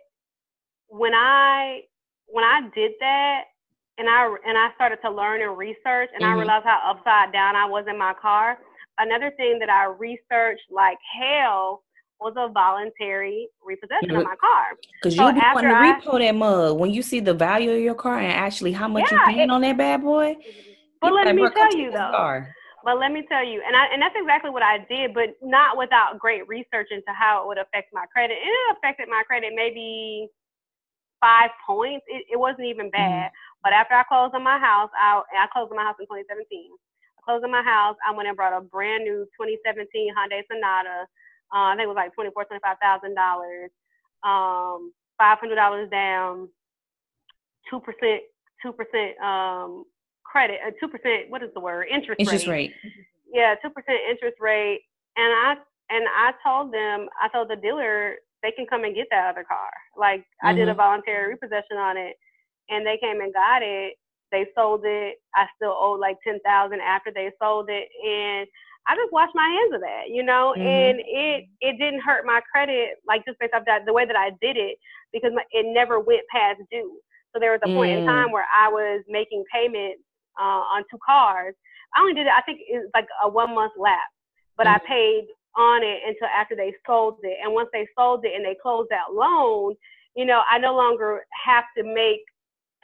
when 0.89 1.15
I 1.15 1.83
when 2.27 2.45
I 2.45 2.69
did 2.75 2.93
that 3.01 3.45
and 3.99 4.09
I 4.09 4.35
and 4.47 4.59
I 4.59 4.69
started 4.75 4.99
to 5.05 5.11
learn 5.11 5.43
and 5.43 5.57
research 5.57 6.11
and 6.15 6.23
mm-hmm. 6.23 6.33
I 6.33 6.35
realized 6.35 6.65
how 6.65 6.81
upside 6.91 7.33
down 7.33 7.57
I 7.57 7.67
was 7.67 7.85
in 7.89 7.99
my 7.99 8.15
car. 8.21 8.59
Another 8.99 9.33
thing 9.37 9.59
that 9.61 9.71
I 9.71 9.87
researched 9.87 10.71
like 10.71 10.99
hell 11.21 11.83
was 12.21 12.35
a 12.37 12.49
voluntary 12.53 13.49
repossession 13.65 14.11
yeah, 14.11 14.19
of 14.19 14.25
my 14.25 14.37
car. 14.37 14.79
Because 15.03 15.17
so 15.17 15.25
you'll 15.25 15.35
be 15.35 15.41
wanting 15.41 15.71
to 15.71 16.11
repo 16.11 16.19
that 16.19 16.35
mug 16.35 16.79
when 16.79 16.91
you 16.91 17.03
see 17.03 17.21
the 17.21 17.35
value 17.35 17.73
of 17.73 17.81
your 17.81 17.95
car 17.95 18.19
and 18.19 18.33
actually 18.33 18.73
how 18.73 18.89
much 18.89 19.05
yeah, 19.11 19.19
you're 19.19 19.35
paying 19.35 19.51
on 19.51 19.61
that 19.63 19.77
bad 19.77 20.03
boy. 20.03 20.37
But 21.01 21.13
let 21.13 21.27
like, 21.27 21.35
me 21.35 21.49
tell 21.55 21.77
you 21.77 21.91
though. 21.91 22.11
Car. 22.11 22.55
But 22.85 22.99
let 22.99 23.13
me 23.13 23.25
tell 23.31 23.45
you, 23.45 23.63
and 23.67 23.75
I 23.75 23.87
and 23.93 24.01
that's 24.01 24.15
exactly 24.17 24.51
what 24.51 24.63
I 24.63 24.85
did, 24.91 25.15
but 25.15 25.37
not 25.43 25.79
without 25.79 26.19
great 26.19 26.47
research 26.47 26.89
into 26.91 27.13
how 27.17 27.43
it 27.43 27.47
would 27.49 27.59
affect 27.59 27.89
my 27.93 28.05
credit. 28.13 28.37
And 28.37 28.49
it 28.49 28.77
affected 28.77 29.09
my 29.09 29.23
credit 29.27 29.53
maybe 29.55 30.29
five 31.21 31.51
points. 31.67 32.05
It, 32.09 32.27
it 32.33 32.39
wasn't 32.39 32.67
even 32.69 32.87
mm-hmm. 32.87 33.01
bad. 33.01 33.31
Mm-hmm. 33.33 33.44
But 33.65 33.73
after 33.73 33.95
I 33.95 34.05
closed 34.05 34.35
on 34.37 34.45
my 34.45 34.61
house, 34.61 34.93
I 34.93 35.25
I 35.41 35.49
closed 35.51 35.73
on 35.73 35.81
my 35.81 35.89
house 35.89 35.97
in 35.99 36.07
2017. 36.07 36.45
I 36.45 37.21
closed 37.25 37.43
on 37.43 37.51
my 37.51 37.65
house. 37.65 37.97
I 38.07 38.13
went 38.13 38.29
and 38.29 38.37
brought 38.37 38.53
a 38.53 38.61
brand 38.61 39.03
new 39.03 39.25
2017 39.41 40.13
Hyundai 40.13 40.45
Sonata 40.47 41.09
uh, 41.55 41.71
I 41.71 41.77
think 41.77 41.85
it 41.85 41.89
was 41.89 41.97
like 41.97 42.15
twenty 42.15 42.31
four, 42.35 42.45
twenty 42.45 42.61
five 42.61 42.79
thousand 42.83 43.15
dollars, 43.15 43.71
um, 44.27 44.93
five 45.19 45.39
hundred 45.39 45.55
dollars 45.55 45.89
down, 45.91 46.49
two 47.71 47.79
percent, 47.79 48.23
two 48.63 48.73
percent 48.73 49.19
um, 49.23 49.85
credit, 50.25 50.59
uh, 50.67 50.73
two 50.81 50.89
percent. 50.89 51.31
What 51.31 51.43
is 51.43 51.51
the 51.55 51.61
word? 51.61 51.87
Interest, 51.93 52.19
interest 52.19 52.47
rate. 52.47 52.73
rate. 52.83 52.93
Yeah, 53.33 53.55
two 53.63 53.71
percent 53.71 53.99
interest 54.11 54.39
rate. 54.41 54.83
And 55.17 55.31
I 55.31 55.55
and 55.91 56.05
I 56.11 56.33
told 56.43 56.75
them, 56.75 57.07
I 57.23 57.29
told 57.29 57.49
the 57.49 57.57
dealer 57.57 58.17
they 58.43 58.51
can 58.51 58.67
come 58.67 58.83
and 58.83 58.95
get 58.95 59.07
that 59.11 59.31
other 59.31 59.45
car. 59.45 59.71
Like 59.97 60.21
mm-hmm. 60.21 60.49
I 60.49 60.53
did 60.55 60.67
a 60.67 60.73
mm-hmm. 60.73 60.79
voluntary 60.79 61.29
repossession 61.29 61.77
on 61.77 61.97
it, 61.97 62.17
and 62.69 62.87
they 62.87 62.99
came 63.01 63.21
and 63.21 63.33
got 63.33 63.63
it. 63.63 63.95
They 64.33 64.47
sold 64.55 64.83
it. 64.85 65.17
I 65.35 65.47
still 65.57 65.77
owe 65.79 65.99
like 66.01 66.17
ten 66.27 66.41
thousand 66.45 66.81
after 66.81 67.11
they 67.15 67.31
sold 67.41 67.69
it, 67.71 67.89
and 68.05 68.47
I 68.87 68.97
just 68.97 69.13
washed 69.13 69.35
my 69.35 69.49
hands 69.49 69.75
of 69.75 69.81
that, 69.81 70.11
you 70.11 70.23
know, 70.23 70.55
mm-hmm. 70.57 70.67
and 70.67 71.01
it 71.01 71.49
it 71.61 71.79
didn't 71.79 72.03
hurt 72.03 72.27
my 72.27 72.41
credit 72.51 73.01
like 73.07 73.25
just 73.25 73.39
based 73.39 73.55
off 73.55 73.65
that 73.67 73.87
the 73.87 73.93
way 73.93 74.05
that 74.05 74.17
I 74.17 74.31
did 74.43 74.57
it 74.57 74.77
because 75.13 75.33
my, 75.35 75.43
it 75.53 75.67
never 75.67 76.01
went 76.01 76.23
past 76.31 76.61
due. 76.71 76.99
So 77.33 77.41
there 77.41 77.53
was 77.53 77.61
a 77.65 77.69
mm. 77.69 77.75
point 77.75 77.93
in 77.99 78.05
mm. 78.05 78.07
time 78.07 78.31
where 78.31 78.47
I 78.53 78.69
was 78.69 79.03
making 79.09 79.45
payments 79.53 80.03
uh, 80.39 80.63
on 80.71 80.85
two 80.91 80.99
cars. 81.05 81.55
I 81.95 82.01
only 82.01 82.15
did 82.15 82.27
it. 82.27 82.33
I 82.37 82.43
think 82.43 82.61
it 82.61 82.79
was 82.79 82.91
like 82.95 83.07
a 83.25 83.29
one 83.29 83.55
month 83.55 83.73
lapse, 83.79 84.15
but 84.57 84.67
mm. 84.67 84.75
I 84.75 84.79
paid 84.87 85.27
on 85.57 85.83
it 85.83 86.01
until 86.07 86.29
after 86.29 86.55
they 86.55 86.75
sold 86.87 87.19
it. 87.23 87.39
And 87.43 87.55
once 87.55 87.71
they 87.73 87.89
sold 87.97 88.25
it 88.25 88.35
and 88.37 88.45
they 88.45 88.57
closed 88.61 88.91
that 88.91 89.15
loan, 89.15 89.75
you 90.15 90.27
know, 90.27 90.43
I 90.51 90.59
no 90.59 90.77
longer 90.77 91.25
have 91.45 91.65
to 91.79 91.85
make 91.85 92.21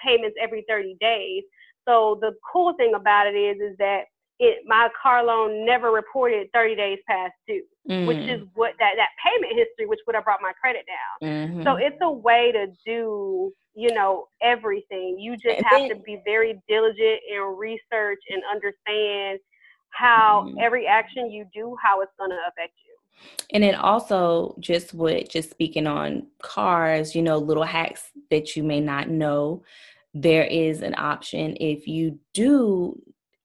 payments 0.05 0.36
every 0.40 0.64
30 0.68 0.96
days. 1.01 1.42
So 1.88 2.18
the 2.20 2.32
cool 2.53 2.74
thing 2.74 2.94
about 2.94 3.26
it 3.26 3.36
is, 3.36 3.61
is 3.61 3.76
that 3.78 4.05
it 4.40 4.64
my 4.66 4.88
car 5.01 5.22
loan 5.22 5.66
never 5.66 5.90
reported 5.90 6.48
30 6.55 6.74
days 6.74 6.98
past 7.07 7.34
due, 7.46 7.62
mm. 7.88 8.07
which 8.07 8.18
is 8.18 8.40
what 8.55 8.72
that 8.78 8.92
that 8.96 9.11
payment 9.22 9.53
history, 9.53 9.86
which 9.86 10.01
would 10.07 10.16
have 10.16 10.24
brought 10.24 10.40
my 10.40 10.53
credit 10.59 10.86
down. 10.86 11.30
Mm-hmm. 11.30 11.62
So 11.62 11.76
it's 11.76 11.98
a 12.01 12.11
way 12.11 12.51
to 12.53 12.66
do 12.86 13.53
you 13.74 13.94
know 13.94 14.28
everything. 14.42 15.18
You 15.18 15.36
just 15.36 15.59
and 15.59 15.66
have 15.70 15.80
then, 15.82 15.88
to 15.90 15.96
be 15.96 16.20
very 16.24 16.61
diligent 16.68 17.20
and 17.30 17.59
research 17.59 18.20
and 18.30 18.42
understand 18.51 19.40
how 19.90 20.46
mm. 20.48 20.55
every 20.61 20.86
action 20.86 21.30
you 21.30 21.44
do, 21.55 21.76
how 21.82 22.01
it's 22.01 22.12
going 22.18 22.30
to 22.30 22.38
affect 22.48 22.72
you. 22.86 22.89
And 23.53 23.62
then 23.62 23.75
also 23.75 24.57
just 24.61 24.95
with 24.95 25.29
just 25.29 25.51
speaking 25.51 25.87
on 25.87 26.27
cars, 26.43 27.14
you 27.14 27.23
know, 27.23 27.39
little 27.39 27.64
hacks 27.64 28.11
that 28.31 28.57
you 28.57 28.62
may 28.62 28.81
not 28.81 29.09
know. 29.09 29.62
There 30.12 30.45
is 30.45 30.83
an 30.83 30.95
option 30.97 31.57
if 31.61 31.87
you 31.87 32.18
do 32.35 33.01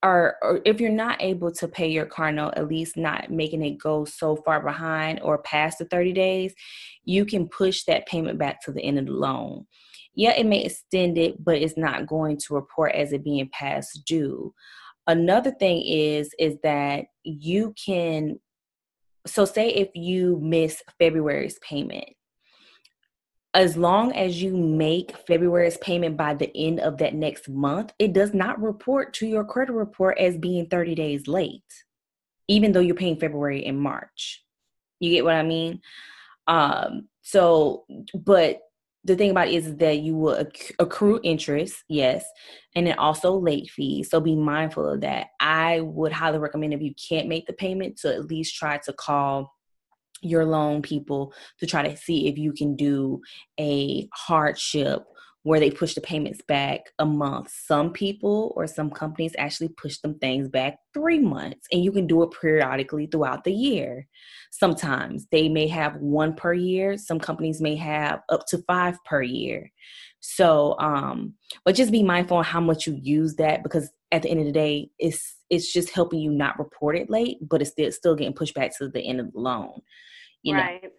or, 0.06 0.36
or 0.44 0.62
if 0.66 0.80
you're 0.80 0.92
not 0.92 1.22
able 1.22 1.52
to 1.54 1.68
pay 1.68 1.88
your 1.88 2.06
car 2.06 2.32
note, 2.32 2.54
at 2.58 2.68
least 2.68 2.96
not 2.96 3.32
making 3.32 3.64
it 3.64 3.80
go 3.80 4.06
so 4.06 4.36
far 4.36 4.62
behind 4.62 5.20
or 5.22 5.40
past 5.40 5.80
the 5.80 5.86
30 5.86 6.14
days, 6.14 6.54
you 7.06 7.26
can 7.26 7.48
push 7.50 7.84
that 7.86 8.06
payment 8.06 8.38
back 8.38 8.62
to 8.62 8.72
the 8.72 8.84
end 8.84 9.00
of 9.00 9.08
the 9.08 9.12
loan. 9.12 9.66
Yeah, 10.14 10.32
it 10.38 10.46
may 10.46 10.64
extend 10.64 11.18
it, 11.18 11.44
but 11.44 11.56
it's 11.56 11.76
not 11.76 12.06
going 12.06 12.38
to 12.38 12.54
report 12.54 12.94
as 12.94 13.14
it 13.14 13.24
being 13.24 13.50
past 13.52 14.06
due. 14.06 14.54
Another 15.08 15.52
thing 15.52 15.84
is 15.86 16.34
is 16.38 16.56
that 16.62 17.06
you 17.24 17.74
can 17.84 18.40
so 19.26 19.46
say 19.46 19.70
if 19.70 19.90
you 19.96 20.40
miss 20.42 20.82
February's 21.00 21.60
payment, 21.60 22.10
as 23.54 23.78
long 23.78 24.12
as 24.12 24.42
you 24.42 24.56
make 24.56 25.16
February's 25.26 25.78
payment 25.78 26.18
by 26.18 26.34
the 26.34 26.52
end 26.56 26.82
of 26.82 26.98
that 26.98 27.16
next 27.16 27.48
month, 27.48 27.94
it 27.98 28.12
does 28.12 28.34
not 28.34 28.62
report 28.62 29.14
to 29.14 29.26
your 29.26 29.46
credit 29.46 29.72
report 29.72 30.18
as 30.18 30.38
being 30.38 30.68
30 30.68 30.94
days 30.94 31.28
late, 31.28 31.64
even 32.50 32.74
though 32.74 32.82
you're 32.82 32.96
paying 32.96 33.18
February 33.18 33.66
and 33.66 33.80
March. 33.80 34.44
You 35.00 35.10
get 35.10 35.24
what 35.24 35.36
I 35.36 35.44
mean? 35.44 35.82
Um, 36.48 37.08
so, 37.22 37.86
but 38.14 38.60
the 39.06 39.16
thing 39.16 39.30
about 39.30 39.48
it 39.48 39.54
is 39.54 39.76
that 39.78 40.00
you 40.00 40.16
will 40.16 40.44
accrue 40.80 41.20
interest, 41.24 41.84
yes, 41.88 42.26
and 42.76 42.88
then 42.88 42.98
also 42.98 43.38
late 43.38 43.70
fees. 43.70 44.10
So 44.10 44.20
be 44.20 44.36
mindful 44.36 44.90
of 44.90 45.02
that. 45.02 45.28
I 45.40 45.82
would 45.82 46.12
highly 46.12 46.40
recommend 46.40 46.74
if 46.74 46.82
you 46.82 46.94
can't 47.08 47.28
make 47.28 47.46
the 47.46 47.54
payment 47.54 47.98
to 48.00 48.14
at 48.14 48.26
least 48.26 48.56
try 48.56 48.80
to 48.80 48.94
call 48.94 49.54
your 50.22 50.44
loan 50.44 50.82
people 50.82 51.34
to 51.60 51.68
try 51.68 51.88
to 51.88 51.96
see 51.96 52.28
if 52.28 52.38
you 52.38 52.52
can 52.52 52.76
do 52.76 53.22
a 53.60 54.10
hardship 54.12 55.04
where 55.46 55.60
they 55.60 55.70
push 55.70 55.94
the 55.94 56.02
payments 56.02 56.42
back 56.48 56.92
a 56.98 57.06
month. 57.06 57.54
Some 57.68 57.94
people 57.94 58.52
or 58.56 58.66
some 58.66 58.90
companies 58.90 59.36
actually 59.38 59.70
push 59.78 60.00
them 60.00 60.18
things 60.18 60.50
back 60.50 60.80
three 60.92 61.20
months, 61.20 61.68
and 61.72 61.84
you 61.84 61.92
can 61.92 62.08
do 62.08 62.24
it 62.24 62.34
periodically 62.42 63.06
throughout 63.06 63.44
the 63.44 63.54
year. 63.54 64.08
Sometimes 64.50 65.28
they 65.32 65.48
may 65.48 65.68
have 65.68 65.98
one 65.98 66.34
per 66.34 66.52
year, 66.52 66.98
some 66.98 67.20
companies 67.20 67.62
may 67.62 67.76
have 67.76 68.22
up 68.30 68.48
to 68.48 68.64
five 68.68 68.98
per 69.06 69.22
year. 69.22 69.72
So, 70.20 70.80
um, 70.80 71.36
but 71.64 71.76
just 71.76 71.92
be 71.92 72.02
mindful 72.02 72.38
on 72.38 72.44
how 72.44 72.60
much 72.60 72.88
you 72.88 72.98
use 73.00 73.36
that 73.36 73.62
because 73.62 73.92
at 74.12 74.24
the 74.24 74.30
end 74.30 74.40
of 74.40 74.48
the 74.48 74.52
day, 74.52 74.90
it's 74.98 75.36
it's 75.52 75.72
just 75.72 75.92
helping 75.92 76.22
you 76.22 76.32
not 76.32 76.58
report 76.58 76.98
it 76.98 77.12
late, 77.12 77.38
but 77.48 77.62
it's 77.62 77.70
still 77.70 77.92
still 77.92 78.16
getting 78.16 78.34
pushed 78.34 78.56
back 78.56 78.76
to 78.80 78.90
the 78.90 79.02
end 79.02 79.20
of 79.20 79.32
the 79.32 79.40
loan. 79.40 79.80
You 80.42 80.56
right. 80.56 80.82
Know? 80.82 80.90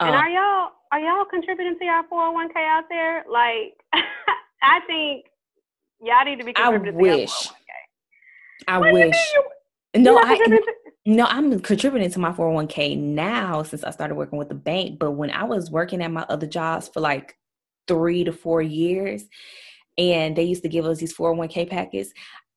And 0.00 0.10
um, 0.10 0.14
are 0.14 0.28
y'all 0.28 0.70
are 0.92 1.00
y'all 1.00 1.24
contributing 1.24 1.78
to 1.78 1.84
your 1.84 2.02
401k 2.04 2.56
out 2.56 2.84
there? 2.88 3.24
Like, 3.30 3.76
I 4.62 4.80
think 4.86 5.26
y'all 6.00 6.24
need 6.24 6.38
to 6.38 6.44
be 6.44 6.52
contributing 6.52 6.94
I 6.94 7.02
wish. 7.02 7.08
to 7.08 7.14
your 7.16 7.28
401k. 7.28 8.68
I 8.68 8.78
what 8.78 8.92
wish. 8.92 9.32
You, 9.94 10.02
no, 10.02 10.18
I 10.18 10.60
no, 11.06 11.24
I'm 11.26 11.60
contributing 11.60 12.10
to 12.10 12.18
my 12.18 12.32
401k 12.32 12.98
now 12.98 13.62
since 13.62 13.84
I 13.84 13.90
started 13.90 14.14
working 14.14 14.38
with 14.38 14.48
the 14.48 14.54
bank. 14.54 14.98
But 14.98 15.12
when 15.12 15.30
I 15.30 15.44
was 15.44 15.70
working 15.70 16.02
at 16.02 16.10
my 16.10 16.22
other 16.28 16.46
jobs 16.46 16.88
for 16.88 17.00
like 17.00 17.36
three 17.88 18.24
to 18.24 18.32
four 18.32 18.62
years, 18.62 19.24
and 19.98 20.34
they 20.34 20.44
used 20.44 20.62
to 20.62 20.68
give 20.68 20.86
us 20.86 20.98
these 20.98 21.16
401k 21.16 21.68
packets, 21.68 22.12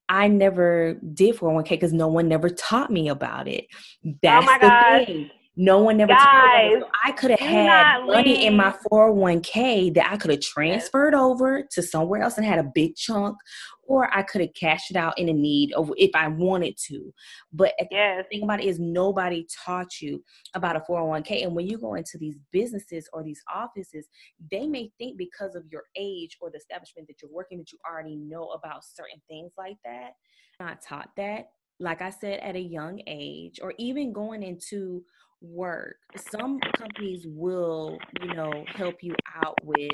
I 0.08 0.28
never 0.28 0.94
did 1.14 1.36
401k 1.36 1.70
because 1.70 1.94
no 1.94 2.08
one 2.08 2.28
never 2.28 2.50
taught 2.50 2.92
me 2.92 3.10
about 3.10 3.48
it. 3.48 3.68
Oh 4.06 4.12
That's 4.22 4.46
oh 4.46 4.60
the 4.60 4.70
gosh. 4.70 5.06
thing. 5.06 5.32
No 5.56 5.80
one 5.80 6.02
ever 6.02 6.12
Guys, 6.12 6.70
told 6.70 6.74
me. 6.74 6.80
So 6.82 6.90
I 7.06 7.12
could 7.12 7.30
have 7.32 7.40
had 7.40 8.06
money 8.06 8.38
leave. 8.38 8.48
in 8.48 8.58
my 8.58 8.74
401k 8.92 9.94
that 9.94 10.12
I 10.12 10.18
could 10.18 10.32
have 10.32 10.42
transferred 10.42 11.14
over 11.14 11.68
to 11.72 11.84
somewhere 11.84 12.24
else 12.24 12.38
and 12.38 12.46
had 12.46 12.58
a 12.58 12.72
big 12.74 12.96
chunk, 12.96 13.38
or 13.84 14.10
I 14.16 14.24
could 14.24 14.42
have 14.42 14.54
cashed 14.60 14.90
it 14.90 14.98
out 14.98 15.18
in 15.20 15.30
a 15.30 15.34
need 15.34 15.72
of 15.74 15.92
if 15.96 16.10
I 16.16 16.28
wanted 16.28 16.76
to. 16.88 17.14
But 17.52 17.74
yes. 17.92 18.24
the 18.24 18.30
thing 18.30 18.44
about 18.44 18.62
it 18.62 18.66
is 18.66 18.80
nobody 18.80 19.46
taught 19.64 20.02
you 20.02 20.24
about 20.56 20.76
a 20.76 20.80
401k. 20.80 21.44
And 21.44 21.56
when 21.56 21.68
you 21.68 21.78
go 21.78 21.94
into 21.94 22.18
these 22.18 22.40
businesses 22.52 23.08
or 23.14 23.24
these 23.24 23.42
offices, 23.54 24.08
they 24.50 24.66
may 24.66 24.92
think 24.98 25.18
because 25.18 25.54
of 25.54 25.66
your 25.72 25.84
age 25.96 26.36
or 26.42 26.50
the 26.50 26.58
establishment 26.58 27.08
that 27.08 27.22
you're 27.22 27.32
working 27.32 27.60
that 27.60 27.72
you 27.72 27.78
already 27.88 28.16
know 28.16 28.48
about 28.50 28.84
certain 28.84 29.22
things 29.28 29.52
like 29.56 29.78
that. 29.86 30.14
Not 30.60 30.82
taught 30.82 31.12
that. 31.18 31.50
Like 31.84 32.02
I 32.02 32.12
said, 32.12 32.40
at 32.40 32.56
a 32.56 32.62
young 32.62 33.02
age, 33.08 33.60
or 33.62 33.74
even 33.78 34.14
going 34.14 34.42
into 34.42 35.04
work. 35.42 35.98
Some 36.32 36.58
companies 36.78 37.26
will, 37.28 37.98
you 38.22 38.34
know, 38.34 38.64
help 38.68 39.04
you 39.04 39.14
out 39.44 39.58
with 39.66 39.92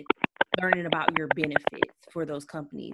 learning 0.61 0.85
about 0.85 1.17
your 1.17 1.27
benefits 1.35 1.95
for 2.13 2.27
those 2.27 2.45
companies. 2.45 2.93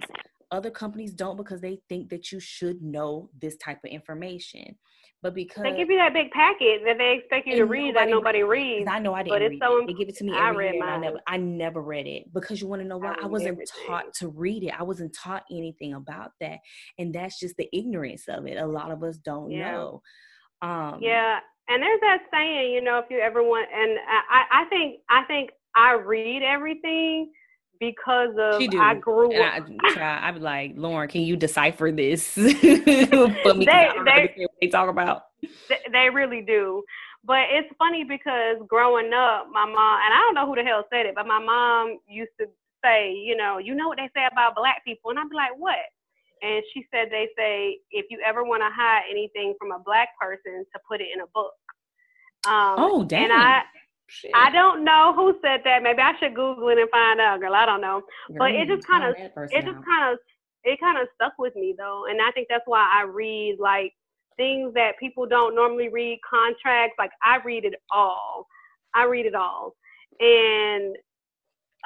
Other 0.50 0.70
companies 0.70 1.12
don't 1.12 1.36
because 1.36 1.60
they 1.60 1.80
think 1.88 2.08
that 2.10 2.30
you 2.30 2.38
should 2.40 2.82
know 2.82 3.30
this 3.40 3.56
type 3.56 3.78
of 3.84 3.90
information. 3.90 4.76
But 5.22 5.34
because 5.34 5.64
they 5.64 5.74
give 5.74 5.90
you 5.90 5.96
that 5.96 6.12
big 6.12 6.30
packet 6.30 6.82
that 6.84 6.98
they 6.98 7.16
expect 7.18 7.48
you 7.48 7.56
to 7.56 7.64
read 7.64 7.96
that 7.96 8.08
nobody 8.08 8.42
reads. 8.42 8.88
I 8.88 8.98
know 8.98 9.14
I 9.14 9.22
didn't. 9.22 9.34
But 9.34 9.42
it's 9.42 9.60
so 9.60 9.82
they 9.86 9.94
give 9.94 10.08
it 10.08 10.16
to 10.18 10.24
me 10.24 10.36
every 10.36 10.68
I 10.68 10.72
year. 10.72 10.84
I 10.84 10.98
never, 10.98 11.20
I 11.26 11.36
never 11.38 11.82
read 11.82 12.06
it 12.06 12.32
because 12.32 12.60
you 12.60 12.68
want 12.68 12.82
to 12.82 12.86
know 12.88 12.98
why 12.98 13.14
I, 13.20 13.24
I 13.24 13.26
wasn't 13.26 13.58
taught 13.86 14.12
to 14.20 14.28
read 14.28 14.62
it. 14.62 14.78
I 14.78 14.82
wasn't 14.82 15.14
taught 15.14 15.42
anything 15.50 15.94
about 15.94 16.32
that, 16.40 16.58
and 16.98 17.14
that's 17.14 17.40
just 17.40 17.56
the 17.56 17.68
ignorance 17.72 18.28
of 18.28 18.46
it. 18.46 18.56
A 18.56 18.66
lot 18.66 18.92
of 18.92 19.02
us 19.02 19.16
don't 19.16 19.50
yeah. 19.50 19.72
know. 19.72 20.02
Um, 20.62 20.98
yeah, 21.00 21.40
and 21.68 21.82
there's 21.82 22.00
that 22.00 22.18
saying, 22.32 22.72
you 22.72 22.82
know, 22.82 22.98
if 22.98 23.06
you 23.10 23.18
ever 23.18 23.42
want, 23.42 23.68
and 23.74 23.98
I, 24.08 24.62
I 24.62 24.64
think, 24.66 25.00
I 25.10 25.24
think 25.24 25.50
I 25.74 25.94
read 25.94 26.42
everything 26.42 27.32
because 27.80 28.34
of 28.38 28.60
she 28.60 28.68
I 28.78 28.94
grew 28.94 29.34
up. 29.40 29.64
I, 29.84 29.92
try, 29.92 30.18
I'm 30.18 30.40
like, 30.40 30.72
Lauren, 30.76 31.08
can 31.08 31.22
you 31.22 31.36
decipher 31.36 31.92
this 31.92 32.30
for 32.34 32.42
me? 32.42 33.64
they, 33.66 33.88
they, 34.04 34.46
they 34.60 34.68
talk 34.68 34.88
about. 34.88 35.26
They, 35.68 35.78
they 35.92 36.10
really 36.10 36.42
do. 36.42 36.82
But 37.24 37.50
it's 37.50 37.68
funny 37.76 38.04
because 38.04 38.58
growing 38.68 39.12
up, 39.12 39.48
my 39.52 39.66
mom, 39.66 40.00
and 40.04 40.14
I 40.14 40.22
don't 40.24 40.34
know 40.34 40.46
who 40.46 40.54
the 40.54 40.62
hell 40.62 40.84
said 40.92 41.06
it, 41.06 41.14
but 41.14 41.26
my 41.26 41.40
mom 41.40 41.98
used 42.08 42.30
to 42.40 42.46
say, 42.84 43.12
you 43.12 43.36
know, 43.36 43.58
you 43.58 43.74
know 43.74 43.88
what 43.88 43.98
they 43.98 44.08
say 44.14 44.26
about 44.30 44.54
black 44.54 44.84
people. 44.84 45.10
And 45.10 45.18
I'd 45.18 45.28
be 45.28 45.34
like, 45.34 45.58
what? 45.58 45.82
And 46.42 46.62
she 46.72 46.86
said 46.92 47.08
they 47.10 47.28
say 47.36 47.78
if 47.90 48.06
you 48.10 48.20
ever 48.24 48.44
want 48.44 48.62
to 48.62 48.70
hide 48.70 49.02
anything 49.10 49.54
from 49.58 49.72
a 49.72 49.78
black 49.78 50.10
person, 50.20 50.64
to 50.72 50.80
put 50.88 51.00
it 51.00 51.08
in 51.12 51.20
a 51.20 51.26
book. 51.34 51.54
Um, 52.46 52.76
oh, 52.78 53.04
damn. 53.04 53.24
And 53.24 53.32
I, 53.32 53.62
Shit. 54.08 54.30
I 54.34 54.50
don't 54.50 54.84
know 54.84 55.12
who 55.14 55.36
said 55.42 55.62
that. 55.64 55.82
Maybe 55.82 56.00
I 56.00 56.12
should 56.18 56.34
Google 56.34 56.68
it 56.68 56.78
and 56.78 56.88
find 56.90 57.20
out, 57.20 57.40
girl. 57.40 57.54
I 57.54 57.66
don't 57.66 57.80
know. 57.80 58.02
Girl, 58.28 58.38
but 58.38 58.50
it 58.52 58.68
just 58.68 58.86
kind 58.86 59.04
of, 59.04 59.14
it 59.16 59.64
just 59.64 59.84
kind 59.84 60.12
of, 60.12 60.18
it 60.64 60.80
kind 60.80 60.98
of 60.98 61.08
stuck 61.14 61.34
with 61.38 61.54
me 61.56 61.74
though, 61.76 62.04
and 62.08 62.20
I 62.20 62.30
think 62.32 62.48
that's 62.48 62.66
why 62.66 62.88
I 62.92 63.02
read 63.02 63.56
like 63.58 63.92
things 64.36 64.74
that 64.74 64.98
people 64.98 65.26
don't 65.26 65.54
normally 65.54 65.88
read, 65.88 66.20
contracts. 66.28 66.96
Like 66.98 67.10
I 67.24 67.38
read 67.44 67.64
it 67.64 67.74
all. 67.92 68.46
I 68.94 69.04
read 69.04 69.26
it 69.26 69.34
all, 69.34 69.74
and 70.20 70.96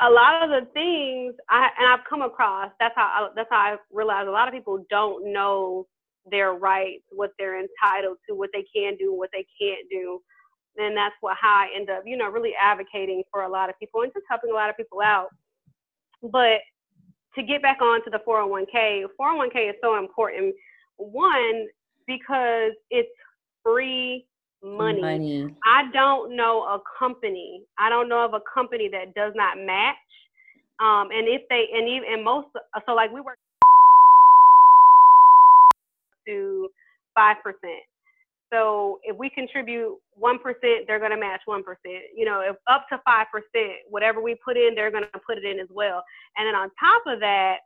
a 0.00 0.08
lot 0.08 0.42
of 0.42 0.50
the 0.50 0.70
things 0.72 1.34
I 1.48 1.68
and 1.78 1.92
I've 1.92 2.06
come 2.08 2.22
across. 2.22 2.70
That's 2.80 2.94
how 2.96 3.04
I, 3.04 3.28
that's 3.36 3.48
how 3.50 3.58
I 3.58 3.76
realize 3.92 4.26
a 4.28 4.30
lot 4.30 4.48
of 4.48 4.54
people 4.54 4.84
don't 4.88 5.32
know 5.32 5.86
their 6.30 6.52
rights, 6.52 7.04
what 7.10 7.32
they're 7.38 7.60
entitled 7.60 8.18
to, 8.28 8.34
what 8.34 8.50
they 8.52 8.64
can 8.74 8.96
do, 8.96 9.12
what 9.12 9.30
they 9.32 9.46
can't 9.60 9.88
do. 9.90 10.20
And 10.76 10.96
that's 10.96 11.14
what 11.20 11.36
how 11.40 11.54
I 11.54 11.68
end 11.74 11.90
up, 11.90 12.02
you 12.06 12.16
know, 12.16 12.28
really 12.28 12.52
advocating 12.60 13.22
for 13.30 13.42
a 13.42 13.48
lot 13.48 13.68
of 13.68 13.78
people 13.78 14.02
and 14.02 14.12
just 14.12 14.26
helping 14.28 14.50
a 14.50 14.54
lot 14.54 14.70
of 14.70 14.76
people 14.76 15.00
out. 15.00 15.28
But 16.22 16.60
to 17.34 17.42
get 17.42 17.62
back 17.62 17.80
on 17.80 18.02
to 18.04 18.10
the 18.10 18.20
401k, 18.26 19.04
401k 19.20 19.70
is 19.70 19.76
so 19.82 19.98
important. 19.98 20.54
One, 20.96 21.66
because 22.06 22.72
it's 22.90 23.08
free 23.62 24.26
money. 24.62 25.00
money. 25.00 25.54
I 25.64 25.90
don't 25.92 26.36
know 26.36 26.62
a 26.62 26.80
company. 26.98 27.64
I 27.78 27.88
don't 27.88 28.08
know 28.08 28.24
of 28.24 28.34
a 28.34 28.40
company 28.52 28.88
that 28.92 29.14
does 29.14 29.32
not 29.34 29.58
match. 29.58 29.96
Um, 30.80 31.08
and 31.12 31.28
if 31.28 31.42
they 31.50 31.68
and 31.74 31.88
even 31.88 32.08
and 32.10 32.24
most 32.24 32.48
so 32.86 32.94
like 32.94 33.12
we 33.12 33.20
work 33.20 33.38
to 36.26 36.68
five 37.14 37.36
percent. 37.42 37.82
So 38.53 38.98
if 39.05 39.16
we 39.16 39.30
contribute 39.30 39.96
one 40.14 40.38
percent, 40.38 40.86
they're 40.86 40.98
going 40.98 41.12
to 41.12 41.16
match 41.16 41.42
one 41.44 41.62
percent. 41.62 42.03
You 42.16 42.24
know, 42.24 42.40
if 42.40 42.57
up 42.68 42.86
to 42.90 43.01
five 43.05 43.26
percent, 43.32 43.78
whatever 43.88 44.20
we 44.20 44.36
put 44.44 44.57
in, 44.57 44.74
they're 44.74 44.90
going 44.90 45.05
to 45.05 45.20
put 45.26 45.38
it 45.38 45.44
in 45.44 45.61
as 45.61 45.68
well. 45.70 46.03
And 46.36 46.46
then 46.46 46.55
on 46.55 46.70
top 46.80 47.03
of 47.07 47.20
that, 47.20 47.59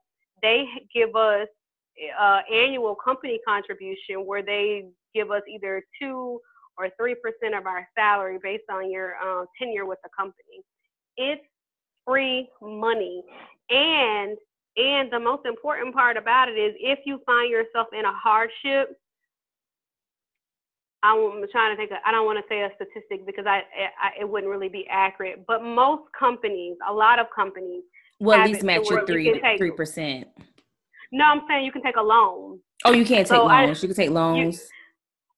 they 0.42 0.66
give 0.94 1.16
us 1.16 1.48
uh, 2.20 2.40
annual 2.52 2.94
company 2.94 3.40
contribution 3.46 4.26
where 4.26 4.42
they 4.42 4.86
give 5.14 5.30
us 5.30 5.42
either 5.48 5.82
two 6.00 6.40
or 6.76 6.88
3% 7.00 7.14
of 7.56 7.66
our 7.66 7.86
salary 7.96 8.38
based 8.42 8.64
on 8.70 8.90
your 8.90 9.14
um, 9.16 9.46
tenure 9.58 9.86
with 9.86 10.00
the 10.02 10.10
company. 10.16 10.64
It's 11.16 11.44
free 12.06 12.48
money. 12.60 13.22
And 13.70 14.36
and 14.76 15.08
the 15.12 15.20
most 15.20 15.46
important 15.46 15.94
part 15.94 16.16
about 16.16 16.48
it 16.48 16.58
is 16.58 16.74
if 16.80 16.98
you 17.06 17.20
find 17.24 17.48
yourself 17.48 17.86
in 17.96 18.04
a 18.04 18.12
hardship, 18.12 18.98
I'm 21.04 21.44
trying 21.52 21.72
to 21.72 21.76
think. 21.76 21.90
Of, 21.90 21.98
I 22.04 22.10
don't 22.10 22.24
want 22.24 22.38
to 22.38 22.44
say 22.48 22.62
a 22.62 22.70
statistic 22.76 23.26
because 23.26 23.44
I, 23.46 23.62
I, 24.02 24.20
it 24.20 24.28
wouldn't 24.28 24.50
really 24.50 24.70
be 24.70 24.86
accurate. 24.90 25.44
But 25.46 25.62
most 25.62 26.02
companies, 26.18 26.76
a 26.88 26.92
lot 26.92 27.18
of 27.18 27.26
companies, 27.34 27.82
well, 28.18 28.40
at 28.40 28.48
least 28.48 28.62
match 28.62 28.88
your 28.88 29.06
three 29.06 29.40
three 29.58 29.70
percent. 29.70 30.28
No, 31.12 31.26
I'm 31.26 31.42
saying 31.48 31.64
you 31.64 31.72
can 31.72 31.82
take 31.82 31.96
a 31.96 32.02
loan. 32.02 32.58
Oh, 32.84 32.92
you 32.92 33.04
can't 33.04 33.26
take 33.26 33.36
so 33.36 33.44
loans. 33.44 33.78
I, 33.78 33.82
you 33.82 33.88
can 33.88 33.96
take 33.96 34.10
loans. 34.10 34.56
You, 34.56 34.66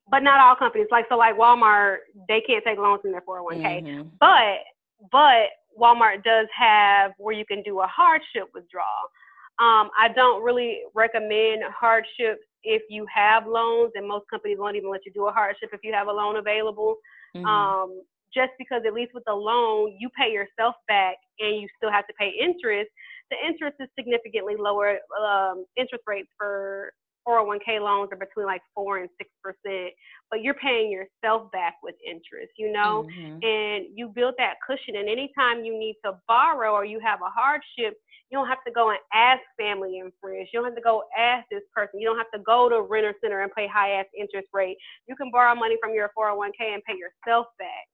but 0.08 0.22
not 0.22 0.38
all 0.38 0.54
companies. 0.54 0.86
Like 0.90 1.06
so, 1.08 1.16
like 1.16 1.36
Walmart, 1.36 1.96
they 2.28 2.40
can't 2.46 2.64
take 2.64 2.78
loans 2.78 3.00
in 3.04 3.10
their 3.10 3.22
401k. 3.22 3.82
Mm-hmm. 3.82 4.08
But 4.20 5.08
but 5.10 5.48
Walmart 5.78 6.22
does 6.22 6.46
have 6.56 7.12
where 7.18 7.34
you 7.34 7.44
can 7.44 7.62
do 7.62 7.80
a 7.80 7.86
hardship 7.86 8.48
withdrawal. 8.54 9.10
Um, 9.59 9.90
I 9.98 10.09
don't 10.14 10.42
really 10.42 10.82
recommend 10.94 11.62
hardships 11.64 12.44
if 12.62 12.82
you 12.90 13.07
have 13.14 13.46
loans, 13.46 13.92
and 13.94 14.07
most 14.07 14.26
companies 14.28 14.59
won't 14.59 14.76
even 14.76 14.90
let 14.90 15.07
you 15.07 15.12
do 15.12 15.26
a 15.26 15.32
hardship 15.32 15.70
if 15.72 15.80
you 15.82 15.92
have 15.94 16.09
a 16.09 16.12
loan 16.12 16.36
available. 16.36 16.96
Mm-hmm. 17.34 17.46
Um, 17.46 18.02
just 18.34 18.52
because 18.59 18.82
at 18.86 18.92
least 18.92 19.12
with 19.14 19.24
the 19.26 19.32
loan, 19.32 19.96
you 19.98 20.11
pay 20.11 20.30
yourself 20.30 20.74
back 20.88 21.16
and 21.38 21.61
you 21.61 21.68
still 21.76 21.90
have 21.90 22.07
to 22.07 22.12
pay 22.18 22.30
interest, 22.38 22.90
the 23.30 23.36
interest 23.46 23.76
is 23.80 23.88
significantly 23.98 24.54
lower. 24.59 24.98
Um, 25.18 25.64
interest 25.76 26.04
rates 26.07 26.28
for 26.36 26.92
401k 27.27 27.81
loans 27.81 28.11
are 28.12 28.16
between 28.16 28.47
like 28.47 28.62
four 28.74 28.99
and 28.99 29.09
six 29.18 29.31
percent, 29.43 29.93
but 30.31 30.43
you're 30.43 30.55
paying 30.55 30.91
yourself 30.91 31.51
back 31.53 31.74
with 31.83 31.95
interest, 32.07 32.53
you 32.59 32.72
know, 32.72 33.07
mm-hmm. 33.09 33.39
and 33.43 33.87
you 33.95 34.09
build 34.09 34.35
that 34.39 34.55
cushion. 34.66 34.97
And 34.97 35.09
anytime 35.09 35.64
you 35.64 35.79
need 35.79 35.97
to 36.05 36.12
borrow 36.29 36.72
or 36.72 36.85
you 36.85 37.01
have 37.01 37.20
a 37.20 37.31
hardship, 37.31 37.99
you 38.31 38.39
don't 38.39 38.49
have 38.49 38.64
to 38.66 38.72
go 38.72 38.91
and 38.91 38.99
ask 39.14 39.41
family 39.59 40.01
and 40.01 40.12
friends. 40.20 40.49
You 40.53 40.61
don't 40.61 40.66
have 40.66 40.77
to 40.77 40.83
go 40.83 41.05
ask 41.16 41.47
this 41.51 41.62
person. 41.74 42.01
You 42.01 42.09
don't 42.09 42.18
have 42.18 42.31
to 42.35 42.41
go 42.41 42.68
to 42.68 42.77
a 42.77 42.83
Rent-A-Center 42.83 43.43
and 43.43 43.53
pay 43.53 43.68
high 43.68 44.01
ass 44.01 44.07
interest 44.18 44.49
rate. 44.53 44.77
You 45.07 45.14
can 45.14 45.31
borrow 45.31 45.55
money 45.55 45.77
from 45.81 45.95
your 45.95 46.11
401k 46.18 46.74
and 46.74 46.83
pay 46.85 46.95
yourself 46.99 47.47
back 47.59 47.87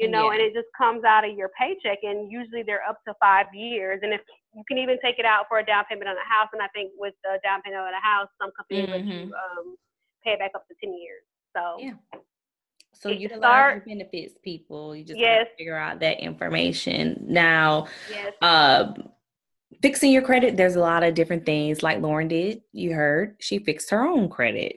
you 0.00 0.08
know, 0.08 0.32
yeah. 0.32 0.38
and 0.38 0.40
it 0.40 0.54
just 0.54 0.68
comes 0.76 1.04
out 1.04 1.28
of 1.28 1.36
your 1.36 1.50
paycheck. 1.60 1.98
And 2.02 2.32
usually 2.32 2.62
they're 2.62 2.82
up 2.88 3.04
to 3.06 3.14
five 3.20 3.46
years. 3.52 4.00
And 4.02 4.14
if 4.14 4.22
you 4.54 4.64
can 4.66 4.78
even 4.78 4.98
take 5.02 5.18
it 5.18 5.24
out 5.24 5.46
for 5.48 5.58
a 5.58 5.64
down 5.64 5.84
payment 5.88 6.08
on 6.08 6.16
a 6.16 6.28
house, 6.28 6.48
and 6.52 6.62
I 6.62 6.68
think 6.68 6.92
with 6.96 7.14
the 7.22 7.38
down 7.44 7.62
payment 7.62 7.82
on 7.82 7.94
a 7.94 8.00
house, 8.00 8.28
some 8.40 8.50
companies 8.56 8.84
mm-hmm. 8.84 8.92
let 8.92 9.04
you 9.04 9.26
mm-hmm. 9.26 9.68
um, 9.68 9.76
pay 10.24 10.32
it 10.32 10.38
back 10.38 10.52
up 10.54 10.66
to 10.68 10.74
ten 10.82 10.92
years. 10.92 11.22
So 11.56 11.76
yeah. 11.78 12.20
So 12.92 13.08
you 13.08 13.28
start 13.28 13.86
benefits, 13.86 14.34
people. 14.42 14.94
You 14.94 15.04
just 15.04 15.18
yes. 15.18 15.46
figure 15.56 15.76
out 15.76 16.00
that 16.00 16.20
information 16.20 17.24
now. 17.26 17.86
Yes. 18.10 18.34
Uh, 18.42 18.92
fixing 19.80 20.12
your 20.12 20.22
credit, 20.22 20.56
there's 20.56 20.74
a 20.74 20.80
lot 20.80 21.02
of 21.02 21.14
different 21.14 21.46
things. 21.46 21.82
Like 21.82 22.02
Lauren 22.02 22.28
did, 22.28 22.62
you 22.72 22.92
heard 22.92 23.36
she 23.38 23.58
fixed 23.60 23.90
her 23.90 24.04
own 24.06 24.28
credit 24.28 24.76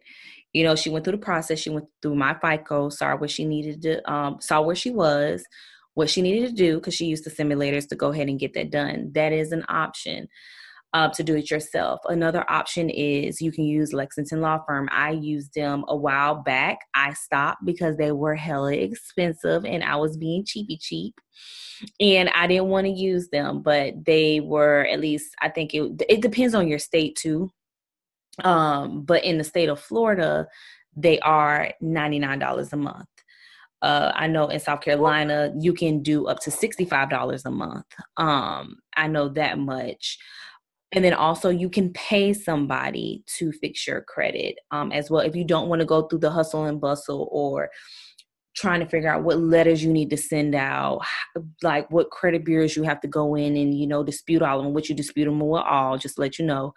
you 0.53 0.63
know, 0.63 0.75
she 0.75 0.89
went 0.89 1.03
through 1.03 1.13
the 1.13 1.17
process. 1.17 1.59
She 1.59 1.71
went 1.71 1.87
through 2.01 2.15
my 2.15 2.35
FICO, 2.35 2.89
saw 2.89 3.15
what 3.15 3.31
she 3.31 3.43
needed 3.43 3.81
to, 3.81 4.11
um, 4.11 4.37
saw 4.39 4.61
where 4.61 4.75
she 4.75 4.91
was, 4.91 5.43
what 5.93 6.09
she 6.09 6.21
needed 6.21 6.49
to 6.49 6.55
do, 6.55 6.75
because 6.75 6.93
she 6.93 7.05
used 7.05 7.25
the 7.25 7.31
simulators 7.31 7.87
to 7.89 7.95
go 7.95 8.11
ahead 8.11 8.29
and 8.29 8.39
get 8.39 8.53
that 8.53 8.71
done. 8.71 9.11
That 9.13 9.31
is 9.33 9.51
an 9.51 9.65
option 9.69 10.27
uh, 10.93 11.09
to 11.09 11.23
do 11.23 11.35
it 11.35 11.49
yourself. 11.49 12.01
Another 12.05 12.45
option 12.49 12.89
is 12.89 13.41
you 13.41 13.51
can 13.51 13.63
use 13.63 13.93
Lexington 13.93 14.41
Law 14.41 14.59
Firm. 14.67 14.89
I 14.91 15.11
used 15.11 15.53
them 15.53 15.85
a 15.87 15.95
while 15.95 16.35
back. 16.35 16.79
I 16.93 17.13
stopped 17.13 17.65
because 17.65 17.97
they 17.97 18.11
were 18.11 18.35
hella 18.35 18.73
expensive 18.73 19.65
and 19.65 19.83
I 19.83 19.95
was 19.95 20.17
being 20.17 20.45
cheapy 20.45 20.77
cheap. 20.77 21.15
And 21.99 22.29
I 22.29 22.47
didn't 22.47 22.67
want 22.67 22.85
to 22.85 22.93
use 22.93 23.29
them, 23.29 23.61
but 23.61 24.05
they 24.05 24.39
were 24.39 24.85
at 24.85 24.99
least, 24.99 25.35
I 25.41 25.49
think 25.49 25.73
it, 25.73 26.03
it 26.07 26.21
depends 26.21 26.53
on 26.53 26.67
your 26.67 26.79
state 26.79 27.15
too 27.15 27.51
um, 28.41 29.03
but 29.03 29.23
in 29.23 29.37
the 29.37 29.43
state 29.43 29.69
of 29.69 29.79
Florida, 29.79 30.47
they 30.95 31.19
are 31.19 31.71
$99 31.81 32.73
a 32.73 32.77
month. 32.77 33.07
Uh, 33.83 34.13
I 34.15 34.27
know 34.27 34.47
in 34.47 34.59
South 34.61 34.79
Carolina, 34.81 35.53
you 35.59 35.73
can 35.73 36.01
do 36.01 36.27
up 36.27 36.39
to 36.39 36.49
$65 36.49 37.45
a 37.45 37.51
month. 37.51 37.85
Um, 38.17 38.77
I 38.95 39.07
know 39.07 39.27
that 39.29 39.59
much. 39.59 40.17
And 40.93 41.03
then 41.03 41.13
also, 41.13 41.49
you 41.49 41.69
can 41.69 41.91
pay 41.91 42.33
somebody 42.33 43.23
to 43.37 43.51
fix 43.51 43.85
your 43.85 44.01
credit 44.01 44.55
um, 44.71 44.91
as 44.91 45.09
well. 45.09 45.21
If 45.21 45.35
you 45.35 45.43
don't 45.43 45.67
want 45.67 45.79
to 45.81 45.85
go 45.85 46.03
through 46.03 46.19
the 46.19 46.31
hustle 46.31 46.65
and 46.65 46.79
bustle 46.79 47.27
or 47.31 47.71
trying 48.55 48.79
to 48.79 48.85
figure 48.85 49.09
out 49.09 49.23
what 49.23 49.39
letters 49.39 49.83
you 49.83 49.91
need 49.91 50.11
to 50.11 50.17
send 50.17 50.53
out, 50.55 51.01
like 51.63 51.89
what 51.91 52.11
credit 52.11 52.45
bureaus 52.45 52.75
you 52.75 52.83
have 52.83 53.01
to 53.01 53.07
go 53.07 53.35
in 53.35 53.57
and 53.57 53.77
you 53.77 53.87
know 53.87 54.03
dispute 54.03 54.41
all 54.41 54.59
of 54.59 54.63
them. 54.63 54.73
What 54.73 54.87
you 54.87 54.95
dispute 54.95 55.25
them 55.25 55.39
with 55.39 55.63
all, 55.63 55.97
just 55.97 56.19
let 56.19 56.39
you 56.39 56.45
know. 56.45 56.73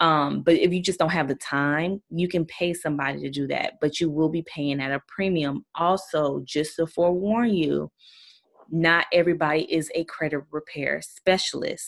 Um, 0.00 0.40
but 0.42 0.54
if 0.54 0.72
you 0.72 0.80
just 0.80 0.98
don't 0.98 1.10
have 1.10 1.28
the 1.28 1.34
time, 1.34 2.02
you 2.08 2.26
can 2.26 2.46
pay 2.46 2.72
somebody 2.72 3.20
to 3.20 3.30
do 3.30 3.46
that, 3.48 3.74
but 3.80 4.00
you 4.00 4.10
will 4.10 4.30
be 4.30 4.42
paying 4.42 4.80
at 4.80 4.92
a 4.92 5.02
premium. 5.06 5.64
Also, 5.74 6.40
just 6.44 6.76
to 6.76 6.86
forewarn 6.86 7.50
you, 7.50 7.90
not 8.70 9.06
everybody 9.12 9.62
is 9.72 9.90
a 9.94 10.04
credit 10.04 10.42
repair 10.50 11.02
specialist. 11.02 11.86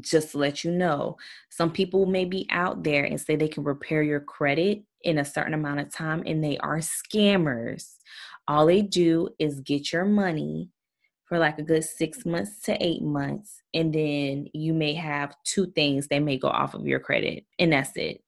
Just 0.00 0.30
to 0.30 0.38
let 0.38 0.64
you 0.64 0.70
know, 0.70 1.18
some 1.50 1.70
people 1.70 2.06
may 2.06 2.24
be 2.24 2.46
out 2.48 2.82
there 2.82 3.04
and 3.04 3.20
say 3.20 3.36
they 3.36 3.48
can 3.48 3.64
repair 3.64 4.02
your 4.02 4.20
credit 4.20 4.84
in 5.02 5.18
a 5.18 5.24
certain 5.24 5.52
amount 5.52 5.80
of 5.80 5.92
time, 5.92 6.22
and 6.24 6.42
they 6.42 6.56
are 6.58 6.78
scammers. 6.78 7.96
All 8.48 8.64
they 8.66 8.80
do 8.80 9.28
is 9.38 9.60
get 9.60 9.92
your 9.92 10.06
money 10.06 10.70
for 11.32 11.38
like 11.38 11.58
a 11.58 11.62
good 11.62 11.82
six 11.82 12.26
months 12.26 12.60
to 12.60 12.76
eight 12.84 13.00
months. 13.00 13.62
And 13.72 13.90
then 13.90 14.48
you 14.52 14.74
may 14.74 14.92
have 14.92 15.34
two 15.44 15.64
things 15.70 16.08
that 16.08 16.18
may 16.18 16.36
go 16.36 16.48
off 16.48 16.74
of 16.74 16.86
your 16.86 17.00
credit, 17.00 17.46
and 17.58 17.72
that's 17.72 17.96
it. 17.96 18.22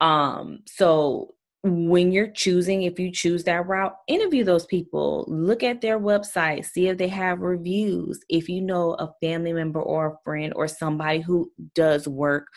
Um, 0.00 0.58
so 0.66 1.34
when 1.62 2.10
you're 2.10 2.32
choosing, 2.32 2.82
if 2.82 2.98
you 2.98 3.12
choose 3.12 3.44
that 3.44 3.68
route, 3.68 3.94
interview 4.08 4.42
those 4.42 4.66
people, 4.66 5.24
look 5.28 5.62
at 5.62 5.80
their 5.80 6.00
website, 6.00 6.64
see 6.64 6.88
if 6.88 6.98
they 6.98 7.06
have 7.06 7.38
reviews. 7.38 8.18
If 8.28 8.48
you 8.48 8.60
know 8.60 8.94
a 8.94 9.14
family 9.22 9.52
member 9.52 9.80
or 9.80 10.08
a 10.08 10.18
friend 10.24 10.52
or 10.56 10.66
somebody 10.66 11.20
who 11.20 11.52
does 11.76 12.08
work 12.08 12.48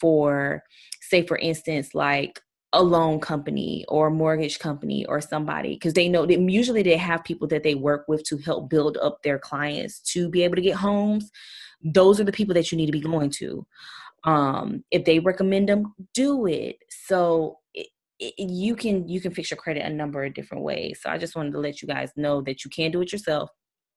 for, 0.00 0.62
say, 1.02 1.26
for 1.26 1.36
instance, 1.36 1.94
like 1.94 2.40
a 2.74 2.82
loan 2.82 3.18
company 3.18 3.84
or 3.88 4.08
a 4.08 4.10
mortgage 4.10 4.58
company 4.58 5.04
or 5.06 5.20
somebody 5.20 5.74
because 5.74 5.94
they 5.94 6.08
know 6.08 6.26
that 6.26 6.38
usually 6.38 6.82
they 6.82 6.96
have 6.96 7.24
people 7.24 7.48
that 7.48 7.62
they 7.62 7.74
work 7.74 8.06
with 8.08 8.22
to 8.24 8.36
help 8.38 8.68
build 8.68 8.98
up 8.98 9.22
their 9.22 9.38
clients 9.38 10.00
to 10.00 10.28
be 10.28 10.42
able 10.42 10.56
to 10.56 10.62
get 10.62 10.76
homes. 10.76 11.30
Those 11.82 12.20
are 12.20 12.24
the 12.24 12.32
people 12.32 12.54
that 12.54 12.70
you 12.70 12.76
need 12.76 12.86
to 12.86 12.92
be 12.92 13.00
going 13.00 13.30
to. 13.30 13.66
Um 14.24 14.84
if 14.90 15.04
they 15.04 15.18
recommend 15.18 15.68
them 15.68 15.94
do 16.12 16.46
it. 16.46 16.76
So 17.06 17.58
it, 17.72 17.86
it, 18.18 18.34
you 18.38 18.76
can 18.76 19.08
you 19.08 19.20
can 19.20 19.32
fix 19.32 19.50
your 19.50 19.58
credit 19.58 19.86
a 19.86 19.90
number 19.90 20.22
of 20.24 20.34
different 20.34 20.64
ways. 20.64 21.00
So 21.02 21.10
i 21.10 21.16
just 21.16 21.36
wanted 21.36 21.52
to 21.52 21.60
let 21.60 21.80
you 21.80 21.88
guys 21.88 22.10
know 22.16 22.42
that 22.42 22.64
you 22.64 22.70
can 22.70 22.90
do 22.90 23.00
it 23.00 23.12
yourself. 23.12 23.48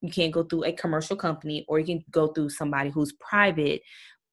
You 0.01 0.11
can't 0.11 0.31
go 0.31 0.43
through 0.43 0.63
a 0.63 0.71
commercial 0.71 1.17
company 1.17 1.65
or 1.67 1.79
you 1.79 1.85
can 1.85 2.05
go 2.09 2.27
through 2.27 2.49
somebody 2.49 2.89
who's 2.89 3.13
private 3.13 3.81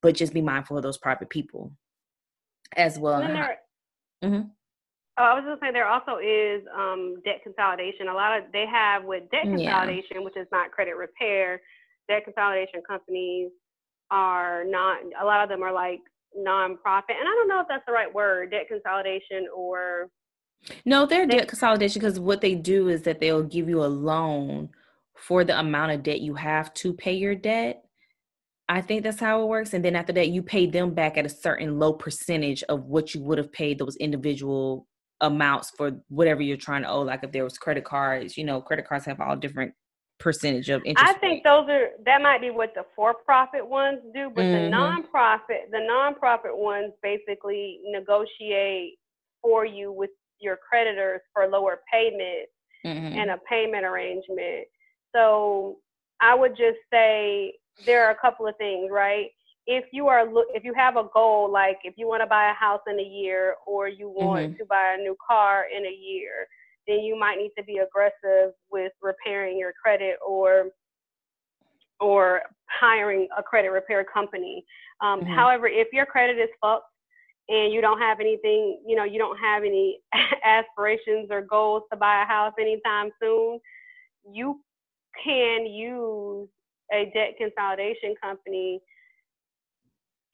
but 0.00 0.14
just 0.14 0.32
be 0.32 0.40
mindful 0.40 0.76
of 0.76 0.84
those 0.84 0.98
private 0.98 1.28
people 1.28 1.72
as 2.76 2.98
well 2.98 3.20
Mm-hmm. 4.24 4.48
Oh, 5.18 5.24
I 5.24 5.34
was 5.34 5.44
going 5.44 5.56
to 5.56 5.60
say 5.60 5.72
there 5.72 5.88
also 5.88 6.18
is 6.18 6.62
um, 6.76 7.16
debt 7.24 7.42
consolidation. 7.42 8.08
A 8.08 8.14
lot 8.14 8.38
of 8.38 8.44
they 8.52 8.66
have 8.70 9.04
with 9.04 9.24
debt 9.30 9.42
consolidation, 9.42 10.16
yeah. 10.16 10.20
which 10.20 10.36
is 10.36 10.46
not 10.52 10.70
credit 10.70 10.96
repair. 10.96 11.60
Debt 12.08 12.24
consolidation 12.24 12.82
companies 12.86 13.50
are 14.10 14.64
not. 14.64 14.98
A 15.20 15.24
lot 15.24 15.42
of 15.42 15.48
them 15.48 15.62
are 15.62 15.72
like 15.72 16.00
nonprofit, 16.38 17.18
and 17.18 17.26
I 17.26 17.34
don't 17.34 17.48
know 17.48 17.60
if 17.60 17.66
that's 17.68 17.84
the 17.86 17.92
right 17.92 18.12
word, 18.12 18.52
debt 18.52 18.68
consolidation 18.68 19.48
or. 19.54 20.08
No, 20.84 21.06
they're 21.06 21.26
debt 21.26 21.48
consolidation 21.48 22.00
because 22.00 22.18
what 22.18 22.40
they 22.40 22.54
do 22.54 22.88
is 22.88 23.02
that 23.02 23.20
they'll 23.20 23.44
give 23.44 23.68
you 23.68 23.82
a 23.82 23.86
loan 23.86 24.70
for 25.14 25.44
the 25.44 25.58
amount 25.58 25.92
of 25.92 26.02
debt 26.02 26.20
you 26.20 26.34
have 26.34 26.72
to 26.74 26.92
pay 26.92 27.12
your 27.12 27.34
debt 27.34 27.84
I 28.68 28.80
think 28.82 29.02
that's 29.02 29.20
how 29.20 29.42
it 29.42 29.46
works. 29.46 29.72
And 29.72 29.84
then 29.84 29.96
after 29.96 30.12
that, 30.12 30.28
you 30.28 30.42
pay 30.42 30.66
them 30.66 30.92
back 30.92 31.16
at 31.16 31.24
a 31.24 31.30
certain 31.30 31.78
low 31.78 31.92
percentage 31.94 32.62
of 32.64 32.84
what 32.84 33.14
you 33.14 33.22
would 33.22 33.38
have 33.38 33.50
paid 33.50 33.78
those 33.78 33.96
individual 33.96 34.86
amounts 35.20 35.70
for 35.70 35.92
whatever 36.08 36.42
you're 36.42 36.56
trying 36.56 36.82
to 36.82 36.88
owe. 36.90 37.02
Like 37.02 37.24
if 37.24 37.32
there 37.32 37.44
was 37.44 37.56
credit 37.58 37.84
cards, 37.84 38.36
you 38.36 38.44
know, 38.44 38.60
credit 38.60 38.86
cards 38.86 39.06
have 39.06 39.20
all 39.20 39.36
different 39.36 39.72
percentage 40.20 40.68
of 40.68 40.82
interest. 40.84 41.16
I 41.16 41.18
think 41.18 41.44
those 41.44 41.68
are 41.68 41.90
that 42.04 42.20
might 42.20 42.40
be 42.40 42.50
what 42.50 42.74
the 42.74 42.84
for-profit 42.94 43.66
ones 43.66 44.00
do, 44.14 44.30
but 44.34 44.44
mm-hmm. 44.44 44.70
the 44.70 44.76
nonprofit, 44.76 45.70
the 45.70 45.78
nonprofit 45.78 46.56
ones 46.56 46.92
basically 47.02 47.80
negotiate 47.86 48.98
for 49.40 49.64
you 49.64 49.92
with 49.92 50.10
your 50.40 50.58
creditors 50.68 51.20
for 51.32 51.46
lower 51.46 51.80
payments 51.92 52.52
mm-hmm. 52.84 53.18
and 53.18 53.30
a 53.30 53.38
payment 53.48 53.84
arrangement. 53.84 54.66
So 55.14 55.78
I 56.20 56.34
would 56.34 56.56
just 56.56 56.78
say 56.92 57.54
there 57.86 58.06
are 58.06 58.10
a 58.10 58.16
couple 58.16 58.46
of 58.46 58.56
things, 58.56 58.90
right? 58.90 59.28
If 59.66 59.84
you 59.92 60.08
are 60.08 60.26
if 60.54 60.64
you 60.64 60.72
have 60.74 60.96
a 60.96 61.04
goal 61.12 61.50
like 61.52 61.78
if 61.84 61.94
you 61.96 62.08
want 62.08 62.22
to 62.22 62.26
buy 62.26 62.50
a 62.50 62.54
house 62.54 62.80
in 62.86 62.98
a 62.98 63.02
year 63.02 63.54
or 63.66 63.88
you 63.88 64.08
want 64.08 64.50
mm-hmm. 64.52 64.58
to 64.58 64.64
buy 64.64 64.96
a 64.98 65.02
new 65.02 65.16
car 65.26 65.66
in 65.74 65.84
a 65.84 65.90
year, 65.90 66.48
then 66.86 67.00
you 67.00 67.18
might 67.18 67.36
need 67.36 67.52
to 67.58 67.64
be 67.64 67.78
aggressive 67.78 68.54
with 68.70 68.92
repairing 69.02 69.58
your 69.58 69.72
credit 69.80 70.16
or 70.26 70.70
or 72.00 72.42
hiring 72.66 73.28
a 73.36 73.42
credit 73.42 73.70
repair 73.70 74.04
company. 74.04 74.64
Um, 75.00 75.20
mm-hmm. 75.20 75.34
However, 75.34 75.66
if 75.66 75.88
your 75.92 76.06
credit 76.06 76.38
is 76.38 76.48
fucked 76.60 76.86
and 77.48 77.72
you 77.72 77.80
don't 77.80 77.98
have 77.98 78.20
anything, 78.20 78.80
you 78.86 78.96
know, 78.96 79.04
you 79.04 79.18
don't 79.18 79.38
have 79.38 79.64
any 79.64 80.00
aspirations 80.44 81.28
or 81.30 81.42
goals 81.42 81.82
to 81.90 81.98
buy 81.98 82.22
a 82.22 82.26
house 82.26 82.52
anytime 82.58 83.10
soon, 83.20 83.58
you 84.30 84.60
can 85.24 85.66
use 85.66 86.48
a 86.92 87.10
debt 87.14 87.34
consolidation 87.38 88.14
company 88.20 88.80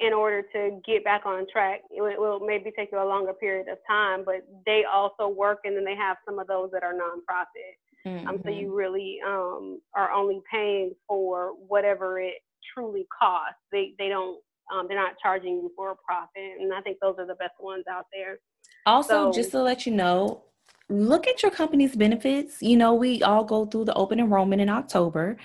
in 0.01 0.13
order 0.13 0.43
to 0.53 0.81
get 0.87 1.05
back 1.05 1.25
on 1.25 1.47
track. 1.51 1.81
It 1.91 2.01
will 2.01 2.41
maybe 2.41 2.73
take 2.77 2.91
you 2.93 2.99
a 2.99 3.05
longer 3.05 3.33
period 3.33 3.69
of 3.69 3.79
time, 3.89 4.25
but 4.25 4.47
they 4.67 4.85
also 4.93 5.29
work 5.29 5.61
and 5.65 5.77
then 5.77 5.85
they 5.85 5.97
have 5.97 6.17
some 6.27 6.39
of 6.39 6.47
those 6.47 6.71
that 6.73 6.83
are 6.83 6.93
nonprofit. 6.93 7.79
Mm-hmm. 8.07 8.29
Um, 8.29 8.41
so 8.45 8.51
you 8.51 8.67
mm-hmm. 8.67 8.77
really 8.77 9.19
um, 9.27 9.81
are 9.95 10.11
only 10.13 10.41
paying 10.53 10.93
for 11.09 11.53
whatever 11.69 12.21
it 12.21 12.35
truly 12.75 13.07
costs. 13.19 13.61
They 13.73 13.95
they 13.99 14.09
don't 14.09 14.41
um, 14.73 14.87
they're 14.89 14.99
not 14.99 15.15
charging 15.23 15.55
you 15.55 15.73
for 15.77 15.93
a 15.93 15.97
profit, 15.97 16.61
and 16.61 16.73
I 16.73 16.81
think 16.81 16.99
those 17.01 17.17
are 17.19 17.27
the 17.27 17.35
best 17.35 17.55
ones 17.61 17.85
out 17.91 18.07
there. 18.13 18.39
Also, 18.87 19.31
so, 19.31 19.33
just 19.33 19.51
to 19.53 19.63
let 19.63 19.87
you 19.87 19.93
know, 19.93 20.43
look 20.89 21.27
at 21.27 21.43
your 21.43 21.51
company's 21.51 21.95
benefits. 21.97 22.63
You 22.63 22.77
know, 22.77 22.95
we 22.95 23.23
all 23.23 23.45
go 23.45 23.67
through 23.67 23.87
the 23.87 23.95
open 23.95 24.21
enrollment 24.21 24.61
in 24.61 24.69
October. 24.69 25.37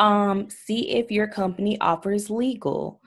Um, 0.00 0.48
see 0.48 0.92
if 0.92 1.10
your 1.10 1.28
company 1.28 1.78
offers 1.78 2.30
legal. 2.30 3.02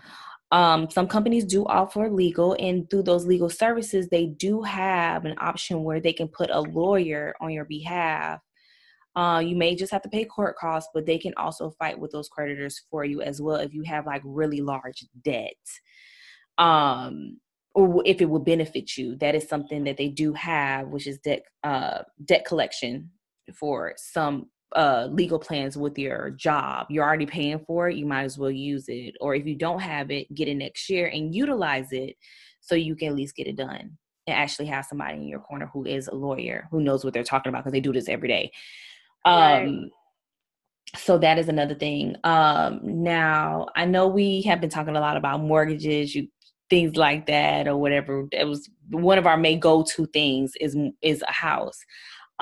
Um, 0.52 0.88
some 0.92 1.08
companies 1.08 1.44
do 1.44 1.66
offer 1.66 2.08
legal, 2.08 2.56
and 2.60 2.88
through 2.88 3.04
those 3.04 3.26
legal 3.26 3.50
services, 3.50 4.08
they 4.08 4.28
do 4.28 4.62
have 4.62 5.26
an 5.26 5.34
option 5.40 5.84
where 5.84 6.00
they 6.00 6.14
can 6.14 6.28
put 6.28 6.52
a 6.52 6.62
lawyer 6.62 7.34
on 7.42 7.50
your 7.50 7.66
behalf. 7.66 8.40
Uh, 9.16 9.42
you 9.44 9.56
may 9.56 9.76
just 9.76 9.92
have 9.92 10.04
to 10.04 10.10
pay 10.10 10.24
court 10.24 10.56
costs, 10.56 10.92
but 10.94 11.08
they 11.08 11.18
can 11.18 11.34
also 11.36 11.72
fight 11.80 12.00
with 12.00 12.12
those 12.12 12.30
creditors 12.30 12.84
for 12.92 13.04
you 13.04 13.22
as 13.22 13.42
well 13.42 13.56
if 13.56 13.74
you 13.74 13.82
have 13.82 14.06
like 14.06 14.22
really 14.24 14.62
large 14.62 15.04
debt. 15.24 15.54
Um, 16.60 17.40
or 17.74 18.04
if 18.06 18.22
it 18.22 18.30
will 18.30 18.40
benefit 18.40 18.96
you, 18.98 19.16
that 19.16 19.34
is 19.34 19.50
something 19.50 19.84
that 19.86 19.98
they 19.98 20.10
do 20.10 20.34
have, 20.34 20.90
which 20.90 21.08
is 21.08 21.18
debt 21.18 21.42
uh, 21.64 22.04
debt 22.24 22.46
collection 22.46 23.10
for 23.56 23.96
some 23.98 24.48
uh, 24.76 25.08
legal 25.12 25.40
plans 25.40 25.78
with 25.78 25.98
your 25.98 26.32
job. 26.32 26.88
You're 26.90 27.04
already 27.04 27.26
paying 27.26 27.60
for 27.66 27.90
it, 27.90 27.96
you 27.96 28.06
might 28.06 28.24
as 28.24 28.38
well 28.38 28.52
use 28.52 28.86
it. 28.88 29.16
Or 29.22 29.36
if 29.36 29.46
you 29.46 29.56
don't 29.56 29.80
have 29.80 30.12
it, 30.12 30.34
get 30.34 30.48
it 30.48 30.56
next 30.56 30.90
year 30.90 31.08
and 31.08 31.34
utilize 31.34 31.92
it 31.92 32.16
so 32.62 32.76
you 32.76 32.96
can 32.96 33.10
at 33.10 33.16
least 33.16 33.36
get 33.36 33.48
it 33.48 33.56
done 33.56 33.98
and 34.28 34.38
actually 34.38 34.68
have 34.68 34.86
somebody 34.86 35.18
in 35.18 35.28
your 35.28 35.40
corner 35.40 35.70
who 35.74 35.86
is 35.86 36.08
a 36.08 36.16
lawyer 36.16 36.68
who 36.72 36.82
knows 36.82 37.04
what 37.04 37.14
they're 37.14 37.24
talking 37.24 37.50
about 37.50 37.64
because 37.64 37.74
they 37.74 37.82
do 37.82 37.94
this 37.94 38.10
every 38.10 38.28
day. 38.28 38.52
Um, 39.26 39.34
right. 39.36 39.90
So 40.96 41.18
that 41.18 41.40
is 41.40 41.50
another 41.50 41.76
thing. 41.76 42.16
Um, 42.24 42.80
now, 42.84 43.68
I 43.76 43.86
know 43.86 44.08
we 44.08 44.44
have 44.44 44.62
been 44.62 44.70
talking 44.70 44.96
a 44.96 45.00
lot 45.00 45.18
about 45.18 45.42
mortgages, 45.42 46.14
you 46.14 46.28
things 46.70 46.96
like 46.96 47.26
that, 47.28 47.68
or 47.68 47.78
whatever. 47.78 48.28
It 48.32 48.48
was 48.48 48.70
one 48.90 49.18
of 49.18 49.28
our 49.28 49.38
main 49.38 49.60
go-to 49.60 50.06
things 50.08 50.54
is 50.60 50.78
is 51.02 51.24
a 51.28 51.32
house. 51.32 51.80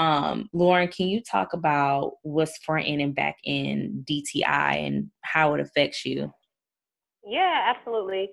Um, 0.02 0.49
Lauren, 0.52 0.88
can 0.88 1.10
you 1.10 1.22
talk 1.22 1.54
about 1.54 2.14
what's 2.24 2.58
front 2.58 2.88
end 2.88 3.04
and 3.04 3.14
back 3.14 3.38
end 3.45 4.04
DTI 4.10 4.88
and 4.88 5.12
how 5.22 5.54
it 5.54 5.60
affects 5.60 6.06
you? 6.06 6.34
Yeah, 7.24 7.72
absolutely. 7.76 8.32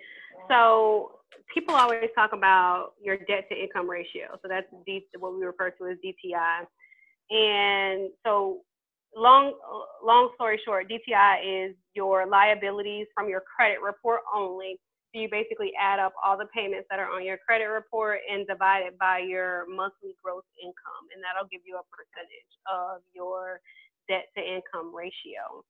So 0.48 1.18
people 1.52 1.74
always 1.74 2.08
talk 2.14 2.32
about 2.32 2.92
your 3.02 3.18
debt 3.18 3.50
to 3.50 3.62
income 3.62 3.88
ratio. 3.88 4.38
So 4.40 4.48
that's 4.48 4.66
D, 4.86 5.04
what 5.18 5.34
we 5.38 5.44
refer 5.44 5.68
to 5.68 5.88
as 5.88 5.98
DTI. 6.02 6.64
And 7.30 8.08
so 8.24 8.62
long 9.14 9.52
long 10.02 10.30
story 10.36 10.58
short, 10.64 10.90
DTI 10.90 11.68
is 11.68 11.76
your 11.92 12.26
liabilities 12.26 13.08
from 13.14 13.28
your 13.28 13.42
credit 13.42 13.82
report 13.82 14.20
only 14.34 14.80
you 15.12 15.28
basically 15.30 15.72
add 15.80 15.98
up 15.98 16.12
all 16.22 16.36
the 16.36 16.46
payments 16.54 16.86
that 16.90 16.98
are 16.98 17.10
on 17.10 17.24
your 17.24 17.38
credit 17.38 17.66
report 17.66 18.20
and 18.30 18.46
divide 18.46 18.82
it 18.84 18.98
by 18.98 19.18
your 19.18 19.64
monthly 19.68 20.14
gross 20.22 20.44
income, 20.62 21.08
and 21.14 21.22
that'll 21.22 21.48
give 21.48 21.62
you 21.64 21.76
a 21.76 21.84
percentage 21.88 22.52
of 22.70 23.00
your 23.14 23.60
debt 24.08 24.26
to 24.36 24.42
income 24.42 24.94
ratio. 24.94 25.64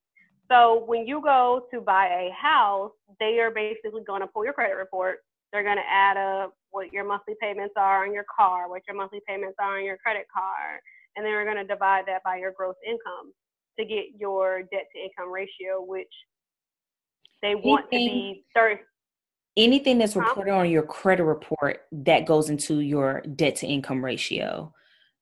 So 0.51 0.83
when 0.85 1.07
you 1.07 1.21
go 1.21 1.67
to 1.71 1.79
buy 1.79 2.07
a 2.07 2.31
house, 2.33 2.91
they 3.19 3.39
are 3.39 3.51
basically 3.51 4.03
going 4.05 4.21
to 4.21 4.27
pull 4.27 4.43
your 4.43 4.53
credit 4.53 4.75
report. 4.75 5.19
They're 5.53 5.63
going 5.63 5.77
to 5.77 5.89
add 5.89 6.17
up 6.17 6.53
what 6.71 6.91
your 6.91 7.05
monthly 7.05 7.35
payments 7.41 7.73
are 7.77 8.05
on 8.05 8.13
your 8.13 8.25
car, 8.35 8.69
what 8.69 8.81
your 8.87 8.97
monthly 8.97 9.21
payments 9.27 9.55
are 9.59 9.77
on 9.77 9.85
your 9.85 9.97
credit 9.97 10.25
card, 10.33 10.81
and 11.15 11.25
then 11.25 11.33
we're 11.33 11.45
going 11.45 11.57
to 11.57 11.63
divide 11.63 12.05
that 12.07 12.23
by 12.23 12.37
your 12.37 12.51
gross 12.55 12.75
income 12.85 13.33
to 13.79 13.85
get 13.85 14.05
your 14.17 14.63
debt 14.71 14.87
to 14.93 15.01
income 15.01 15.31
ratio, 15.31 15.81
which 15.81 16.11
they 17.41 17.55
want 17.55 17.85
to 17.85 17.97
be 17.97 18.43
30 18.53 18.81
anything 19.59 19.97
that's 19.97 20.15
reported 20.15 20.53
on 20.53 20.69
your 20.69 20.83
credit 20.83 21.23
report 21.23 21.81
that 21.91 22.25
goes 22.25 22.49
into 22.49 22.79
your 22.79 23.21
debt 23.35 23.57
to 23.57 23.67
income 23.67 24.03
ratio. 24.03 24.73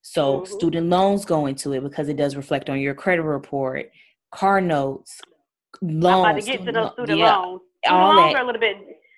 So 0.02 0.42
mm-hmm. 0.42 0.54
student 0.54 0.88
loans 0.88 1.26
go 1.26 1.48
into 1.48 1.74
it 1.74 1.82
because 1.82 2.08
it 2.08 2.16
does 2.16 2.36
reflect 2.36 2.70
on 2.70 2.80
your 2.80 2.94
credit 2.94 3.24
report, 3.24 3.92
car 4.32 4.62
notes, 4.62 5.20
loans. 5.82 6.06
I'm 6.06 6.32
about 6.32 6.40
to 6.40 6.46
get 6.46 6.66
to 6.66 6.72
those 6.72 6.92
student 6.94 7.20
yeah, 7.20 7.36
loans. 7.36 7.62
Student 7.84 8.02
all 8.02 8.16
loans 8.16 8.34
that. 8.34 8.40
are 8.40 8.44
a 8.44 8.46
little 8.46 8.62
bit 8.62 8.78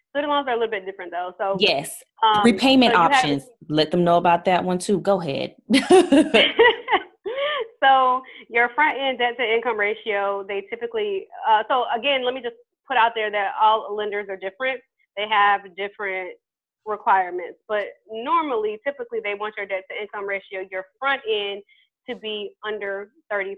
student 0.09 0.31
loans 0.31 0.47
are 0.47 0.53
a 0.53 0.57
little 0.57 0.71
bit 0.71 0.85
different 0.85 1.11
though. 1.11 1.33
So 1.37 1.57
yes, 1.59 2.01
um, 2.23 2.43
repayment 2.43 2.93
so 2.93 2.99
options. 2.99 3.43
Let 3.67 3.91
them 3.91 4.03
know 4.03 4.17
about 4.17 4.45
that 4.45 4.63
one 4.63 4.79
too. 4.79 4.99
Go 5.01 5.21
ahead. 5.21 5.55
so 7.83 8.21
your 8.49 8.69
front 8.69 8.97
end 8.97 9.19
debt 9.19 9.37
to 9.37 9.43
income 9.43 9.77
ratio, 9.77 10.43
they 10.47 10.61
typically. 10.69 11.27
Uh, 11.47 11.63
so 11.67 11.85
again, 11.95 12.25
let 12.25 12.33
me 12.33 12.41
just 12.41 12.55
put 12.87 12.97
out 12.97 13.11
there 13.13 13.29
that 13.29 13.51
all 13.61 13.95
lenders 13.95 14.27
are 14.29 14.37
different 14.37 14.81
they 15.19 15.27
have 15.27 15.61
different 15.75 16.37
requirements. 16.85 17.59
But 17.67 17.87
normally, 18.09 18.79
typically, 18.85 19.19
they 19.21 19.33
want 19.33 19.55
your 19.57 19.65
debt 19.65 19.83
to 19.91 20.01
income 20.01 20.27
ratio, 20.27 20.65
your 20.71 20.85
front 20.97 21.21
end, 21.29 21.61
to 22.09 22.15
be 22.15 22.51
under 22.65 23.11
30%. 23.31 23.55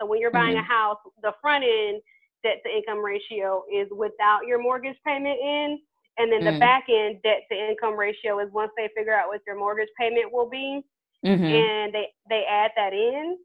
So 0.00 0.06
when 0.06 0.20
you're 0.20 0.32
buying 0.32 0.56
mm-hmm. 0.56 0.70
a 0.70 0.74
house, 0.74 0.98
the 1.22 1.32
front 1.40 1.64
end 1.64 2.02
debt 2.42 2.58
to 2.64 2.76
income 2.76 3.04
ratio 3.04 3.62
is 3.72 3.86
without 3.96 4.40
your 4.46 4.60
mortgage 4.60 4.96
payment 5.06 5.38
in. 5.40 5.78
And 6.18 6.32
then 6.32 6.42
mm-hmm. 6.42 6.54
the 6.54 6.60
back 6.60 6.84
end 6.90 7.18
debt 7.22 7.42
to 7.50 7.56
income 7.56 7.96
ratio 7.96 8.40
is 8.40 8.48
once 8.52 8.72
they 8.76 8.88
figure 8.96 9.14
out 9.14 9.28
what 9.28 9.40
your 9.46 9.56
mortgage 9.56 9.88
payment 9.98 10.32
will 10.32 10.48
be, 10.48 10.82
mm-hmm. 11.24 11.44
and 11.44 11.94
they, 11.94 12.08
they 12.28 12.44
add 12.50 12.72
that 12.76 12.92
in, 12.92 13.36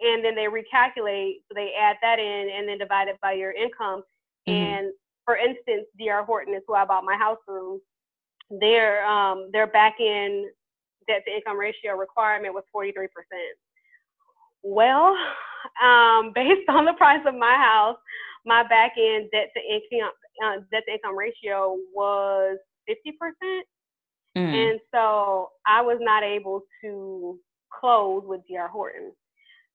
and 0.00 0.24
then 0.24 0.34
they 0.34 0.46
recalculate. 0.46 1.40
So 1.48 1.54
they 1.54 1.72
add 1.78 1.96
that 2.02 2.18
in 2.18 2.50
and 2.54 2.68
then 2.68 2.78
divide 2.78 3.08
it 3.08 3.18
by 3.20 3.32
your 3.32 3.52
income. 3.52 4.02
Mm-hmm. 4.48 4.50
And 4.52 4.92
for 5.28 5.36
instance, 5.36 5.86
DR 6.00 6.24
Horton 6.24 6.54
is 6.54 6.62
who 6.66 6.72
I 6.72 6.86
bought 6.86 7.04
my 7.04 7.14
house 7.14 7.36
from. 7.44 7.82
Their 8.50 9.04
um, 9.04 9.50
their 9.52 9.66
back 9.66 9.96
end 10.00 10.46
debt 11.06 11.22
to 11.26 11.36
income 11.36 11.58
ratio 11.58 11.98
requirement 11.98 12.54
was 12.54 12.64
43%. 12.74 13.08
Well, 14.62 15.14
um, 15.84 16.32
based 16.34 16.66
on 16.70 16.86
the 16.86 16.94
price 16.94 17.20
of 17.26 17.34
my 17.34 17.54
house, 17.56 17.98
my 18.46 18.62
back 18.68 18.92
end 18.96 19.28
debt 19.30 19.50
to 19.54 19.60
income 19.60 20.12
uh, 20.42 20.60
debt 20.72 20.84
to 20.88 20.94
income 20.94 21.18
ratio 21.18 21.76
was 21.94 22.56
50%. 22.88 23.60
Mm. 24.34 24.70
And 24.70 24.80
so 24.94 25.50
I 25.66 25.82
was 25.82 25.98
not 26.00 26.22
able 26.22 26.62
to 26.82 27.38
close 27.70 28.22
with 28.24 28.40
DR 28.48 28.68
Horton. 28.68 29.12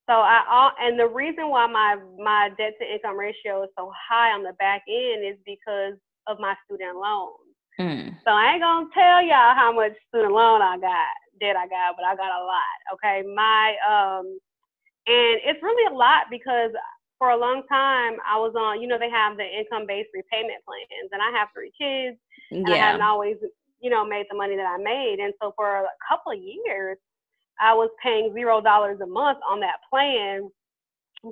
So 0.10 0.14
I 0.14 0.44
all 0.50 0.72
and 0.80 1.00
the 1.00 1.08
reason 1.08 1.50
why 1.50 1.68
my 1.68 1.98
my 2.20 2.50
debt 2.58 2.74
to 2.80 2.86
income 2.86 3.18
ratio 3.18 3.64
is 3.64 3.70
so 3.78 3.92
high 3.96 4.32
on 4.32 4.44
the 4.44 4.54
back 4.60 4.84
end 4.88 5.26
is 5.26 5.38
because 5.46 5.96
of 6.28 6.40
my 6.40 6.56
student 6.66 6.98
loans. 6.98 7.56
Mm. 7.80 8.16
So 8.26 8.32
I 8.32 8.54
ain't 8.54 8.62
gonna 8.62 8.88
tell 8.94 9.22
y'all 9.24 9.56
how 9.56 9.72
much 9.74 9.94
student 10.10 10.34
loan 10.34 10.62
I 10.62 10.78
got, 10.78 11.16
debt 11.40 11.56
I 11.56 11.68
got, 11.68 11.96
but 11.96 12.06
I 12.06 12.16
got 12.16 12.36
a 12.36 12.44
lot. 12.44 12.78
Okay, 12.94 13.24
my 13.34 13.76
um, 13.88 14.38
and 15.08 15.40
it's 15.44 15.64
really 15.64 15.94
a 15.94 15.98
lot 15.98 16.28
because 16.30 16.72
for 17.18 17.30
a 17.30 17.38
long 17.38 17.64
time 17.70 18.18
I 18.28 18.38
was 18.38 18.54
on. 18.60 18.82
You 18.82 18.88
know, 18.88 19.00
they 19.00 19.10
have 19.10 19.38
the 19.38 19.48
income 19.48 19.88
based 19.88 20.10
repayment 20.14 20.60
plans, 20.68 21.10
and 21.14 21.22
I 21.22 21.32
have 21.32 21.48
three 21.56 21.72
kids, 21.80 22.20
and 22.52 22.68
yeah. 22.68 22.74
I 22.74 22.78
haven't 22.78 23.02
always, 23.02 23.38
you 23.80 23.90
know, 23.90 24.06
made 24.06 24.26
the 24.30 24.36
money 24.36 24.58
that 24.58 24.68
I 24.68 24.78
made, 24.84 25.20
and 25.24 25.34
so 25.42 25.54
for 25.56 25.88
a 25.88 25.96
couple 26.10 26.34
of 26.34 26.40
years 26.40 26.98
I 27.60 27.74
was 27.74 27.90
paying 28.02 28.34
zero 28.34 28.62
dollars 28.62 29.00
a 29.02 29.06
month 29.06 29.40
on 29.50 29.60
that 29.62 29.78
plan, 29.90 30.50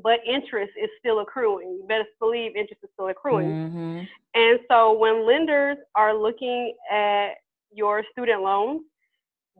but 0.03 0.19
interest 0.25 0.71
is 0.81 0.89
still 0.99 1.19
accruing. 1.19 1.69
You 1.69 1.85
best 1.87 2.09
believe 2.19 2.55
interest 2.55 2.83
is 2.83 2.89
still 2.93 3.09
accruing. 3.09 3.49
Mm-hmm. 3.49 3.99
And 4.35 4.59
so 4.69 4.93
when 4.93 5.25
lenders 5.27 5.77
are 5.95 6.15
looking 6.15 6.73
at 6.91 7.33
your 7.73 8.03
student 8.11 8.41
loans, 8.41 8.81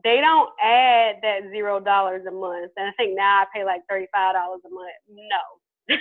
they 0.04 0.20
don't 0.20 0.50
add 0.62 1.16
that 1.22 1.50
zero 1.50 1.80
dollars 1.80 2.24
a 2.26 2.30
month. 2.30 2.72
And 2.76 2.88
I 2.88 2.92
think 2.92 3.16
now 3.16 3.42
I 3.42 3.44
pay 3.54 3.64
like 3.64 3.82
thirty-five 3.88 4.34
dollars 4.34 4.60
a 4.66 4.70
month. 4.70 4.90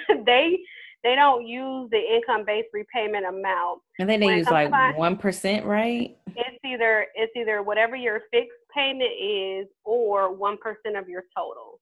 No, 0.08 0.24
they 0.26 0.60
they 1.04 1.16
don't 1.16 1.48
use 1.48 1.90
the 1.92 2.00
income 2.00 2.44
based 2.46 2.70
repayment 2.74 3.26
amount. 3.26 3.82
And 4.00 4.10
then 4.10 4.20
they 4.20 4.38
use 4.38 4.48
like 4.48 4.98
one 4.98 5.18
percent, 5.18 5.66
right? 5.66 6.18
It's 6.36 6.58
either 6.66 7.08
it's 7.16 7.34
either 7.36 7.64
whatever 7.64 7.96
your 7.96 8.22
fixed 8.32 8.58
payment 8.74 9.12
is 9.22 9.68
or 9.84 10.36
1% 10.36 10.56
of 11.00 11.10
your 11.10 11.24
total. 11.36 11.80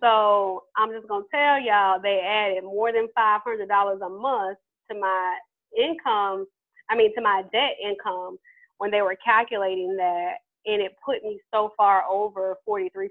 So 0.00 0.64
I'm 0.76 0.92
just 0.92 1.08
going 1.08 1.24
to 1.24 1.28
tell 1.34 1.60
y'all 1.60 2.00
they 2.00 2.20
added 2.20 2.64
more 2.64 2.92
than 2.92 3.08
$500 3.18 4.06
a 4.06 4.08
month 4.08 4.58
to 4.90 4.98
my 4.98 5.38
income, 5.76 6.46
I 6.90 6.96
mean, 6.96 7.14
to 7.14 7.20
my 7.20 7.42
debt 7.52 7.76
income 7.82 8.38
when 8.78 8.90
they 8.90 9.02
were 9.02 9.16
calculating 9.24 9.96
that. 9.96 10.34
And 10.66 10.82
it 10.82 10.92
put 11.04 11.22
me 11.22 11.40
so 11.52 11.72
far 11.76 12.04
over 12.04 12.56
43% 12.68 13.08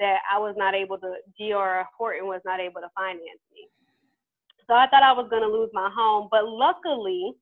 that 0.00 0.18
I 0.32 0.38
was 0.38 0.54
not 0.56 0.74
able 0.74 0.98
to, 0.98 1.14
DR 1.38 1.84
Horton 1.96 2.26
was 2.26 2.40
not 2.44 2.60
able 2.60 2.80
to 2.80 2.88
finance 2.96 3.40
me. 3.52 3.68
So 4.66 4.74
I 4.74 4.86
thought 4.88 5.02
I 5.02 5.12
was 5.12 5.28
going 5.30 5.42
to 5.42 5.48
lose 5.48 5.70
my 5.72 5.90
home. 5.94 6.28
But 6.30 6.48
luckily, 6.48 7.32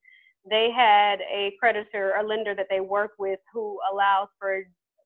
they 0.49 0.71
had 0.75 1.21
a 1.21 1.55
creditor, 1.59 2.15
a 2.19 2.23
lender 2.23 2.55
that 2.55 2.67
they 2.71 2.81
work 2.81 3.13
with 3.19 3.39
who 3.53 3.79
allows 3.93 4.29
for 4.39 4.63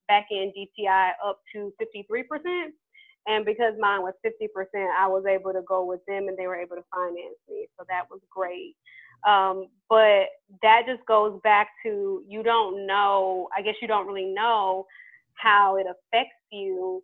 back 0.09 0.27
end 0.33 0.53
DTI 0.57 1.11
up 1.25 1.41
to 1.55 1.73
53%. 1.81 2.69
And 3.29 3.45
because 3.45 3.75
mine 3.79 4.03
was 4.03 4.15
50%, 4.25 4.49
I 4.97 5.07
was 5.09 5.25
able 5.29 5.53
to 5.53 5.63
go 5.67 5.85
with 5.85 6.01
them 6.07 6.29
and 6.29 6.39
they 6.39 6.47
were 6.47 6.57
able 6.57 6.77
to 6.77 6.85
finance 6.95 7.37
me. 7.49 7.67
So 7.79 7.85
that 7.89 8.05
was 8.11 8.21
great. 8.31 8.77
Um, 9.27 9.67
but 9.89 10.27
that 10.63 10.83
just 10.87 11.05
goes 11.07 11.41
back 11.43 11.69
to 11.85 12.23
you 12.29 12.43
don't 12.43 12.87
know, 12.87 13.49
I 13.57 13.63
guess 13.63 13.75
you 13.83 13.89
don't 13.89 14.07
really 14.07 14.33
know 14.33 14.87
how 15.35 15.77
it 15.77 15.87
affects 15.87 16.37
you 16.53 17.03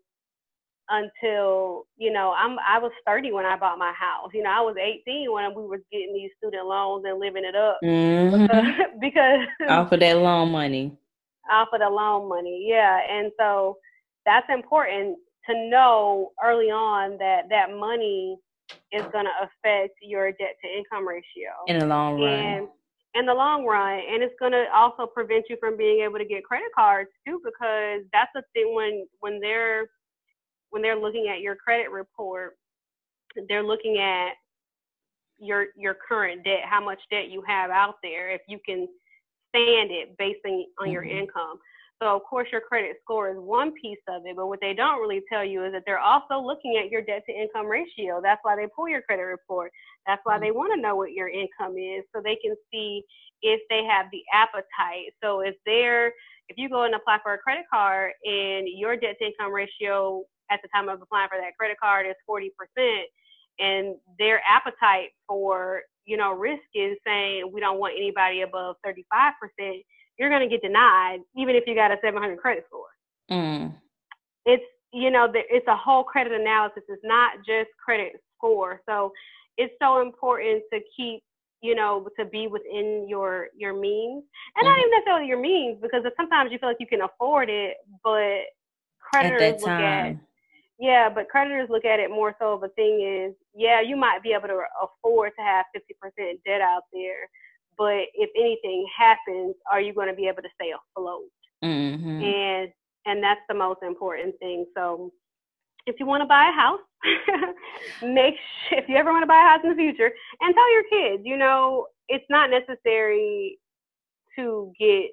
until 0.88 1.86
you 1.96 2.12
know 2.12 2.34
I'm 2.36 2.58
I 2.66 2.78
was 2.78 2.92
30 3.06 3.32
when 3.32 3.46
I 3.46 3.56
bought 3.56 3.78
my 3.78 3.92
house. 3.92 4.30
You 4.34 4.42
know, 4.42 4.50
I 4.50 4.60
was 4.60 4.76
18 4.76 5.32
when 5.32 5.54
we 5.54 5.62
were 5.62 5.82
getting 5.90 6.14
these 6.14 6.30
student 6.38 6.66
loans 6.66 7.04
and 7.06 7.18
living 7.18 7.44
it 7.44 7.54
up 7.54 7.78
mm-hmm. 7.84 8.98
because 9.00 9.46
off 9.68 9.92
of 9.92 10.00
that 10.00 10.16
loan 10.18 10.50
money. 10.50 10.96
Off 11.50 11.68
of 11.72 11.80
the 11.80 11.88
loan 11.88 12.28
money, 12.28 12.66
yeah. 12.68 13.00
And 13.10 13.32
so 13.38 13.76
that's 14.24 14.46
important 14.48 15.18
to 15.48 15.68
know 15.68 16.30
early 16.42 16.70
on 16.70 17.18
that 17.18 17.48
that 17.50 17.70
money 17.70 18.36
is 18.92 19.02
going 19.12 19.24
to 19.24 19.32
affect 19.42 19.94
your 20.00 20.30
debt 20.32 20.56
to 20.62 20.68
income 20.70 21.06
ratio 21.06 21.50
in 21.66 21.78
the 21.78 21.86
long 21.86 22.20
run. 22.20 22.32
And 22.32 22.68
in 23.14 23.26
the 23.26 23.34
long 23.34 23.66
run, 23.66 24.00
and 24.10 24.22
it's 24.22 24.34
going 24.38 24.52
to 24.52 24.64
also 24.74 25.06
prevent 25.06 25.44
you 25.50 25.56
from 25.60 25.76
being 25.76 26.02
able 26.02 26.18
to 26.18 26.24
get 26.24 26.44
credit 26.44 26.68
cards 26.74 27.10
too, 27.26 27.40
because 27.44 28.02
that's 28.12 28.30
the 28.34 28.42
thing 28.54 28.74
when 28.74 29.06
when 29.20 29.40
they're 29.40 29.88
when 30.72 30.82
they're 30.82 30.98
looking 30.98 31.28
at 31.28 31.42
your 31.42 31.54
credit 31.54 31.90
report, 31.90 32.56
they're 33.48 33.62
looking 33.62 33.98
at 33.98 34.30
your 35.38 35.66
your 35.76 35.94
current 36.08 36.44
debt, 36.44 36.60
how 36.64 36.82
much 36.82 36.98
debt 37.10 37.28
you 37.28 37.42
have 37.46 37.70
out 37.70 37.96
there, 38.02 38.30
if 38.30 38.40
you 38.48 38.58
can 38.64 38.88
stand 39.54 39.90
it 39.90 40.16
based 40.18 40.40
on, 40.46 40.52
on 40.52 40.64
mm-hmm. 40.86 40.92
your 40.92 41.02
income. 41.04 41.58
So 42.00 42.16
of 42.16 42.22
course 42.22 42.48
your 42.50 42.62
credit 42.62 42.96
score 43.02 43.30
is 43.30 43.36
one 43.38 43.72
piece 43.80 44.00
of 44.08 44.22
it, 44.24 44.34
but 44.34 44.46
what 44.46 44.60
they 44.60 44.72
don't 44.74 45.00
really 45.00 45.20
tell 45.30 45.44
you 45.44 45.64
is 45.64 45.72
that 45.72 45.82
they're 45.86 46.00
also 46.00 46.40
looking 46.40 46.80
at 46.82 46.90
your 46.90 47.02
debt 47.02 47.22
to 47.28 47.34
income 47.34 47.66
ratio. 47.66 48.20
That's 48.20 48.40
why 48.42 48.56
they 48.56 48.66
pull 48.74 48.88
your 48.88 49.02
credit 49.02 49.22
report. 49.22 49.70
That's 50.06 50.22
why 50.24 50.38
they 50.38 50.48
mm-hmm. 50.48 50.56
want 50.56 50.74
to 50.74 50.80
know 50.80 50.96
what 50.96 51.12
your 51.12 51.28
income 51.28 51.76
is 51.76 52.02
so 52.14 52.22
they 52.22 52.36
can 52.42 52.56
see 52.72 53.02
if 53.42 53.60
they 53.68 53.84
have 53.84 54.06
the 54.10 54.22
appetite. 54.32 55.12
So 55.22 55.40
if 55.40 55.54
they're 55.66 56.12
if 56.48 56.56
you 56.56 56.68
go 56.68 56.84
and 56.84 56.94
apply 56.94 57.18
for 57.22 57.34
a 57.34 57.38
credit 57.38 57.64
card 57.72 58.12
and 58.24 58.66
your 58.68 58.96
debt 58.96 59.16
to 59.20 59.26
income 59.26 59.52
ratio 59.52 60.24
at 60.52 60.60
the 60.62 60.68
time 60.68 60.88
of 60.88 61.00
applying 61.00 61.28
for 61.28 61.38
that 61.38 61.56
credit 61.58 61.78
card 61.80 62.06
is 62.06 62.14
40%, 62.28 62.50
and 63.58 63.96
their 64.18 64.42
appetite 64.48 65.10
for 65.26 65.82
you 66.04 66.16
know 66.16 66.32
risk 66.32 66.62
is 66.74 66.96
saying 67.06 67.50
we 67.52 67.60
don't 67.60 67.78
want 67.78 67.94
anybody 67.96 68.42
above 68.42 68.76
35%, 68.86 69.32
you're 70.18 70.30
going 70.30 70.42
to 70.42 70.48
get 70.48 70.62
denied 70.62 71.20
even 71.36 71.54
if 71.54 71.64
you 71.66 71.74
got 71.74 71.90
a 71.90 71.96
700 72.02 72.38
credit 72.38 72.64
score. 72.68 72.86
Mm. 73.30 73.74
It's 74.44 74.64
you 74.92 75.10
know 75.10 75.30
it's 75.34 75.66
a 75.68 75.76
whole 75.76 76.04
credit 76.04 76.32
analysis. 76.32 76.82
It's 76.88 77.02
not 77.04 77.38
just 77.46 77.70
credit 77.82 78.12
score. 78.36 78.80
So 78.88 79.12
it's 79.56 79.74
so 79.80 80.00
important 80.00 80.62
to 80.72 80.80
keep 80.96 81.22
you 81.62 81.74
know 81.74 82.06
to 82.18 82.24
be 82.24 82.48
within 82.48 83.06
your 83.08 83.48
your 83.56 83.72
means 83.72 84.24
and 84.56 84.66
mm 84.66 84.70
not 84.70 84.78
even 84.78 84.90
necessarily 84.90 85.26
your 85.26 85.40
means 85.40 85.78
because 85.80 86.02
sometimes 86.16 86.50
you 86.50 86.58
feel 86.58 86.68
like 86.68 86.78
you 86.80 86.86
can 86.86 87.02
afford 87.02 87.48
it, 87.48 87.76
but 88.02 88.40
creditors 88.98 89.60
look 89.62 89.70
at 89.70 90.16
yeah, 90.82 91.08
but 91.08 91.28
creditors 91.28 91.68
look 91.70 91.84
at 91.84 92.00
it 92.00 92.10
more 92.10 92.34
so 92.40 92.58
the 92.60 92.68
thing 92.70 93.00
is, 93.00 93.36
yeah, 93.54 93.80
you 93.80 93.94
might 93.94 94.20
be 94.20 94.32
able 94.32 94.48
to 94.48 94.60
afford 94.82 95.30
to 95.38 95.44
have 95.44 95.64
50% 95.76 96.40
debt 96.44 96.60
out 96.60 96.82
there, 96.92 97.28
but 97.78 98.10
if 98.14 98.28
anything 98.36 98.84
happens, 98.98 99.54
are 99.70 99.80
you 99.80 99.94
going 99.94 100.08
to 100.08 100.14
be 100.14 100.26
able 100.26 100.42
to 100.42 100.48
stay 100.56 100.72
afloat? 100.72 101.28
Mm-hmm. 101.62 102.24
And 102.24 102.68
and 103.06 103.22
that's 103.22 103.40
the 103.48 103.54
most 103.54 103.78
important 103.84 104.36
thing. 104.40 104.66
So 104.76 105.12
if 105.86 106.00
you 106.00 106.06
want 106.06 106.22
to 106.22 106.26
buy 106.26 106.48
a 106.48 106.52
house, 106.52 106.80
make 108.02 108.34
sure, 108.68 108.78
if 108.80 108.88
you 108.88 108.96
ever 108.96 109.12
want 109.12 109.22
to 109.22 109.28
buy 109.28 109.40
a 109.40 109.50
house 109.50 109.60
in 109.62 109.70
the 109.70 109.76
future, 109.76 110.10
and 110.40 110.52
tell 110.52 110.72
your 110.72 110.84
kids, 110.90 111.22
you 111.24 111.36
know, 111.36 111.86
it's 112.08 112.24
not 112.28 112.50
necessary 112.50 113.56
to 114.36 114.72
get, 114.80 115.10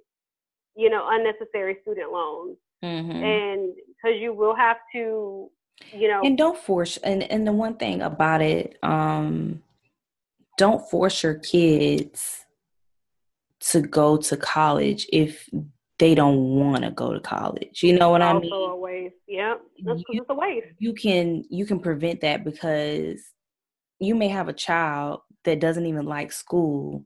you 0.75 0.89
know, 0.89 1.07
unnecessary 1.11 1.77
student 1.83 2.11
loans. 2.11 2.57
Mm-hmm. 2.83 3.23
And 3.23 3.75
because 3.87 4.19
you 4.19 4.33
will 4.33 4.55
have 4.55 4.77
to 4.95 5.51
you 5.93 6.07
know 6.07 6.21
and 6.23 6.37
don't 6.37 6.57
force 6.57 6.97
and 6.97 7.23
and 7.23 7.47
the 7.47 7.51
one 7.51 7.75
thing 7.75 8.01
about 8.01 8.41
it 8.41 8.77
um 8.83 9.61
don't 10.57 10.89
force 10.89 11.23
your 11.23 11.35
kids 11.35 12.45
to 13.59 13.81
go 13.81 14.17
to 14.17 14.37
college 14.37 15.07
if 15.11 15.49
they 15.99 16.15
don't 16.15 16.37
want 16.37 16.83
to 16.83 16.91
go 16.91 17.13
to 17.13 17.19
college. 17.19 17.83
You 17.83 17.97
know 17.97 18.09
what 18.09 18.21
also 18.21 18.37
I 18.37 18.41
mean? 18.41 18.51
Also 18.51 18.71
a 18.71 18.77
waste. 18.77 19.15
Yeah, 19.27 19.55
that's 19.83 20.01
you, 20.09 20.25
a 20.27 20.33
waste. 20.33 20.67
You 20.79 20.93
can 20.93 21.43
you 21.49 21.65
can 21.65 21.79
prevent 21.79 22.21
that 22.21 22.43
because 22.43 23.21
you 23.99 24.15
may 24.15 24.29
have 24.29 24.47
a 24.47 24.53
child 24.53 25.21
that 25.43 25.59
doesn't 25.59 25.85
even 25.85 26.05
like 26.05 26.31
school, 26.31 27.03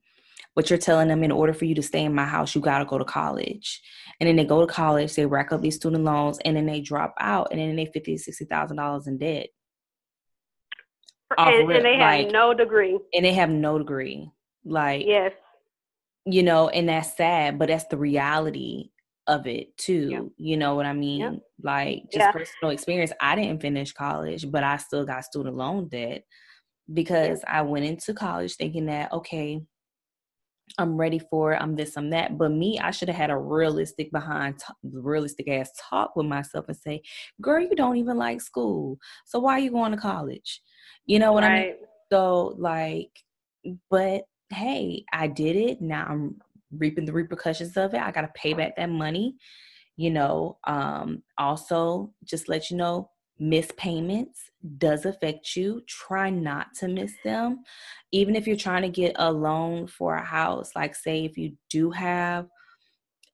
but 0.56 0.70
you're 0.70 0.80
telling 0.80 1.08
them 1.08 1.24
in 1.24 1.32
order 1.32 1.54
for 1.54 1.66
you 1.66 1.76
to 1.76 1.82
stay 1.82 2.04
in 2.04 2.14
my 2.14 2.26
house, 2.26 2.54
you 2.54 2.62
got 2.62 2.80
to 2.80 2.86
go 2.86 2.97
to 2.97 3.06
college 3.06 3.82
and 4.20 4.28
then 4.28 4.36
they 4.36 4.45
go 4.45 4.66
to 4.66 4.72
college, 4.72 5.16
they 5.16 5.26
rack 5.26 5.51
up 5.51 5.62
these 5.62 5.76
student 5.76 6.04
loans, 6.04 6.39
and 6.45 6.56
then 6.56 6.66
they 6.66 6.82
drop 6.82 7.14
out, 7.20 7.49
and 7.51 7.60
then 7.60 7.76
they 7.76 7.86
fifty, 7.88 8.18
sixty 8.18 8.45
thousand 8.45 8.78
dollars 8.78 9.08
in 9.08 9.18
debt. 9.18 9.47
And, 11.38 11.72
and, 11.72 11.84
they 11.84 11.97
like, 11.97 12.26
have 12.26 12.32
no 12.32 12.54
degree. 12.54 12.99
And 13.14 13.26
they 13.26 13.34
have 13.34 13.49
no 13.49 13.78
degree. 13.80 14.30
Like 14.64 15.06
yes, 15.06 15.34
you 16.26 16.43
know, 16.43 16.70
and 16.70 16.88
that's 16.88 17.18
sad, 17.18 17.60
but 17.60 17.68
that's 17.68 17.88
the 17.88 17.97
reality 17.97 18.91
of 19.28 19.47
it 19.47 19.76
too. 19.78 20.10
Yeah. 20.10 20.22
You 20.38 20.58
know 20.58 20.76
what 20.76 20.86
I 20.86 20.93
mean? 20.93 21.20
Yeah. 21.20 21.32
Like 21.62 22.04
just 22.04 22.18
yeah. 22.18 22.32
personal 22.32 22.72
experience. 22.72 23.12
I 23.20 23.36
didn't 23.36 23.62
finish 23.62 23.91
college, 23.91 24.49
but 24.49 24.64
I 24.64 24.78
still 24.78 25.06
got 25.06 25.26
student 25.26 25.56
loan 25.56 25.89
debt 25.89 26.24
because 26.93 27.41
I 27.47 27.62
went 27.64 27.86
into 27.86 28.14
college 28.14 28.56
thinking 28.56 28.86
that 28.86 29.12
okay, 29.12 29.62
I'm 30.80 30.97
ready 30.97 31.20
for 31.20 31.53
it. 31.53 31.61
I'm 31.61 31.76
this, 31.76 31.97
I'm 31.97 32.09
that. 32.11 32.38
But 32.38 32.51
me, 32.51 32.80
I 32.80 32.91
should 32.91 33.07
have 33.09 33.18
had 33.18 33.30
a 33.30 33.38
realistic 33.38 34.11
behind, 34.11 34.59
t- 34.59 34.66
realistic 34.84 35.47
ass 35.47 35.72
talk 35.78 36.16
with 36.16 36.26
myself 36.26 36.66
and 36.68 36.78
say, 36.78 37.01
"Girl, 37.41 37.61
you 37.61 37.76
don't 37.76 37.97
even 37.97 38.18
like 38.18 38.41
school, 38.41 38.97
so 39.26 39.39
why 39.39 39.53
are 39.53 39.59
you 39.59 39.72
going 39.72 39.91
to 39.91 39.97
college?" 39.97 40.61
You 41.05 41.20
know 41.20 41.34
what 41.34 41.43
right. 41.43 41.51
I 41.51 41.61
mean? 41.66 41.76
So 42.11 42.55
like, 42.57 43.11
but 43.89 44.24
hey, 44.49 45.05
I 45.14 45.28
did 45.28 45.55
it. 45.55 45.82
Now 45.82 46.05
I'm 46.09 46.39
reaping 46.72 47.05
the 47.05 47.14
repercussions 47.14 47.78
of 47.78 47.93
it. 47.93 48.01
I 48.01 48.11
got 48.11 48.22
to 48.22 48.32
pay 48.34 48.53
back 48.53 48.76
that 48.78 48.89
money. 48.89 49.36
You 49.95 50.11
know. 50.11 50.57
Um. 50.66 51.24
Also, 51.38 52.14
just 52.24 52.49
let 52.49 52.72
you 52.72 52.78
know, 52.78 53.11
missed 53.39 53.75
payments 53.77 54.39
does 54.77 55.05
affect 55.05 55.55
you. 55.55 55.81
Try 55.88 56.29
not 56.29 56.67
to 56.79 56.88
miss 56.88 57.13
them. 57.23 57.63
Even 58.11 58.36
if 58.36 58.47
you're 58.47 58.55
trying 58.55 58.84
to 58.84 58.89
get 58.89 59.15
a 59.17 59.31
loan 59.31 59.88
for 59.88 60.15
a 60.15 60.23
house, 60.23 60.71
like 60.75 60.95
say 60.95 61.25
if 61.25 61.38
you 61.38 61.53
do 61.69 61.91
have 61.91 62.47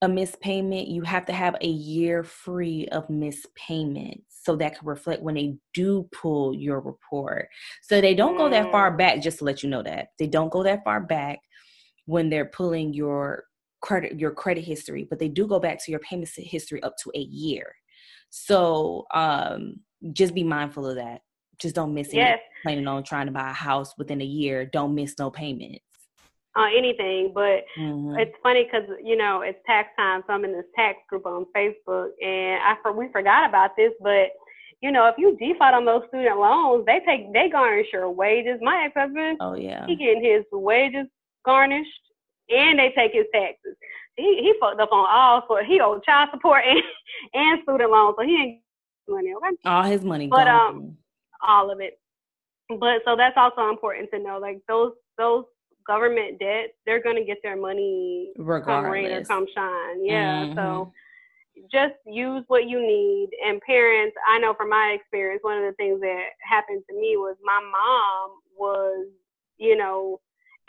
a 0.01 0.07
missed 0.07 0.39
payment, 0.39 0.87
you 0.87 1.01
have 1.01 1.25
to 1.25 1.33
have 1.33 1.55
a 1.61 1.67
year 1.67 2.23
free 2.23 2.87
of 2.87 3.09
missed 3.09 3.47
payments 3.55 4.39
so 4.41 4.55
that 4.55 4.77
can 4.77 4.87
reflect 4.87 5.21
when 5.21 5.35
they 5.35 5.57
do 5.73 6.07
pull 6.13 6.55
your 6.55 6.79
report. 6.79 7.49
So 7.81 7.99
they 7.99 8.15
don't 8.15 8.37
go 8.37 8.49
that 8.49 8.71
far 8.71 8.91
mm. 8.91 8.97
back, 8.97 9.21
just 9.21 9.39
to 9.39 9.43
let 9.43 9.61
you 9.61 9.69
know 9.69 9.83
that. 9.83 10.09
They 10.17 10.27
don't 10.27 10.51
go 10.51 10.63
that 10.63 10.83
far 10.85 11.01
back 11.01 11.39
when 12.05 12.29
they're 12.29 12.45
pulling 12.45 12.93
your 12.93 13.43
credit 13.81 14.19
your 14.19 14.31
credit 14.31 14.63
history, 14.63 15.05
but 15.09 15.19
they 15.19 15.27
do 15.29 15.47
go 15.47 15.59
back 15.59 15.83
to 15.83 15.91
your 15.91 15.99
payment 16.01 16.29
history 16.35 16.81
up 16.83 16.95
to 17.03 17.11
a 17.15 17.19
year. 17.19 17.73
So 18.29 19.05
um 19.13 19.75
just 20.13 20.33
be 20.33 20.43
mindful 20.43 20.87
of 20.87 20.95
that. 20.95 21.21
Just 21.59 21.75
don't 21.75 21.93
miss 21.93 22.13
yes. 22.13 22.39
it. 22.39 22.63
Planning 22.63 22.87
on 22.87 23.03
trying 23.03 23.25
to 23.25 23.31
buy 23.31 23.49
a 23.49 23.53
house 23.53 23.93
within 23.97 24.21
a 24.21 24.25
year, 24.25 24.65
don't 24.65 24.95
miss 24.95 25.15
no 25.19 25.29
payments. 25.29 25.83
Uh, 26.57 26.65
anything, 26.75 27.31
but 27.33 27.63
mm-hmm. 27.77 28.17
it's 28.17 28.35
funny 28.41 28.63
because 28.63 28.89
you 29.03 29.15
know 29.15 29.41
it's 29.41 29.59
tax 29.67 29.89
time, 29.97 30.23
so 30.25 30.33
I'm 30.33 30.43
in 30.43 30.51
this 30.51 30.65
tax 30.75 30.97
group 31.07 31.25
on 31.25 31.45
Facebook, 31.55 32.09
and 32.21 32.59
I 32.61 32.75
for, 32.81 32.91
we 32.91 33.07
forgot 33.11 33.47
about 33.47 33.77
this, 33.77 33.93
but 34.01 34.31
you 34.81 34.91
know 34.91 35.05
if 35.07 35.15
you 35.17 35.37
default 35.37 35.75
on 35.75 35.85
those 35.85 36.01
student 36.07 36.39
loans, 36.39 36.85
they 36.87 37.01
take 37.05 37.31
they 37.33 37.49
garnish 37.49 37.87
your 37.93 38.09
wages. 38.09 38.59
My 38.61 38.83
ex 38.85 38.93
husband, 38.97 39.37
oh 39.39 39.53
yeah, 39.53 39.85
he 39.85 39.95
getting 39.95 40.23
his 40.23 40.43
wages 40.51 41.05
garnished, 41.45 42.01
and 42.49 42.79
they 42.79 42.91
take 42.97 43.13
his 43.13 43.27
taxes. 43.31 43.75
He 44.17 44.41
he 44.41 44.53
fucked 44.59 44.81
up 44.81 44.91
on 44.91 45.07
all 45.07 45.43
for 45.47 45.63
he 45.63 45.79
owed 45.79 46.03
child 46.03 46.29
support 46.33 46.63
and 46.67 46.81
and 47.35 47.61
student 47.61 47.91
loans, 47.91 48.15
so 48.19 48.25
he 48.25 48.35
ain't 48.35 48.61
money. 49.09 49.33
Okay? 49.33 49.55
All 49.65 49.83
his 49.83 50.03
money, 50.03 50.27
but 50.27 50.45
gone. 50.45 50.75
um, 50.75 50.97
all 51.45 51.71
of 51.71 51.79
it. 51.79 51.99
But 52.69 53.01
so 53.05 53.15
that's 53.15 53.37
also 53.37 53.69
important 53.69 54.09
to 54.11 54.19
know. 54.19 54.37
Like 54.39 54.61
those 54.67 54.93
those 55.17 55.45
government 55.87 56.39
debts, 56.39 56.73
they're 56.85 57.01
gonna 57.01 57.25
get 57.25 57.37
their 57.43 57.57
money 57.57 58.31
Regardless. 58.37 58.85
come 58.85 58.91
rain 58.91 59.11
or 59.11 59.25
come 59.25 59.47
shine. 59.55 60.05
Yeah. 60.05 60.45
Mm-hmm. 60.45 60.55
So 60.55 60.93
just 61.71 61.95
use 62.05 62.43
what 62.47 62.67
you 62.69 62.79
need. 62.79 63.29
And 63.45 63.59
parents, 63.61 64.15
I 64.27 64.39
know 64.39 64.53
from 64.53 64.69
my 64.69 64.95
experience, 64.99 65.41
one 65.43 65.57
of 65.57 65.63
the 65.63 65.75
things 65.75 65.99
that 66.01 66.23
happened 66.47 66.83
to 66.89 66.95
me 66.95 67.17
was 67.17 67.35
my 67.43 67.59
mom 67.59 68.31
was, 68.57 69.07
you 69.57 69.75
know, 69.75 70.19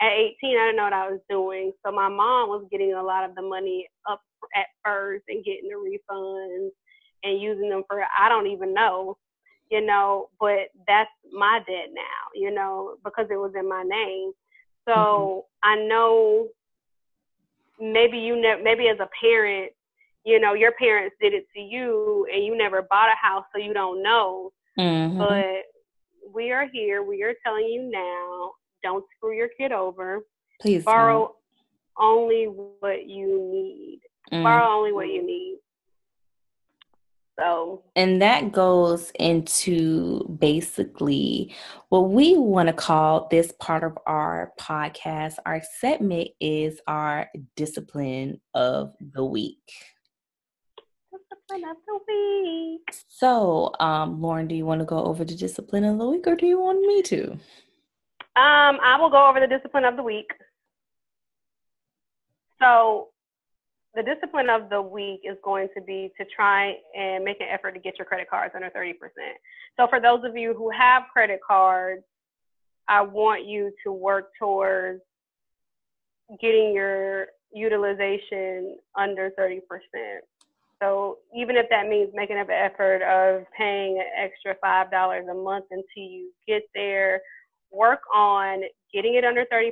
at 0.01 0.11
18, 0.11 0.57
I 0.57 0.65
didn't 0.65 0.77
know 0.77 0.83
what 0.83 0.93
I 0.93 1.11
was 1.11 1.21
doing. 1.29 1.71
So 1.85 1.91
my 1.91 2.09
mom 2.09 2.49
was 2.49 2.65
getting 2.71 2.93
a 2.93 3.03
lot 3.03 3.23
of 3.23 3.35
the 3.35 3.41
money 3.41 3.87
up 4.09 4.21
at 4.55 4.65
first 4.83 5.23
and 5.29 5.45
getting 5.45 5.69
the 5.69 5.75
refunds 5.75 6.71
and 7.23 7.41
using 7.41 7.69
them 7.69 7.83
for 7.87 8.03
I 8.17 8.29
don't 8.29 8.47
even 8.47 8.73
know, 8.73 9.17
you 9.69 9.85
know, 9.85 10.29
but 10.39 10.69
that's 10.87 11.09
my 11.31 11.59
debt 11.67 11.89
now, 11.93 12.31
you 12.35 12.51
know, 12.51 12.95
because 13.03 13.27
it 13.29 13.37
was 13.37 13.53
in 13.57 13.67
my 13.67 13.83
name. 13.83 14.31
So 14.87 14.93
mm-hmm. 14.93 15.69
I 15.69 15.87
know 15.87 16.47
maybe 17.79 18.17
you 18.17 18.35
ne- 18.39 18.61
maybe 18.61 18.87
as 18.87 18.99
a 18.99 19.09
parent 19.19 19.71
you 20.23 20.39
know, 20.39 20.53
your 20.53 20.71
parents 20.73 21.15
did 21.19 21.33
it 21.33 21.47
to 21.55 21.59
you 21.59 22.27
and 22.31 22.45
you 22.45 22.55
never 22.55 22.81
bought 22.83 23.09
a 23.09 23.15
house, 23.15 23.45
so 23.51 23.59
you 23.59 23.73
don't 23.73 24.03
know. 24.03 24.51
Mhm. 24.77 25.17
But 25.17 25.65
we 26.31 26.51
are 26.51 26.67
here. 26.67 27.03
We 27.03 27.23
are 27.23 27.33
telling 27.43 27.65
you 27.65 27.83
now 27.83 28.53
don't 28.83 29.05
screw 29.15 29.33
your 29.33 29.49
kid 29.49 29.71
over. 29.71 30.25
Please 30.59 30.83
Borrow 30.83 31.35
only 31.97 32.45
what 32.45 33.07
you 33.07 33.49
need. 33.51 34.01
don't. 34.29 34.39
Mm. 34.39 34.43
Borrow 34.43 34.67
only 34.69 34.91
what 34.91 35.09
you 35.09 35.23
need. 35.23 35.59
So, 37.39 37.83
And 37.95 38.21
that 38.21 38.51
goes 38.51 39.11
into 39.17 40.27
basically 40.39 41.55
what 41.89 42.09
we 42.09 42.37
want 42.37 42.67
to 42.67 42.73
call 42.73 43.27
this 43.31 43.51
part 43.59 43.83
of 43.83 43.97
our 44.05 44.53
podcast. 44.59 45.35
Our 45.45 45.61
segment 45.79 46.29
is 46.39 46.79
our 46.87 47.29
discipline 47.55 48.39
of 48.53 48.93
the 48.99 49.25
week. 49.25 49.57
discipline 51.11 51.69
of 51.69 51.77
the 51.87 51.99
week. 52.07 52.95
So, 53.07 53.71
um, 53.79 54.21
Lauren, 54.21 54.47
do 54.47 54.55
you 54.55 54.65
want 54.65 54.79
to 54.79 54.85
go 54.85 55.03
over 55.03 55.23
the 55.23 55.35
discipline 55.35 55.83
of 55.83 55.97
the 55.97 56.05
week 56.05 56.27
or 56.27 56.35
do 56.35 56.45
you 56.45 56.59
want 56.59 56.81
me 56.81 57.01
to? 57.03 57.31
Um, 58.35 58.79
I 58.81 58.97
will 58.99 59.09
go 59.09 59.27
over 59.27 59.39
the 59.39 59.47
discipline 59.47 59.85
of 59.85 59.97
the 59.97 60.03
week. 60.03 60.31
So, 62.61 63.10
the 63.95 64.03
discipline 64.03 64.49
of 64.49 64.69
the 64.69 64.81
week 64.81 65.21
is 65.23 65.37
going 65.43 65.67
to 65.75 65.81
be 65.81 66.11
to 66.17 66.25
try 66.25 66.75
and 66.97 67.23
make 67.23 67.41
an 67.41 67.47
effort 67.51 67.73
to 67.73 67.79
get 67.79 67.97
your 67.97 68.05
credit 68.05 68.29
cards 68.29 68.53
under 68.55 68.69
30%. 68.69 68.93
So, 69.77 69.87
for 69.87 69.99
those 69.99 70.23
of 70.23 70.37
you 70.37 70.53
who 70.53 70.69
have 70.69 71.03
credit 71.11 71.39
cards, 71.45 72.03
I 72.87 73.01
want 73.01 73.45
you 73.45 73.71
to 73.83 73.91
work 73.91 74.31
towards 74.39 75.01
getting 76.41 76.73
your 76.73 77.27
utilization 77.53 78.77
under 78.95 79.31
30%. 79.37 79.59
So, 80.81 81.17
even 81.35 81.57
if 81.57 81.67
that 81.69 81.87
means 81.87 82.11
making 82.13 82.37
an 82.37 82.49
effort 82.49 83.03
of 83.03 83.45
paying 83.57 83.99
an 83.99 84.05
extra 84.17 84.55
$5 84.63 85.31
a 85.31 85.33
month 85.33 85.65
until 85.69 85.85
you 85.95 86.31
get 86.47 86.63
there, 86.73 87.21
work 87.71 88.01
on 88.13 88.63
getting 88.93 89.15
it 89.15 89.23
under 89.23 89.45
30%. 89.45 89.71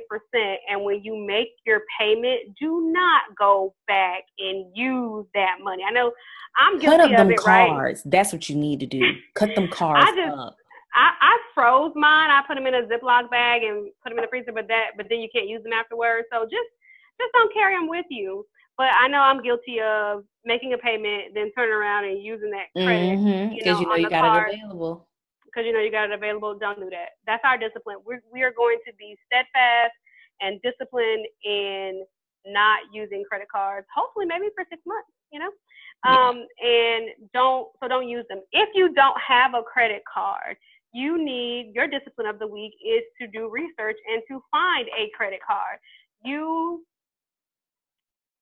And 0.68 0.82
when 0.84 1.02
you 1.02 1.16
make 1.16 1.48
your 1.66 1.82
payment, 1.98 2.40
do 2.60 2.90
not 2.92 3.22
go 3.38 3.74
back 3.86 4.24
and 4.38 4.66
use 4.74 5.26
that 5.34 5.56
money. 5.62 5.82
I 5.86 5.92
know 5.92 6.12
I'm 6.58 6.80
Cut 6.80 7.00
up 7.00 7.08
guilty 7.08 7.14
of 7.14 7.18
them 7.18 7.30
it, 7.32 7.46
right? 7.46 7.68
cards. 7.68 8.02
That's 8.04 8.32
what 8.32 8.48
you 8.48 8.56
need 8.56 8.80
to 8.80 8.86
do. 8.86 9.02
Cut 9.34 9.54
them 9.54 9.68
cards 9.68 10.06
I 10.08 10.16
just- 10.16 10.38
up. 10.38 10.56
I, 10.92 11.12
I 11.20 11.38
froze 11.54 11.92
mine. 11.94 12.30
I 12.30 12.42
put 12.48 12.56
them 12.56 12.66
in 12.66 12.74
a 12.74 12.82
Ziploc 12.82 13.30
bag 13.30 13.62
and 13.62 13.90
put 14.02 14.10
them 14.10 14.18
in 14.18 14.22
the 14.22 14.28
freezer, 14.28 14.50
but 14.52 14.66
that, 14.66 14.96
but 14.96 15.06
then 15.08 15.20
you 15.20 15.28
can't 15.32 15.46
use 15.48 15.62
them 15.62 15.72
afterwards. 15.72 16.26
So 16.32 16.42
just, 16.44 16.66
just 17.20 17.32
don't 17.32 17.54
carry 17.54 17.76
them 17.76 17.88
with 17.88 18.06
you. 18.10 18.44
But 18.76 18.88
I 19.00 19.06
know 19.06 19.20
I'm 19.20 19.40
guilty 19.40 19.78
of 19.80 20.24
making 20.44 20.72
a 20.72 20.78
payment, 20.78 21.32
then 21.34 21.52
turning 21.56 21.74
around 21.74 22.06
and 22.06 22.20
using 22.20 22.50
that 22.50 22.72
credit 22.74 23.18
Because 23.56 23.64
you 23.66 23.72
know, 23.72 23.80
you 23.82 23.86
know 23.86 23.94
you 23.94 24.10
got 24.10 24.22
card. 24.22 24.48
it 24.50 24.54
available. 24.56 25.06
Because 25.52 25.66
you 25.66 25.72
know 25.72 25.80
you 25.80 25.90
got 25.90 26.10
it 26.10 26.12
available. 26.12 26.56
Don't 26.58 26.78
do 26.78 26.90
that. 26.90 27.18
That's 27.26 27.42
our 27.44 27.58
discipline. 27.58 27.98
We're, 28.04 28.22
we 28.32 28.42
are 28.42 28.52
going 28.56 28.78
to 28.86 28.92
be 28.98 29.16
steadfast 29.26 29.92
and 30.40 30.60
disciplined 30.62 31.26
in 31.44 32.04
not 32.46 32.80
using 32.92 33.24
credit 33.28 33.48
cards. 33.52 33.86
Hopefully, 33.94 34.26
maybe 34.26 34.46
for 34.54 34.64
six 34.70 34.82
months. 34.86 35.08
You 35.32 35.40
know, 35.40 35.50
um, 36.10 36.46
and 36.64 37.10
don't 37.32 37.68
so 37.80 37.88
don't 37.88 38.08
use 38.08 38.24
them. 38.28 38.40
If 38.52 38.70
you 38.74 38.92
don't 38.94 39.16
have 39.20 39.54
a 39.54 39.62
credit 39.62 40.02
card, 40.12 40.56
you 40.92 41.22
need 41.22 41.72
your 41.74 41.86
discipline 41.86 42.26
of 42.26 42.38
the 42.38 42.46
week 42.46 42.72
is 42.84 43.02
to 43.20 43.28
do 43.28 43.48
research 43.48 43.96
and 44.12 44.22
to 44.28 44.42
find 44.50 44.88
a 44.98 45.10
credit 45.16 45.40
card. 45.46 45.78
You 46.24 46.84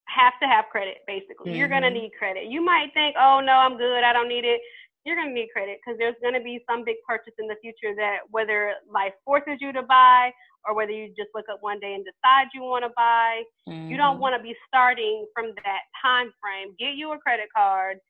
have 0.07 0.33
to 0.41 0.49
have 0.49 0.67
credit 0.71 0.99
basically. 1.07 1.53
You're 1.59 1.69
going 1.69 1.83
to 1.83 1.91
need 1.91 2.11
credit. 2.19 2.45
You 2.47 2.65
might 2.65 2.93
think, 2.95 3.17
"Oh 3.19 3.41
no, 3.41 3.53
I'm 3.53 3.77
good. 3.77 4.03
I 4.03 4.13
don't 4.13 4.29
need 4.29 4.45
it." 4.45 4.61
You're 5.05 5.17
going 5.17 5.29
to 5.29 5.35
need 5.35 5.49
credit 5.53 5.79
because 5.85 5.99
there's 5.99 6.17
going 6.21 6.35
to 6.35 6.41
be 6.41 6.63
some 6.69 6.85
big 6.85 6.97
purchase 7.07 7.33
in 7.39 7.47
the 7.47 7.57
future 7.63 7.95
that 7.97 8.19
whether 8.31 8.75
life 8.93 9.13
forces 9.25 9.59
you 9.61 9.73
to 9.73 9.83
buy 9.83 10.33
or 10.67 10.75
whether 10.75 10.93
you 10.93 11.09
just 11.17 11.31
look 11.35 11.47
up 11.51 11.59
one 11.63 11.81
day 11.81 11.95
and 11.95 12.05
decide 12.05 12.49
you 12.53 12.63
want 12.63 12.85
to 12.85 12.91
buy, 12.97 13.43
you 13.67 13.97
don't 13.97 14.17
Mhm. 14.17 14.21
want 14.21 14.37
to 14.37 14.43
be 14.43 14.57
starting 14.67 15.27
from 15.35 15.55
that 15.65 15.83
time 16.03 16.33
frame. 16.41 16.75
Get 16.79 16.95
you 16.95 17.13
a 17.13 17.19
credit 17.19 17.49
card. 17.55 18.01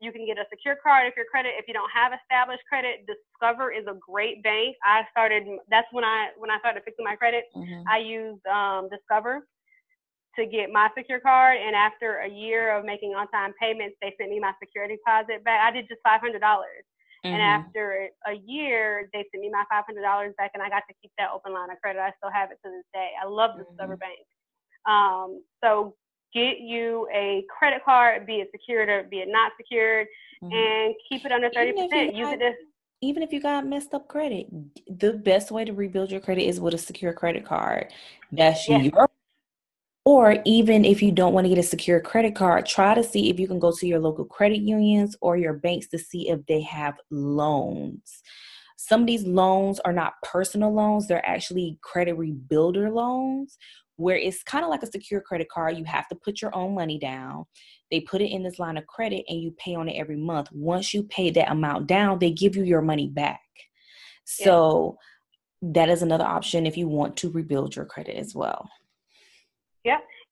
You 0.00 0.12
can 0.12 0.26
get 0.26 0.38
a 0.38 0.44
secure 0.50 0.76
card 0.76 1.06
if 1.06 1.16
your 1.16 1.24
credit 1.24 1.54
if 1.56 1.66
you 1.66 1.72
don't 1.72 1.90
have 1.90 2.12
established 2.12 2.62
credit. 2.68 3.06
Discover 3.06 3.72
is 3.72 3.86
a 3.86 3.94
great 3.94 4.42
bank. 4.42 4.76
I 4.84 5.06
started 5.10 5.46
that's 5.68 5.90
when 5.92 6.04
I 6.04 6.32
when 6.36 6.50
I 6.50 6.58
started 6.58 6.82
fixing 6.84 7.04
my 7.04 7.16
credit. 7.16 7.44
Mhm. 7.54 7.84
I 7.88 7.98
used 7.98 8.44
um, 8.46 8.90
Discover 8.90 9.46
to 10.36 10.46
get 10.46 10.70
my 10.70 10.88
secure 10.96 11.20
card, 11.20 11.58
and 11.58 11.74
after 11.74 12.18
a 12.18 12.28
year 12.28 12.76
of 12.76 12.84
making 12.84 13.14
on-time 13.14 13.52
payments, 13.60 13.96
they 14.02 14.14
sent 14.18 14.30
me 14.30 14.38
my 14.40 14.52
security 14.62 14.96
deposit 14.96 15.42
back. 15.44 15.60
I 15.66 15.70
did 15.70 15.88
just 15.88 16.00
five 16.02 16.20
hundred 16.20 16.40
dollars, 16.40 16.84
and 17.24 17.42
after 17.42 18.08
a 18.26 18.34
year, 18.34 19.08
they 19.12 19.24
sent 19.32 19.40
me 19.42 19.50
my 19.50 19.64
five 19.70 19.84
hundred 19.86 20.02
dollars 20.02 20.34
back, 20.38 20.52
and 20.54 20.62
I 20.62 20.68
got 20.68 20.82
to 20.88 20.94
keep 21.02 21.10
that 21.18 21.30
open 21.34 21.52
line 21.52 21.70
of 21.70 21.80
credit. 21.80 22.00
I 22.00 22.12
still 22.18 22.30
have 22.30 22.50
it 22.50 22.58
to 22.64 22.70
this 22.70 22.84
day. 22.94 23.10
I 23.22 23.26
love 23.26 23.58
Discover 23.58 23.96
Mhm. 23.96 24.00
Bank. 24.00 24.26
Um, 24.86 25.42
so 25.62 25.96
get 26.34 26.58
you 26.60 27.08
a 27.12 27.44
credit 27.48 27.82
card, 27.84 28.26
be 28.26 28.40
it 28.40 28.50
secured 28.52 28.88
or 28.88 29.04
be 29.04 29.20
it 29.20 29.28
not 29.28 29.52
secured, 29.56 30.06
Mhm. 30.42 30.52
and 30.52 30.94
keep 31.08 31.24
it 31.24 31.32
under 31.32 31.50
thirty 31.50 31.70
Even 31.70 31.84
if 31.84 31.90
percent. 31.90 32.14
Use 32.14 32.26
got- 32.26 32.34
it 32.34 32.42
as 32.42 32.54
even 33.02 33.22
if 33.22 33.30
you 33.30 33.40
got 33.40 33.66
messed 33.66 33.92
up 33.92 34.08
credit, 34.08 34.46
the 34.88 35.12
best 35.12 35.50
way 35.50 35.64
to 35.66 35.72
rebuild 35.74 36.10
your 36.10 36.20
credit 36.20 36.44
is 36.44 36.58
with 36.58 36.72
a 36.72 36.78
secure 36.78 37.12
credit 37.12 37.44
card. 37.44 37.92
That's 38.32 38.66
Yes. 38.68 38.84
your 38.84 39.08
or 40.06 40.36
even 40.44 40.84
if 40.84 41.02
you 41.02 41.10
don't 41.10 41.32
want 41.32 41.46
to 41.46 41.48
get 41.48 41.58
a 41.58 41.64
secure 41.64 42.00
credit 42.00 42.36
card, 42.36 42.64
try 42.64 42.94
to 42.94 43.02
see 43.02 43.28
if 43.28 43.40
you 43.40 43.48
can 43.48 43.58
go 43.58 43.72
to 43.72 43.86
your 43.88 43.98
local 43.98 44.24
credit 44.24 44.60
unions 44.60 45.16
or 45.20 45.36
your 45.36 45.54
banks 45.54 45.88
to 45.88 45.98
see 45.98 46.30
if 46.30 46.46
they 46.46 46.60
have 46.60 46.94
loans. 47.10 48.22
Some 48.76 49.00
of 49.00 49.08
these 49.08 49.24
loans 49.24 49.80
are 49.80 49.92
not 49.92 50.12
personal 50.22 50.72
loans, 50.72 51.08
they're 51.08 51.28
actually 51.28 51.80
credit 51.82 52.16
rebuilder 52.16 52.92
loans, 52.92 53.58
where 53.96 54.16
it's 54.16 54.44
kind 54.44 54.64
of 54.64 54.70
like 54.70 54.84
a 54.84 54.86
secure 54.86 55.20
credit 55.20 55.48
card. 55.48 55.76
You 55.76 55.84
have 55.86 56.06
to 56.08 56.14
put 56.14 56.40
your 56.40 56.54
own 56.54 56.76
money 56.76 57.00
down. 57.00 57.44
They 57.90 58.00
put 58.02 58.20
it 58.20 58.30
in 58.30 58.44
this 58.44 58.60
line 58.60 58.76
of 58.76 58.86
credit 58.86 59.24
and 59.26 59.40
you 59.40 59.56
pay 59.58 59.74
on 59.74 59.88
it 59.88 59.98
every 59.98 60.16
month. 60.16 60.52
Once 60.52 60.94
you 60.94 61.02
pay 61.02 61.30
that 61.30 61.50
amount 61.50 61.88
down, 61.88 62.20
they 62.20 62.30
give 62.30 62.54
you 62.54 62.62
your 62.62 62.82
money 62.82 63.08
back. 63.08 63.40
So 64.24 64.98
that 65.62 65.88
is 65.88 66.02
another 66.02 66.24
option 66.24 66.64
if 66.64 66.76
you 66.76 66.86
want 66.86 67.16
to 67.16 67.30
rebuild 67.32 67.74
your 67.74 67.86
credit 67.86 68.16
as 68.16 68.36
well. 68.36 68.68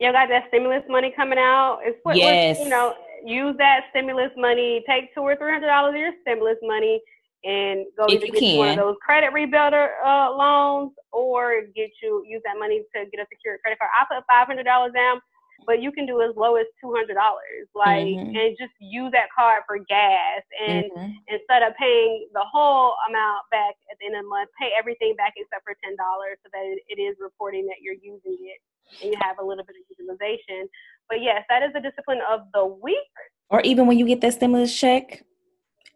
You 0.00 0.12
got 0.12 0.28
that 0.28 0.44
stimulus 0.48 0.82
money 0.88 1.12
coming 1.14 1.38
out. 1.38 1.80
It's 1.84 1.98
what, 2.02 2.16
what- 2.16 2.16
Yes. 2.16 2.58
you 2.58 2.68
know, 2.68 2.94
use 3.24 3.56
that 3.58 3.86
stimulus 3.90 4.30
money. 4.36 4.82
Take 4.88 5.14
two 5.14 5.20
or 5.22 5.36
three 5.36 5.52
hundred 5.52 5.68
dollars 5.68 5.94
of 5.94 6.00
your 6.00 6.12
stimulus 6.22 6.58
money 6.62 7.00
and 7.44 7.84
go 7.96 8.06
If 8.08 8.22
you 8.24 8.32
get 8.32 8.42
you 8.42 8.58
one 8.58 8.70
of 8.70 8.76
those 8.76 8.96
credit 9.04 9.30
rebuilder 9.32 9.88
uh, 10.04 10.32
loans 10.34 10.92
or 11.12 11.62
get 11.76 11.90
you 12.02 12.24
use 12.26 12.42
that 12.44 12.58
money 12.58 12.82
to 12.94 13.04
get 13.10 13.20
a 13.20 13.26
secured 13.30 13.60
credit 13.62 13.78
card. 13.78 13.90
I 13.98 14.04
put 14.12 14.24
five 14.28 14.46
hundred 14.46 14.64
dollars 14.64 14.92
down, 14.94 15.20
but 15.66 15.80
you 15.82 15.92
can 15.92 16.06
do 16.06 16.20
as 16.22 16.34
low 16.36 16.56
as 16.56 16.66
two 16.80 16.92
hundred 16.92 17.14
dollars. 17.14 17.68
Like 17.74 18.04
Mhm. 18.06 18.32
and 18.36 18.56
just 18.58 18.72
use 18.80 19.12
that 19.12 19.28
card 19.36 19.62
for 19.66 19.78
gas 19.78 20.42
and 20.66 20.90
Mhm. 20.92 21.12
instead 21.28 21.62
of 21.62 21.74
paying 21.76 22.28
the 22.32 22.44
whole 22.44 22.96
amount 23.08 23.42
back 23.50 23.74
at 23.90 23.98
the 24.00 24.06
end 24.06 24.16
of 24.16 24.22
the 24.24 24.28
month, 24.28 24.50
pay 24.60 24.70
everything 24.76 25.14
back 25.16 25.32
except 25.36 25.64
for 25.64 25.74
ten 25.84 25.96
dollars, 25.96 26.38
so 26.42 26.48
that 26.52 26.64
it 26.88 26.98
is 27.00 27.16
reporting 27.20 27.66
that 27.66 27.80
you're 27.80 28.00
using 28.02 28.36
it 28.40 28.60
and 29.02 29.12
you 29.12 29.18
have 29.20 29.38
a 29.38 29.44
little 29.44 29.64
bit 29.64 29.76
of 29.76 29.96
utilization. 29.98 30.68
But 31.08 31.22
yes, 31.22 31.42
that 31.48 31.62
is 31.62 31.72
the 31.72 31.80
discipline 31.80 32.20
of 32.30 32.40
the 32.52 32.64
week. 32.64 32.96
Or 33.50 33.60
even 33.62 33.86
when 33.86 33.98
you 33.98 34.06
get 34.06 34.20
that 34.22 34.34
stimulus 34.34 34.76
check, 34.76 35.24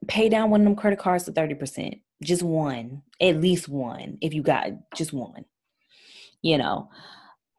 pay 0.06 0.28
down 0.28 0.50
one 0.50 0.60
of 0.60 0.64
them 0.64 0.76
credit 0.76 0.98
cards 0.98 1.24
to 1.24 1.32
30%. 1.32 2.00
Just 2.22 2.42
one, 2.42 3.02
at 3.20 3.40
least 3.40 3.68
one, 3.68 4.18
if 4.20 4.34
you 4.34 4.42
got 4.42 4.70
just 4.96 5.12
one, 5.12 5.44
you 6.42 6.58
know. 6.58 6.90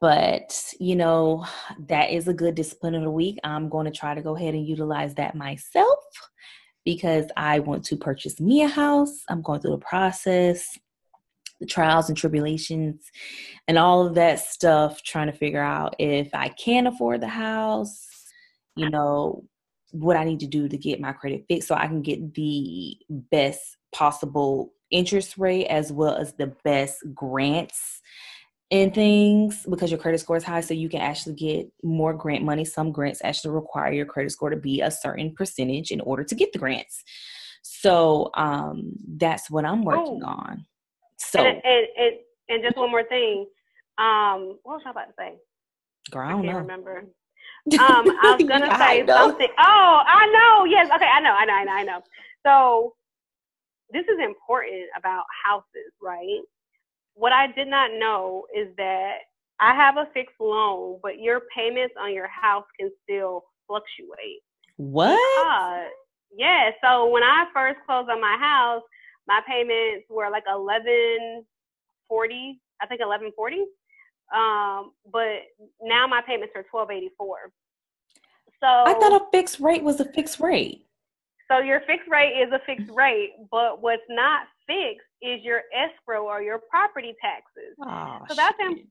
But, 0.01 0.73
you 0.79 0.95
know, 0.95 1.45
that 1.87 2.11
is 2.11 2.27
a 2.27 2.33
good 2.33 2.55
discipline 2.55 2.95
of 2.95 3.03
the 3.03 3.11
week. 3.11 3.37
I'm 3.43 3.67
going 3.67 3.85
to 3.85 3.91
try 3.91 4.15
to 4.15 4.21
go 4.21 4.35
ahead 4.35 4.53
and 4.53 4.65
utilize 4.65 5.15
that 5.15 5.35
myself 5.35 5.99
because 6.85 7.25
I 7.35 7.59
want 7.59 7.83
to 7.85 7.97
purchase 7.97 8.39
me 8.39 8.63
a 8.63 8.67
house. 8.67 9.23
I'm 9.27 9.41
going 9.41 9.59
through 9.59 9.71
the 9.71 9.77
process, 9.77 10.77
trials 11.67 12.09
and 12.09 12.17
tribulations, 12.17 13.09
and 13.67 13.77
all 13.77 14.05
of 14.05 14.15
that 14.15 14.39
stuff, 14.39 15.01
trying 15.03 15.27
to 15.31 15.37
figure 15.37 15.61
out 15.61 15.95
if 15.99 16.29
I 16.33 16.49
can 16.49 16.87
afford 16.87 17.21
the 17.21 17.27
house, 17.27 18.07
you 18.75 18.89
know, 18.89 19.43
what 19.91 20.17
I 20.17 20.23
need 20.23 20.39
to 20.41 20.47
do 20.47 20.69
to 20.69 20.77
get 20.77 20.99
my 21.01 21.11
credit 21.13 21.45
fixed 21.47 21.67
so 21.67 21.75
I 21.75 21.87
can 21.87 22.01
get 22.01 22.33
the 22.35 22.95
best 23.09 23.77
possible 23.91 24.73
interest 24.91 25.37
rate 25.37 25.65
as 25.67 25.91
well 25.91 26.15
as 26.15 26.33
the 26.33 26.53
best 26.63 26.97
grants 27.13 28.01
and 28.71 28.93
things 28.93 29.65
because 29.67 29.89
your 29.89 29.99
credit 29.99 30.19
score 30.19 30.37
is 30.37 30.43
high. 30.43 30.61
So 30.61 30.75
you 30.75 30.89
can 30.89 31.01
actually 31.01 31.35
get 31.35 31.71
more 31.83 32.13
grant 32.13 32.43
money. 32.43 32.65
Some 32.65 32.91
grants 32.91 33.21
actually 33.23 33.55
require 33.55 33.91
your 33.91 34.05
credit 34.05 34.31
score 34.31 34.51
to 34.51 34.57
be 34.57 34.81
a 34.81 34.91
certain 34.91 35.33
percentage 35.33 35.89
in 35.91 36.01
order 36.01 36.23
to 36.23 36.35
get 36.35 36.53
the 36.53 36.59
grants. 36.59 37.03
So 37.61 38.31
um 38.35 38.93
that's 39.17 39.49
what 39.51 39.65
i'm 39.65 39.83
working 39.83 40.23
Oh. 40.23 40.27
on 40.27 40.65
so 41.19 41.39
And, 41.39 41.61
and 41.63 41.87
and 41.97 42.15
and 42.49 42.63
just 42.63 42.77
one 42.77 42.91
more 42.91 43.03
thing. 43.03 43.45
Um, 43.97 44.57
what 44.63 44.75
was 44.75 44.83
I 44.85 44.91
about 44.91 45.07
to 45.07 45.13
say? 45.17 45.33
girl, 46.11 46.27
I 46.27 46.29
I 46.29 46.31
don't 46.31 46.43
can't 46.43 46.53
know 46.53 46.59
remember. 46.61 47.05
Um, 47.73 48.05
I 48.23 48.35
was 48.35 48.47
gonna 48.47 48.77
say 48.77 49.05
something. 49.05 49.47
Oh, 49.59 50.01
I 50.07 50.25
know. 50.27 50.65
Yes. 50.65 50.89
Okay. 50.95 51.05
I 51.05 51.19
know. 51.19 51.31
I 51.31 51.45
know. 51.45 51.53
I 51.53 51.63
know. 51.65 51.71
I 51.73 51.83
know. 51.83 52.01
So 52.45 52.93
this 53.91 54.03
is 54.05 54.17
important 54.23 54.87
about 54.97 55.25
houses, 55.45 55.91
right? 56.01 56.41
What 57.15 57.31
I 57.31 57.47
did 57.51 57.67
not 57.67 57.91
know 57.99 58.45
is 58.55 58.67
that 58.77 59.17
I 59.59 59.75
have 59.75 59.97
a 59.97 60.07
fixed 60.13 60.39
loan, 60.39 60.99
but 61.03 61.19
your 61.19 61.41
payments 61.55 61.93
on 61.99 62.13
your 62.13 62.27
house 62.29 62.65
can 62.79 62.89
still 63.03 63.43
fluctuate. 63.67 64.41
What? 64.77 65.19
Because, 65.37 65.91
yeah. 66.35 66.71
So 66.83 67.07
when 67.09 67.23
I 67.23 67.45
first 67.53 67.79
closed 67.85 68.09
on 68.09 68.21
my 68.21 68.37
house, 68.39 68.83
my 69.29 69.41
payments 69.47 70.07
were 70.09 70.29
like 70.29 70.43
eleven 70.51 71.45
forty. 72.07 72.59
I 72.81 72.87
think 72.87 72.99
eleven 73.01 73.31
forty. 73.35 73.63
Um, 74.35 74.91
but 75.11 75.47
now 75.81 76.07
my 76.07 76.21
payments 76.21 76.53
are 76.55 76.65
twelve 76.69 76.89
eighty 76.91 77.11
four. 77.17 77.51
So 78.59 78.67
I 78.67 78.93
thought 78.99 79.21
a 79.21 79.25
fixed 79.31 79.59
rate 79.59 79.83
was 79.83 79.99
a 80.01 80.05
fixed 80.05 80.39
rate. 80.39 80.85
So 81.49 81.59
your 81.59 81.81
fixed 81.87 82.09
rate 82.09 82.33
is 82.41 82.51
a 82.51 82.59
fixed 82.65 82.91
rate, 82.93 83.31
but 83.49 83.81
what's 83.81 84.03
not 84.09 84.47
fixed 84.67 85.07
is 85.21 85.41
your 85.43 85.61
escrow 85.73 86.25
or 86.25 86.41
your 86.41 86.59
property 86.69 87.15
taxes. 87.21 87.75
Oh, 87.81 88.25
so 88.27 88.35
that's 88.35 88.57
imp- 88.59 88.89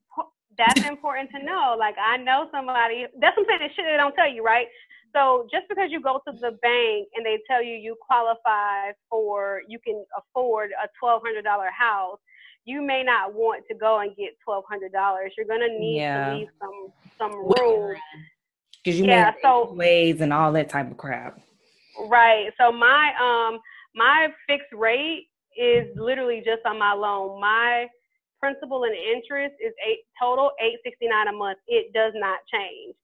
that's 0.57 0.85
important 0.87 1.29
to 1.31 1.43
know. 1.43 1.75
Like 1.77 1.95
I 2.01 2.17
know 2.17 2.47
somebody. 2.51 3.05
That's 3.19 3.35
what 3.37 3.45
I'm 3.51 3.59
saying. 3.59 3.71
Shit 3.75 3.85
they 3.89 3.97
don't 3.97 4.15
tell 4.15 4.31
you, 4.31 4.43
right? 4.43 4.67
So 5.13 5.47
just 5.51 5.67
because 5.69 5.89
you 5.91 6.01
go 6.01 6.21
to 6.27 6.33
the 6.33 6.51
bank 6.61 7.07
and 7.15 7.25
they 7.25 7.39
tell 7.49 7.63
you 7.63 7.73
you 7.73 7.95
qualify 7.99 8.91
for, 9.09 9.61
you 9.67 9.79
can 9.79 10.03
afford 10.17 10.71
a 10.71 10.87
twelve 10.99 11.21
hundred 11.25 11.43
dollar 11.43 11.69
house, 11.77 12.19
you 12.65 12.81
may 12.81 13.03
not 13.03 13.33
want 13.33 13.63
to 13.69 13.75
go 13.75 13.99
and 13.99 14.15
get 14.15 14.37
twelve 14.43 14.65
hundred 14.69 14.91
dollars. 14.91 15.33
You're 15.37 15.47
gonna 15.47 15.67
need 15.67 15.97
yeah. 15.97 16.29
to 16.29 16.35
leave 16.37 16.47
some 16.61 16.93
some 17.17 17.31
room. 17.31 17.95
Because 18.83 18.99
you 18.99 19.05
yeah, 19.05 19.33
so 19.41 19.73
ways 19.73 20.21
and 20.21 20.31
all 20.31 20.51
that 20.53 20.69
type 20.69 20.89
of 20.89 20.97
crap. 20.97 21.39
Right. 22.07 22.51
So 22.57 22.71
my 22.71 23.11
um 23.19 23.59
my 23.95 24.27
fixed 24.47 24.71
rate 24.73 25.27
is 25.57 25.87
literally 25.97 26.41
just 26.45 26.65
on 26.65 26.77
my 26.77 26.93
loan. 26.93 27.41
My 27.41 27.87
principal 28.39 28.83
and 28.83 28.95
interest 28.95 29.55
is 29.59 29.73
eight 29.85 29.99
total 30.21 30.51
eight 30.61 30.77
sixty 30.83 31.07
nine 31.07 31.27
a 31.27 31.33
month. 31.33 31.57
It 31.67 31.91
does 31.93 32.13
not 32.15 32.39
change. 32.53 32.95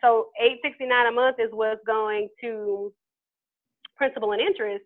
So 0.00 0.28
eight 0.40 0.58
sixty 0.62 0.86
nine 0.86 1.06
a 1.06 1.12
month 1.12 1.36
is 1.38 1.50
what's 1.52 1.80
going 1.86 2.28
to 2.40 2.92
principal 3.96 4.32
and 4.32 4.40
interest. 4.40 4.84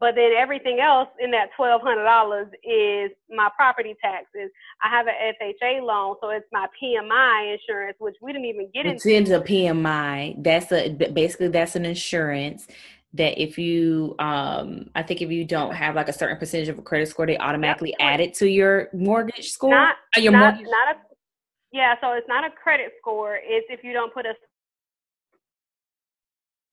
But 0.00 0.16
then 0.16 0.32
everything 0.36 0.80
else 0.80 1.08
in 1.20 1.30
that 1.30 1.50
twelve 1.56 1.80
hundred 1.82 2.04
dollars 2.04 2.48
is 2.64 3.10
my 3.30 3.48
property 3.56 3.94
taxes. 4.02 4.50
I 4.82 4.90
have 4.90 5.06
an 5.06 5.14
FHA 5.40 5.82
loan, 5.82 6.16
so 6.20 6.30
it's 6.30 6.46
my 6.52 6.66
PMI 6.82 7.54
insurance, 7.54 7.96
which 8.00 8.16
we 8.20 8.32
didn't 8.32 8.46
even 8.46 8.68
get 8.74 8.86
into. 8.86 9.08
It's 9.08 9.30
a 9.30 9.40
PMI. 9.40 10.42
That's 10.42 10.72
a 10.72 10.90
basically 10.90 11.48
that's 11.48 11.76
an 11.76 11.86
insurance 11.86 12.66
that 13.14 13.40
if 13.40 13.56
you 13.56 14.16
um 14.18 14.90
I 14.96 15.02
think 15.04 15.22
if 15.22 15.30
you 15.30 15.44
don't 15.44 15.74
have 15.74 15.94
like 15.94 16.08
a 16.08 16.12
certain 16.12 16.36
percentage 16.36 16.68
of 16.68 16.78
a 16.78 16.82
credit 16.82 17.08
score, 17.08 17.26
they 17.26 17.38
automatically 17.38 17.94
yep. 17.98 18.14
add 18.14 18.20
it 18.20 18.34
to 18.34 18.48
your 18.48 18.88
mortgage 18.92 19.50
score. 19.50 19.70
Not, 19.70 19.94
uh, 20.16 20.20
your 20.20 20.32
not, 20.32 20.56
mortgage. 20.56 20.70
not 20.70 20.96
a 20.96 21.13
yeah, 21.74 21.96
so 22.00 22.12
it's 22.12 22.28
not 22.28 22.46
a 22.46 22.54
credit 22.54 22.92
score. 23.00 23.34
It's 23.42 23.66
if 23.68 23.82
you 23.82 23.92
don't 23.92 24.14
put 24.14 24.26
a 24.26 24.34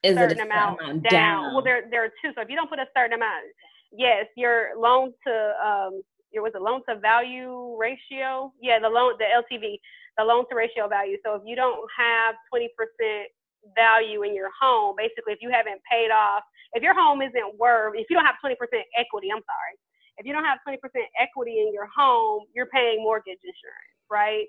is 0.03 0.15
certain 0.15 0.37
it 0.37 0.45
amount, 0.45 0.79
amount 0.79 1.03
down. 1.03 1.11
down. 1.11 1.53
Well, 1.55 1.63
there 1.63 1.89
there 1.89 2.05
are 2.05 2.13
two. 2.21 2.29
So 2.37 2.41
if 2.41 2.49
you 2.49 2.55
don't 2.55 2.69
put 2.69 2.77
a 2.77 2.85
certain 2.95 3.13
amount, 3.17 3.49
yes, 3.91 4.27
your 4.37 4.77
loan 4.77 5.11
to 5.25 5.33
um 5.57 6.03
your 6.31 6.43
was 6.43 6.53
a 6.55 6.61
loan 6.61 6.81
to 6.87 7.01
value 7.01 7.75
ratio. 7.79 8.53
Yeah, 8.61 8.77
the 8.77 8.89
loan 8.89 9.13
the 9.17 9.25
LTV, 9.25 9.81
the 10.19 10.23
loan 10.23 10.45
to 10.49 10.55
ratio 10.55 10.87
value. 10.87 11.17
So 11.25 11.33
if 11.33 11.41
you 11.45 11.55
don't 11.55 11.81
have 11.97 12.35
twenty 12.47 12.69
percent 12.77 13.33
value 13.75 14.21
in 14.21 14.35
your 14.35 14.49
home, 14.53 14.93
basically, 14.97 15.33
if 15.33 15.39
you 15.41 15.49
haven't 15.49 15.81
paid 15.89 16.11
off, 16.13 16.43
if 16.73 16.83
your 16.83 16.93
home 16.93 17.23
isn't 17.23 17.57
worth, 17.57 17.95
if 17.97 18.05
you 18.07 18.15
don't 18.15 18.25
have 18.25 18.39
twenty 18.39 18.55
percent 18.55 18.85
equity, 18.95 19.29
I'm 19.33 19.41
sorry, 19.49 19.73
if 20.21 20.27
you 20.27 20.33
don't 20.33 20.45
have 20.45 20.61
twenty 20.61 20.77
percent 20.77 21.05
equity 21.19 21.57
in 21.65 21.73
your 21.73 21.89
home, 21.89 22.45
you're 22.53 22.69
paying 22.69 23.01
mortgage 23.01 23.41
insurance, 23.41 23.97
right? 24.11 24.45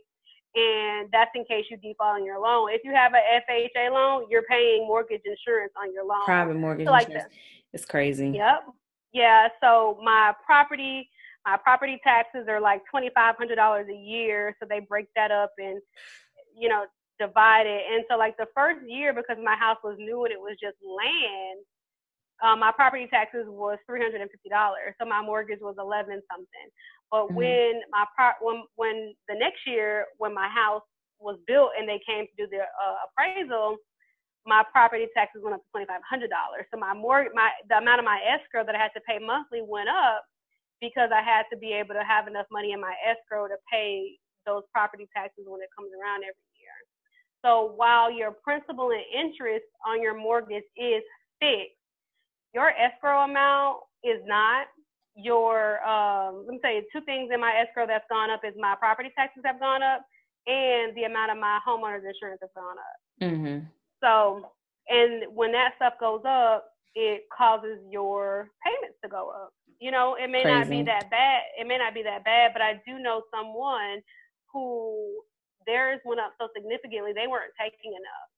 And 0.54 1.08
that's 1.12 1.30
in 1.34 1.44
case 1.44 1.64
you 1.70 1.76
default 1.78 2.20
on 2.20 2.24
your 2.24 2.38
loan. 2.38 2.70
If 2.72 2.82
you 2.84 2.92
have 2.92 3.12
a 3.14 3.50
FHA 3.50 3.90
loan, 3.90 4.26
you're 4.30 4.42
paying 4.42 4.86
mortgage 4.86 5.22
insurance 5.24 5.72
on 5.80 5.92
your 5.92 6.04
loan. 6.04 6.24
Private 6.24 6.56
mortgage 6.56 6.86
so 6.86 6.92
like 6.92 7.06
insurance. 7.06 7.32
This. 7.32 7.38
It's 7.72 7.84
crazy. 7.84 8.30
Yep. 8.30 8.60
Yeah. 9.12 9.48
So 9.62 9.98
my 10.02 10.32
property, 10.44 11.08
my 11.46 11.56
property 11.56 11.98
taxes 12.04 12.46
are 12.48 12.60
like 12.60 12.82
twenty 12.90 13.10
five 13.14 13.36
hundred 13.36 13.56
dollars 13.56 13.86
a 13.90 13.96
year. 13.96 14.54
So 14.60 14.66
they 14.68 14.80
break 14.80 15.06
that 15.16 15.30
up 15.30 15.52
and 15.58 15.80
you 16.56 16.68
know 16.68 16.84
divide 17.18 17.66
it. 17.66 17.82
And 17.90 18.04
so 18.10 18.18
like 18.18 18.36
the 18.36 18.46
first 18.54 18.80
year, 18.86 19.12
because 19.12 19.36
my 19.42 19.56
house 19.56 19.78
was 19.82 19.96
new 19.98 20.24
and 20.24 20.32
it 20.32 20.40
was 20.40 20.56
just 20.60 20.76
land, 20.84 21.60
um, 22.42 22.60
my 22.60 22.72
property 22.72 23.06
taxes 23.10 23.46
was 23.48 23.78
three 23.86 24.02
hundred 24.02 24.20
and 24.20 24.30
fifty 24.30 24.50
dollars. 24.50 24.94
So 25.00 25.08
my 25.08 25.22
mortgage 25.22 25.60
was 25.60 25.76
eleven 25.78 26.20
something. 26.30 26.68
But 27.12 27.28
mm-hmm. 27.28 27.36
when 27.36 27.72
my 27.92 28.04
pro- 28.16 28.40
when 28.40 28.64
when 28.74 29.14
the 29.28 29.36
next 29.36 29.60
year 29.66 30.06
when 30.16 30.32
my 30.34 30.48
house 30.48 30.82
was 31.20 31.38
built 31.46 31.70
and 31.78 31.86
they 31.86 32.00
came 32.08 32.26
to 32.26 32.34
do 32.34 32.48
the 32.50 32.64
uh, 32.64 32.96
appraisal, 33.06 33.76
my 34.48 34.64
property 34.72 35.06
taxes 35.14 35.42
went 35.44 35.54
up 35.54 35.60
to 35.60 35.70
twenty 35.70 35.86
five 35.86 36.00
hundred 36.08 36.30
dollars. 36.32 36.64
So 36.72 36.80
my 36.80 36.94
more 36.94 37.28
my 37.36 37.50
the 37.68 37.76
amount 37.76 38.00
of 38.00 38.08
my 38.08 38.18
escrow 38.24 38.64
that 38.64 38.74
I 38.74 38.80
had 38.80 38.96
to 38.96 39.04
pay 39.06 39.20
monthly 39.20 39.62
went 39.62 39.92
up 39.92 40.24
because 40.80 41.10
I 41.14 41.22
had 41.22 41.44
to 41.52 41.56
be 41.56 41.70
able 41.76 41.94
to 41.94 42.02
have 42.02 42.26
enough 42.26 42.46
money 42.50 42.72
in 42.72 42.80
my 42.80 42.96
escrow 43.06 43.46
to 43.46 43.54
pay 43.70 44.18
those 44.46 44.64
property 44.72 45.06
taxes 45.14 45.44
when 45.46 45.60
it 45.60 45.70
comes 45.78 45.92
around 45.94 46.24
every 46.24 46.48
year. 46.58 46.74
So 47.44 47.74
while 47.76 48.10
your 48.10 48.32
principal 48.42 48.90
and 48.90 49.04
interest 49.14 49.66
on 49.86 50.02
your 50.02 50.16
mortgage 50.16 50.66
is 50.76 51.02
fixed, 51.38 51.78
your 52.54 52.70
escrow 52.70 53.22
amount 53.24 53.78
is 54.02 54.18
not. 54.26 54.66
Your 55.14 55.82
um, 55.86 56.44
let 56.46 56.52
me 56.54 56.60
tell 56.62 56.72
you 56.72 56.82
two 56.92 57.02
things 57.02 57.30
in 57.32 57.40
my 57.40 57.52
escrow 57.60 57.86
that's 57.86 58.04
gone 58.08 58.30
up 58.30 58.40
is 58.44 58.54
my 58.56 58.74
property 58.78 59.10
taxes 59.16 59.42
have 59.44 59.60
gone 59.60 59.82
up 59.82 60.06
and 60.46 60.96
the 60.96 61.04
amount 61.04 61.30
of 61.30 61.38
my 61.38 61.58
homeowner's 61.66 62.04
insurance 62.04 62.40
has 62.40 62.50
gone 62.56 62.76
up. 62.78 62.98
Mm-hmm. 63.22 63.66
So, 64.02 64.50
and 64.88 65.24
when 65.34 65.52
that 65.52 65.72
stuff 65.76 65.94
goes 66.00 66.22
up, 66.26 66.66
it 66.94 67.22
causes 67.36 67.78
your 67.90 68.50
payments 68.64 68.98
to 69.02 69.08
go 69.08 69.30
up. 69.30 69.52
You 69.80 69.90
know, 69.90 70.16
it 70.16 70.30
may 70.30 70.42
Crazy. 70.42 70.58
not 70.58 70.70
be 70.70 70.82
that 70.84 71.10
bad. 71.10 71.42
It 71.58 71.66
may 71.66 71.78
not 71.78 71.94
be 71.94 72.02
that 72.02 72.24
bad, 72.24 72.52
but 72.52 72.62
I 72.62 72.80
do 72.86 72.98
know 72.98 73.22
someone 73.34 74.02
who 74.52 75.22
theirs 75.66 76.00
went 76.04 76.20
up 76.20 76.32
so 76.40 76.48
significantly 76.54 77.12
they 77.14 77.26
weren't 77.26 77.54
taking 77.58 77.92
enough, 77.94 78.28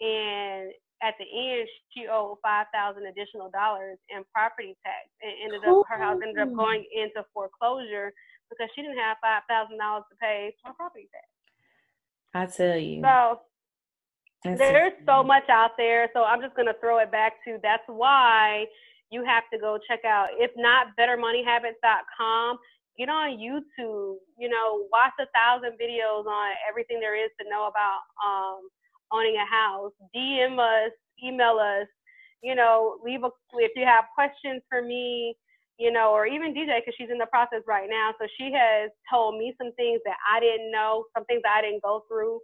and 0.00 0.72
at 1.02 1.14
the 1.18 1.26
end 1.26 1.68
she 1.90 2.06
owed 2.06 2.38
five 2.42 2.66
thousand 2.72 3.06
additional 3.06 3.50
dollars 3.50 3.98
in 4.08 4.22
property 4.32 4.76
tax 4.82 5.10
and 5.20 5.32
ended 5.44 5.68
up 5.68 5.84
her 5.88 5.98
house 5.98 6.18
ended 6.22 6.38
up 6.38 6.54
going 6.54 6.84
into 6.94 7.24
foreclosure 7.34 8.12
because 8.48 8.70
she 8.74 8.82
didn't 8.82 8.98
have 8.98 9.16
five 9.20 9.42
thousand 9.48 9.78
dollars 9.78 10.04
to 10.10 10.16
pay 10.16 10.54
for 10.62 10.72
property 10.74 11.08
tax. 11.10 11.26
I 12.34 12.46
tell 12.46 12.78
you. 12.78 13.02
So 13.02 13.40
that's 14.44 14.58
there's 14.58 14.92
so 15.06 15.22
much 15.22 15.48
out 15.48 15.72
there. 15.76 16.08
So 16.14 16.24
I'm 16.24 16.40
just 16.40 16.54
gonna 16.54 16.74
throw 16.80 16.98
it 16.98 17.10
back 17.10 17.42
to 17.46 17.58
that's 17.62 17.84
why 17.86 18.66
you 19.12 19.22
have 19.24 19.44
to 19.52 19.58
go 19.58 19.78
check 19.86 20.04
out 20.04 20.28
if 20.40 20.50
not 20.56 20.96
bettermoneyhabits.com 20.98 22.58
get 22.98 23.08
on 23.08 23.36
youtube 23.36 24.16
you 24.38 24.48
know 24.48 24.88
watch 24.90 25.12
a 25.20 25.28
thousand 25.36 25.76
videos 25.76 26.24
on 26.24 26.52
everything 26.68 26.98
there 26.98 27.16
is 27.16 27.30
to 27.38 27.48
know 27.48 27.68
about 27.68 28.00
um, 28.24 28.68
owning 29.12 29.36
a 29.36 29.46
house. 29.46 29.92
DM 30.14 30.58
us, 30.58 30.92
email 31.22 31.58
us, 31.58 31.86
you 32.42 32.54
know, 32.54 32.98
leave 33.04 33.24
a, 33.24 33.30
if 33.58 33.72
you 33.76 33.84
have 33.86 34.04
questions 34.14 34.62
for 34.68 34.82
me, 34.82 35.36
you 35.78 35.92
know, 35.92 36.12
or 36.12 36.26
even 36.26 36.54
DJ, 36.54 36.78
because 36.80 36.94
she's 36.98 37.10
in 37.10 37.18
the 37.18 37.26
process 37.26 37.62
right 37.66 37.88
now. 37.88 38.12
So 38.20 38.26
she 38.38 38.52
has 38.52 38.90
told 39.10 39.38
me 39.38 39.54
some 39.58 39.72
things 39.74 40.00
that 40.04 40.16
I 40.30 40.40
didn't 40.40 40.70
know, 40.70 41.04
some 41.16 41.24
things 41.26 41.42
I 41.48 41.62
didn't 41.62 41.82
go 41.82 42.04
through, 42.08 42.40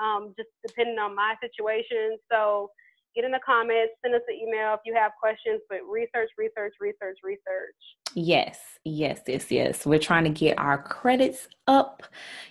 um, 0.00 0.34
just 0.38 0.48
depending 0.66 0.98
on 0.98 1.14
my 1.14 1.34
situation. 1.42 2.18
So 2.30 2.70
get 3.14 3.24
in 3.24 3.32
the 3.32 3.40
comments, 3.44 3.94
send 4.02 4.14
us 4.14 4.22
an 4.28 4.36
email 4.36 4.74
if 4.74 4.80
you 4.86 4.94
have 4.94 5.12
questions, 5.20 5.60
but 5.68 5.80
research, 5.88 6.30
research, 6.38 6.74
research, 6.80 7.18
research. 7.24 7.80
Yes, 8.14 8.58
yes, 8.84 9.20
yes, 9.26 9.50
yes. 9.50 9.86
We're 9.86 9.98
trying 9.98 10.24
to 10.24 10.30
get 10.30 10.58
our 10.58 10.82
credits 10.82 11.48
up. 11.66 12.02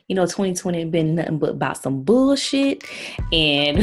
You 0.07 0.15
know, 0.15 0.26
2020 0.26 0.86
been 0.86 1.15
nothing 1.15 1.38
but 1.38 1.52
about 1.52 1.77
some 1.77 2.03
bullshit. 2.03 2.84
And 3.31 3.77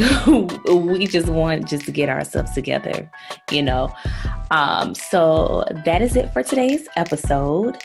we 0.67 1.07
just 1.07 1.27
want 1.27 1.67
just 1.67 1.85
to 1.85 1.91
get 1.91 2.09
ourselves 2.09 2.51
together, 2.51 3.09
you 3.51 3.61
know. 3.61 3.93
Um, 4.51 4.95
so 4.95 5.65
that 5.85 6.01
is 6.01 6.15
it 6.15 6.33
for 6.33 6.43
today's 6.43 6.87
episode. 6.95 7.77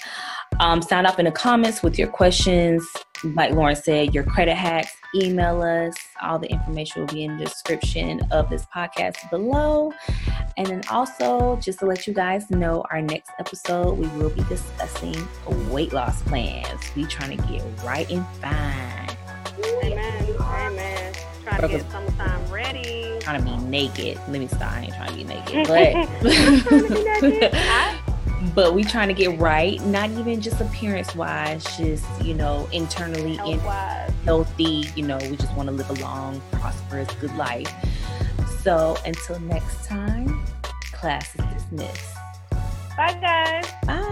Um, 0.60 0.82
sound 0.82 1.06
up 1.06 1.18
in 1.18 1.24
the 1.24 1.32
comments 1.32 1.82
with 1.82 1.98
your 1.98 2.08
questions. 2.08 2.86
Like 3.24 3.52
Lauren 3.52 3.76
said, 3.76 4.14
your 4.14 4.24
credit 4.24 4.54
hacks, 4.54 4.92
email 5.14 5.62
us. 5.62 5.94
All 6.20 6.38
the 6.38 6.48
information 6.48 7.02
will 7.02 7.12
be 7.12 7.24
in 7.24 7.36
the 7.36 7.44
description 7.44 8.20
of 8.30 8.50
this 8.50 8.66
podcast 8.74 9.30
below. 9.30 9.92
And 10.56 10.66
then 10.66 10.82
also, 10.90 11.56
just 11.56 11.78
to 11.80 11.86
let 11.86 12.06
you 12.06 12.12
guys 12.12 12.50
know, 12.50 12.84
our 12.90 13.00
next 13.00 13.30
episode, 13.38 13.98
we 13.98 14.06
will 14.18 14.30
be 14.30 14.42
discussing 14.44 15.16
weight 15.70 15.92
loss 15.92 16.22
plans. 16.22 16.80
We 16.94 17.04
trying 17.04 17.36
to 17.36 17.48
get 17.48 17.62
right 17.84 18.08
and 18.10 18.26
fine. 18.40 19.16
Amen. 19.84 20.36
Amen. 20.40 21.14
trying 21.42 21.60
to 21.60 21.68
get 21.68 21.90
summertime 21.90 22.50
ready. 22.50 23.18
Trying 23.20 23.44
to 23.44 23.50
be 23.50 23.56
naked. 23.64 24.18
Let 24.28 24.40
me 24.40 24.48
stop. 24.48 24.72
I 24.72 24.82
ain't 24.82 24.94
trying 24.94 25.10
to 25.10 25.16
be 25.16 25.24
naked, 25.24 25.68
but 28.42 28.52
but 28.54 28.74
we 28.74 28.84
trying 28.84 29.08
to 29.08 29.14
get 29.14 29.38
right. 29.38 29.84
Not 29.86 30.10
even 30.10 30.40
just 30.40 30.60
appearance 30.60 31.14
wise, 31.14 31.64
just 31.76 32.04
you 32.22 32.34
know 32.34 32.68
internally 32.72 33.38
and 33.38 33.60
healthy. 34.24 34.86
You 34.94 35.06
know, 35.06 35.18
we 35.18 35.36
just 35.36 35.52
want 35.54 35.68
to 35.68 35.74
live 35.74 35.90
a 35.90 36.02
long, 36.02 36.40
prosperous, 36.52 37.08
good 37.20 37.34
life. 37.36 37.72
So 38.62 38.96
until 39.04 39.40
next 39.40 39.86
time, 39.86 40.31
class 41.02 41.34
is 41.34 41.44
dismissed. 41.52 42.14
Bye, 42.96 43.18
guys. 43.20 43.66
Bye. 43.84 44.11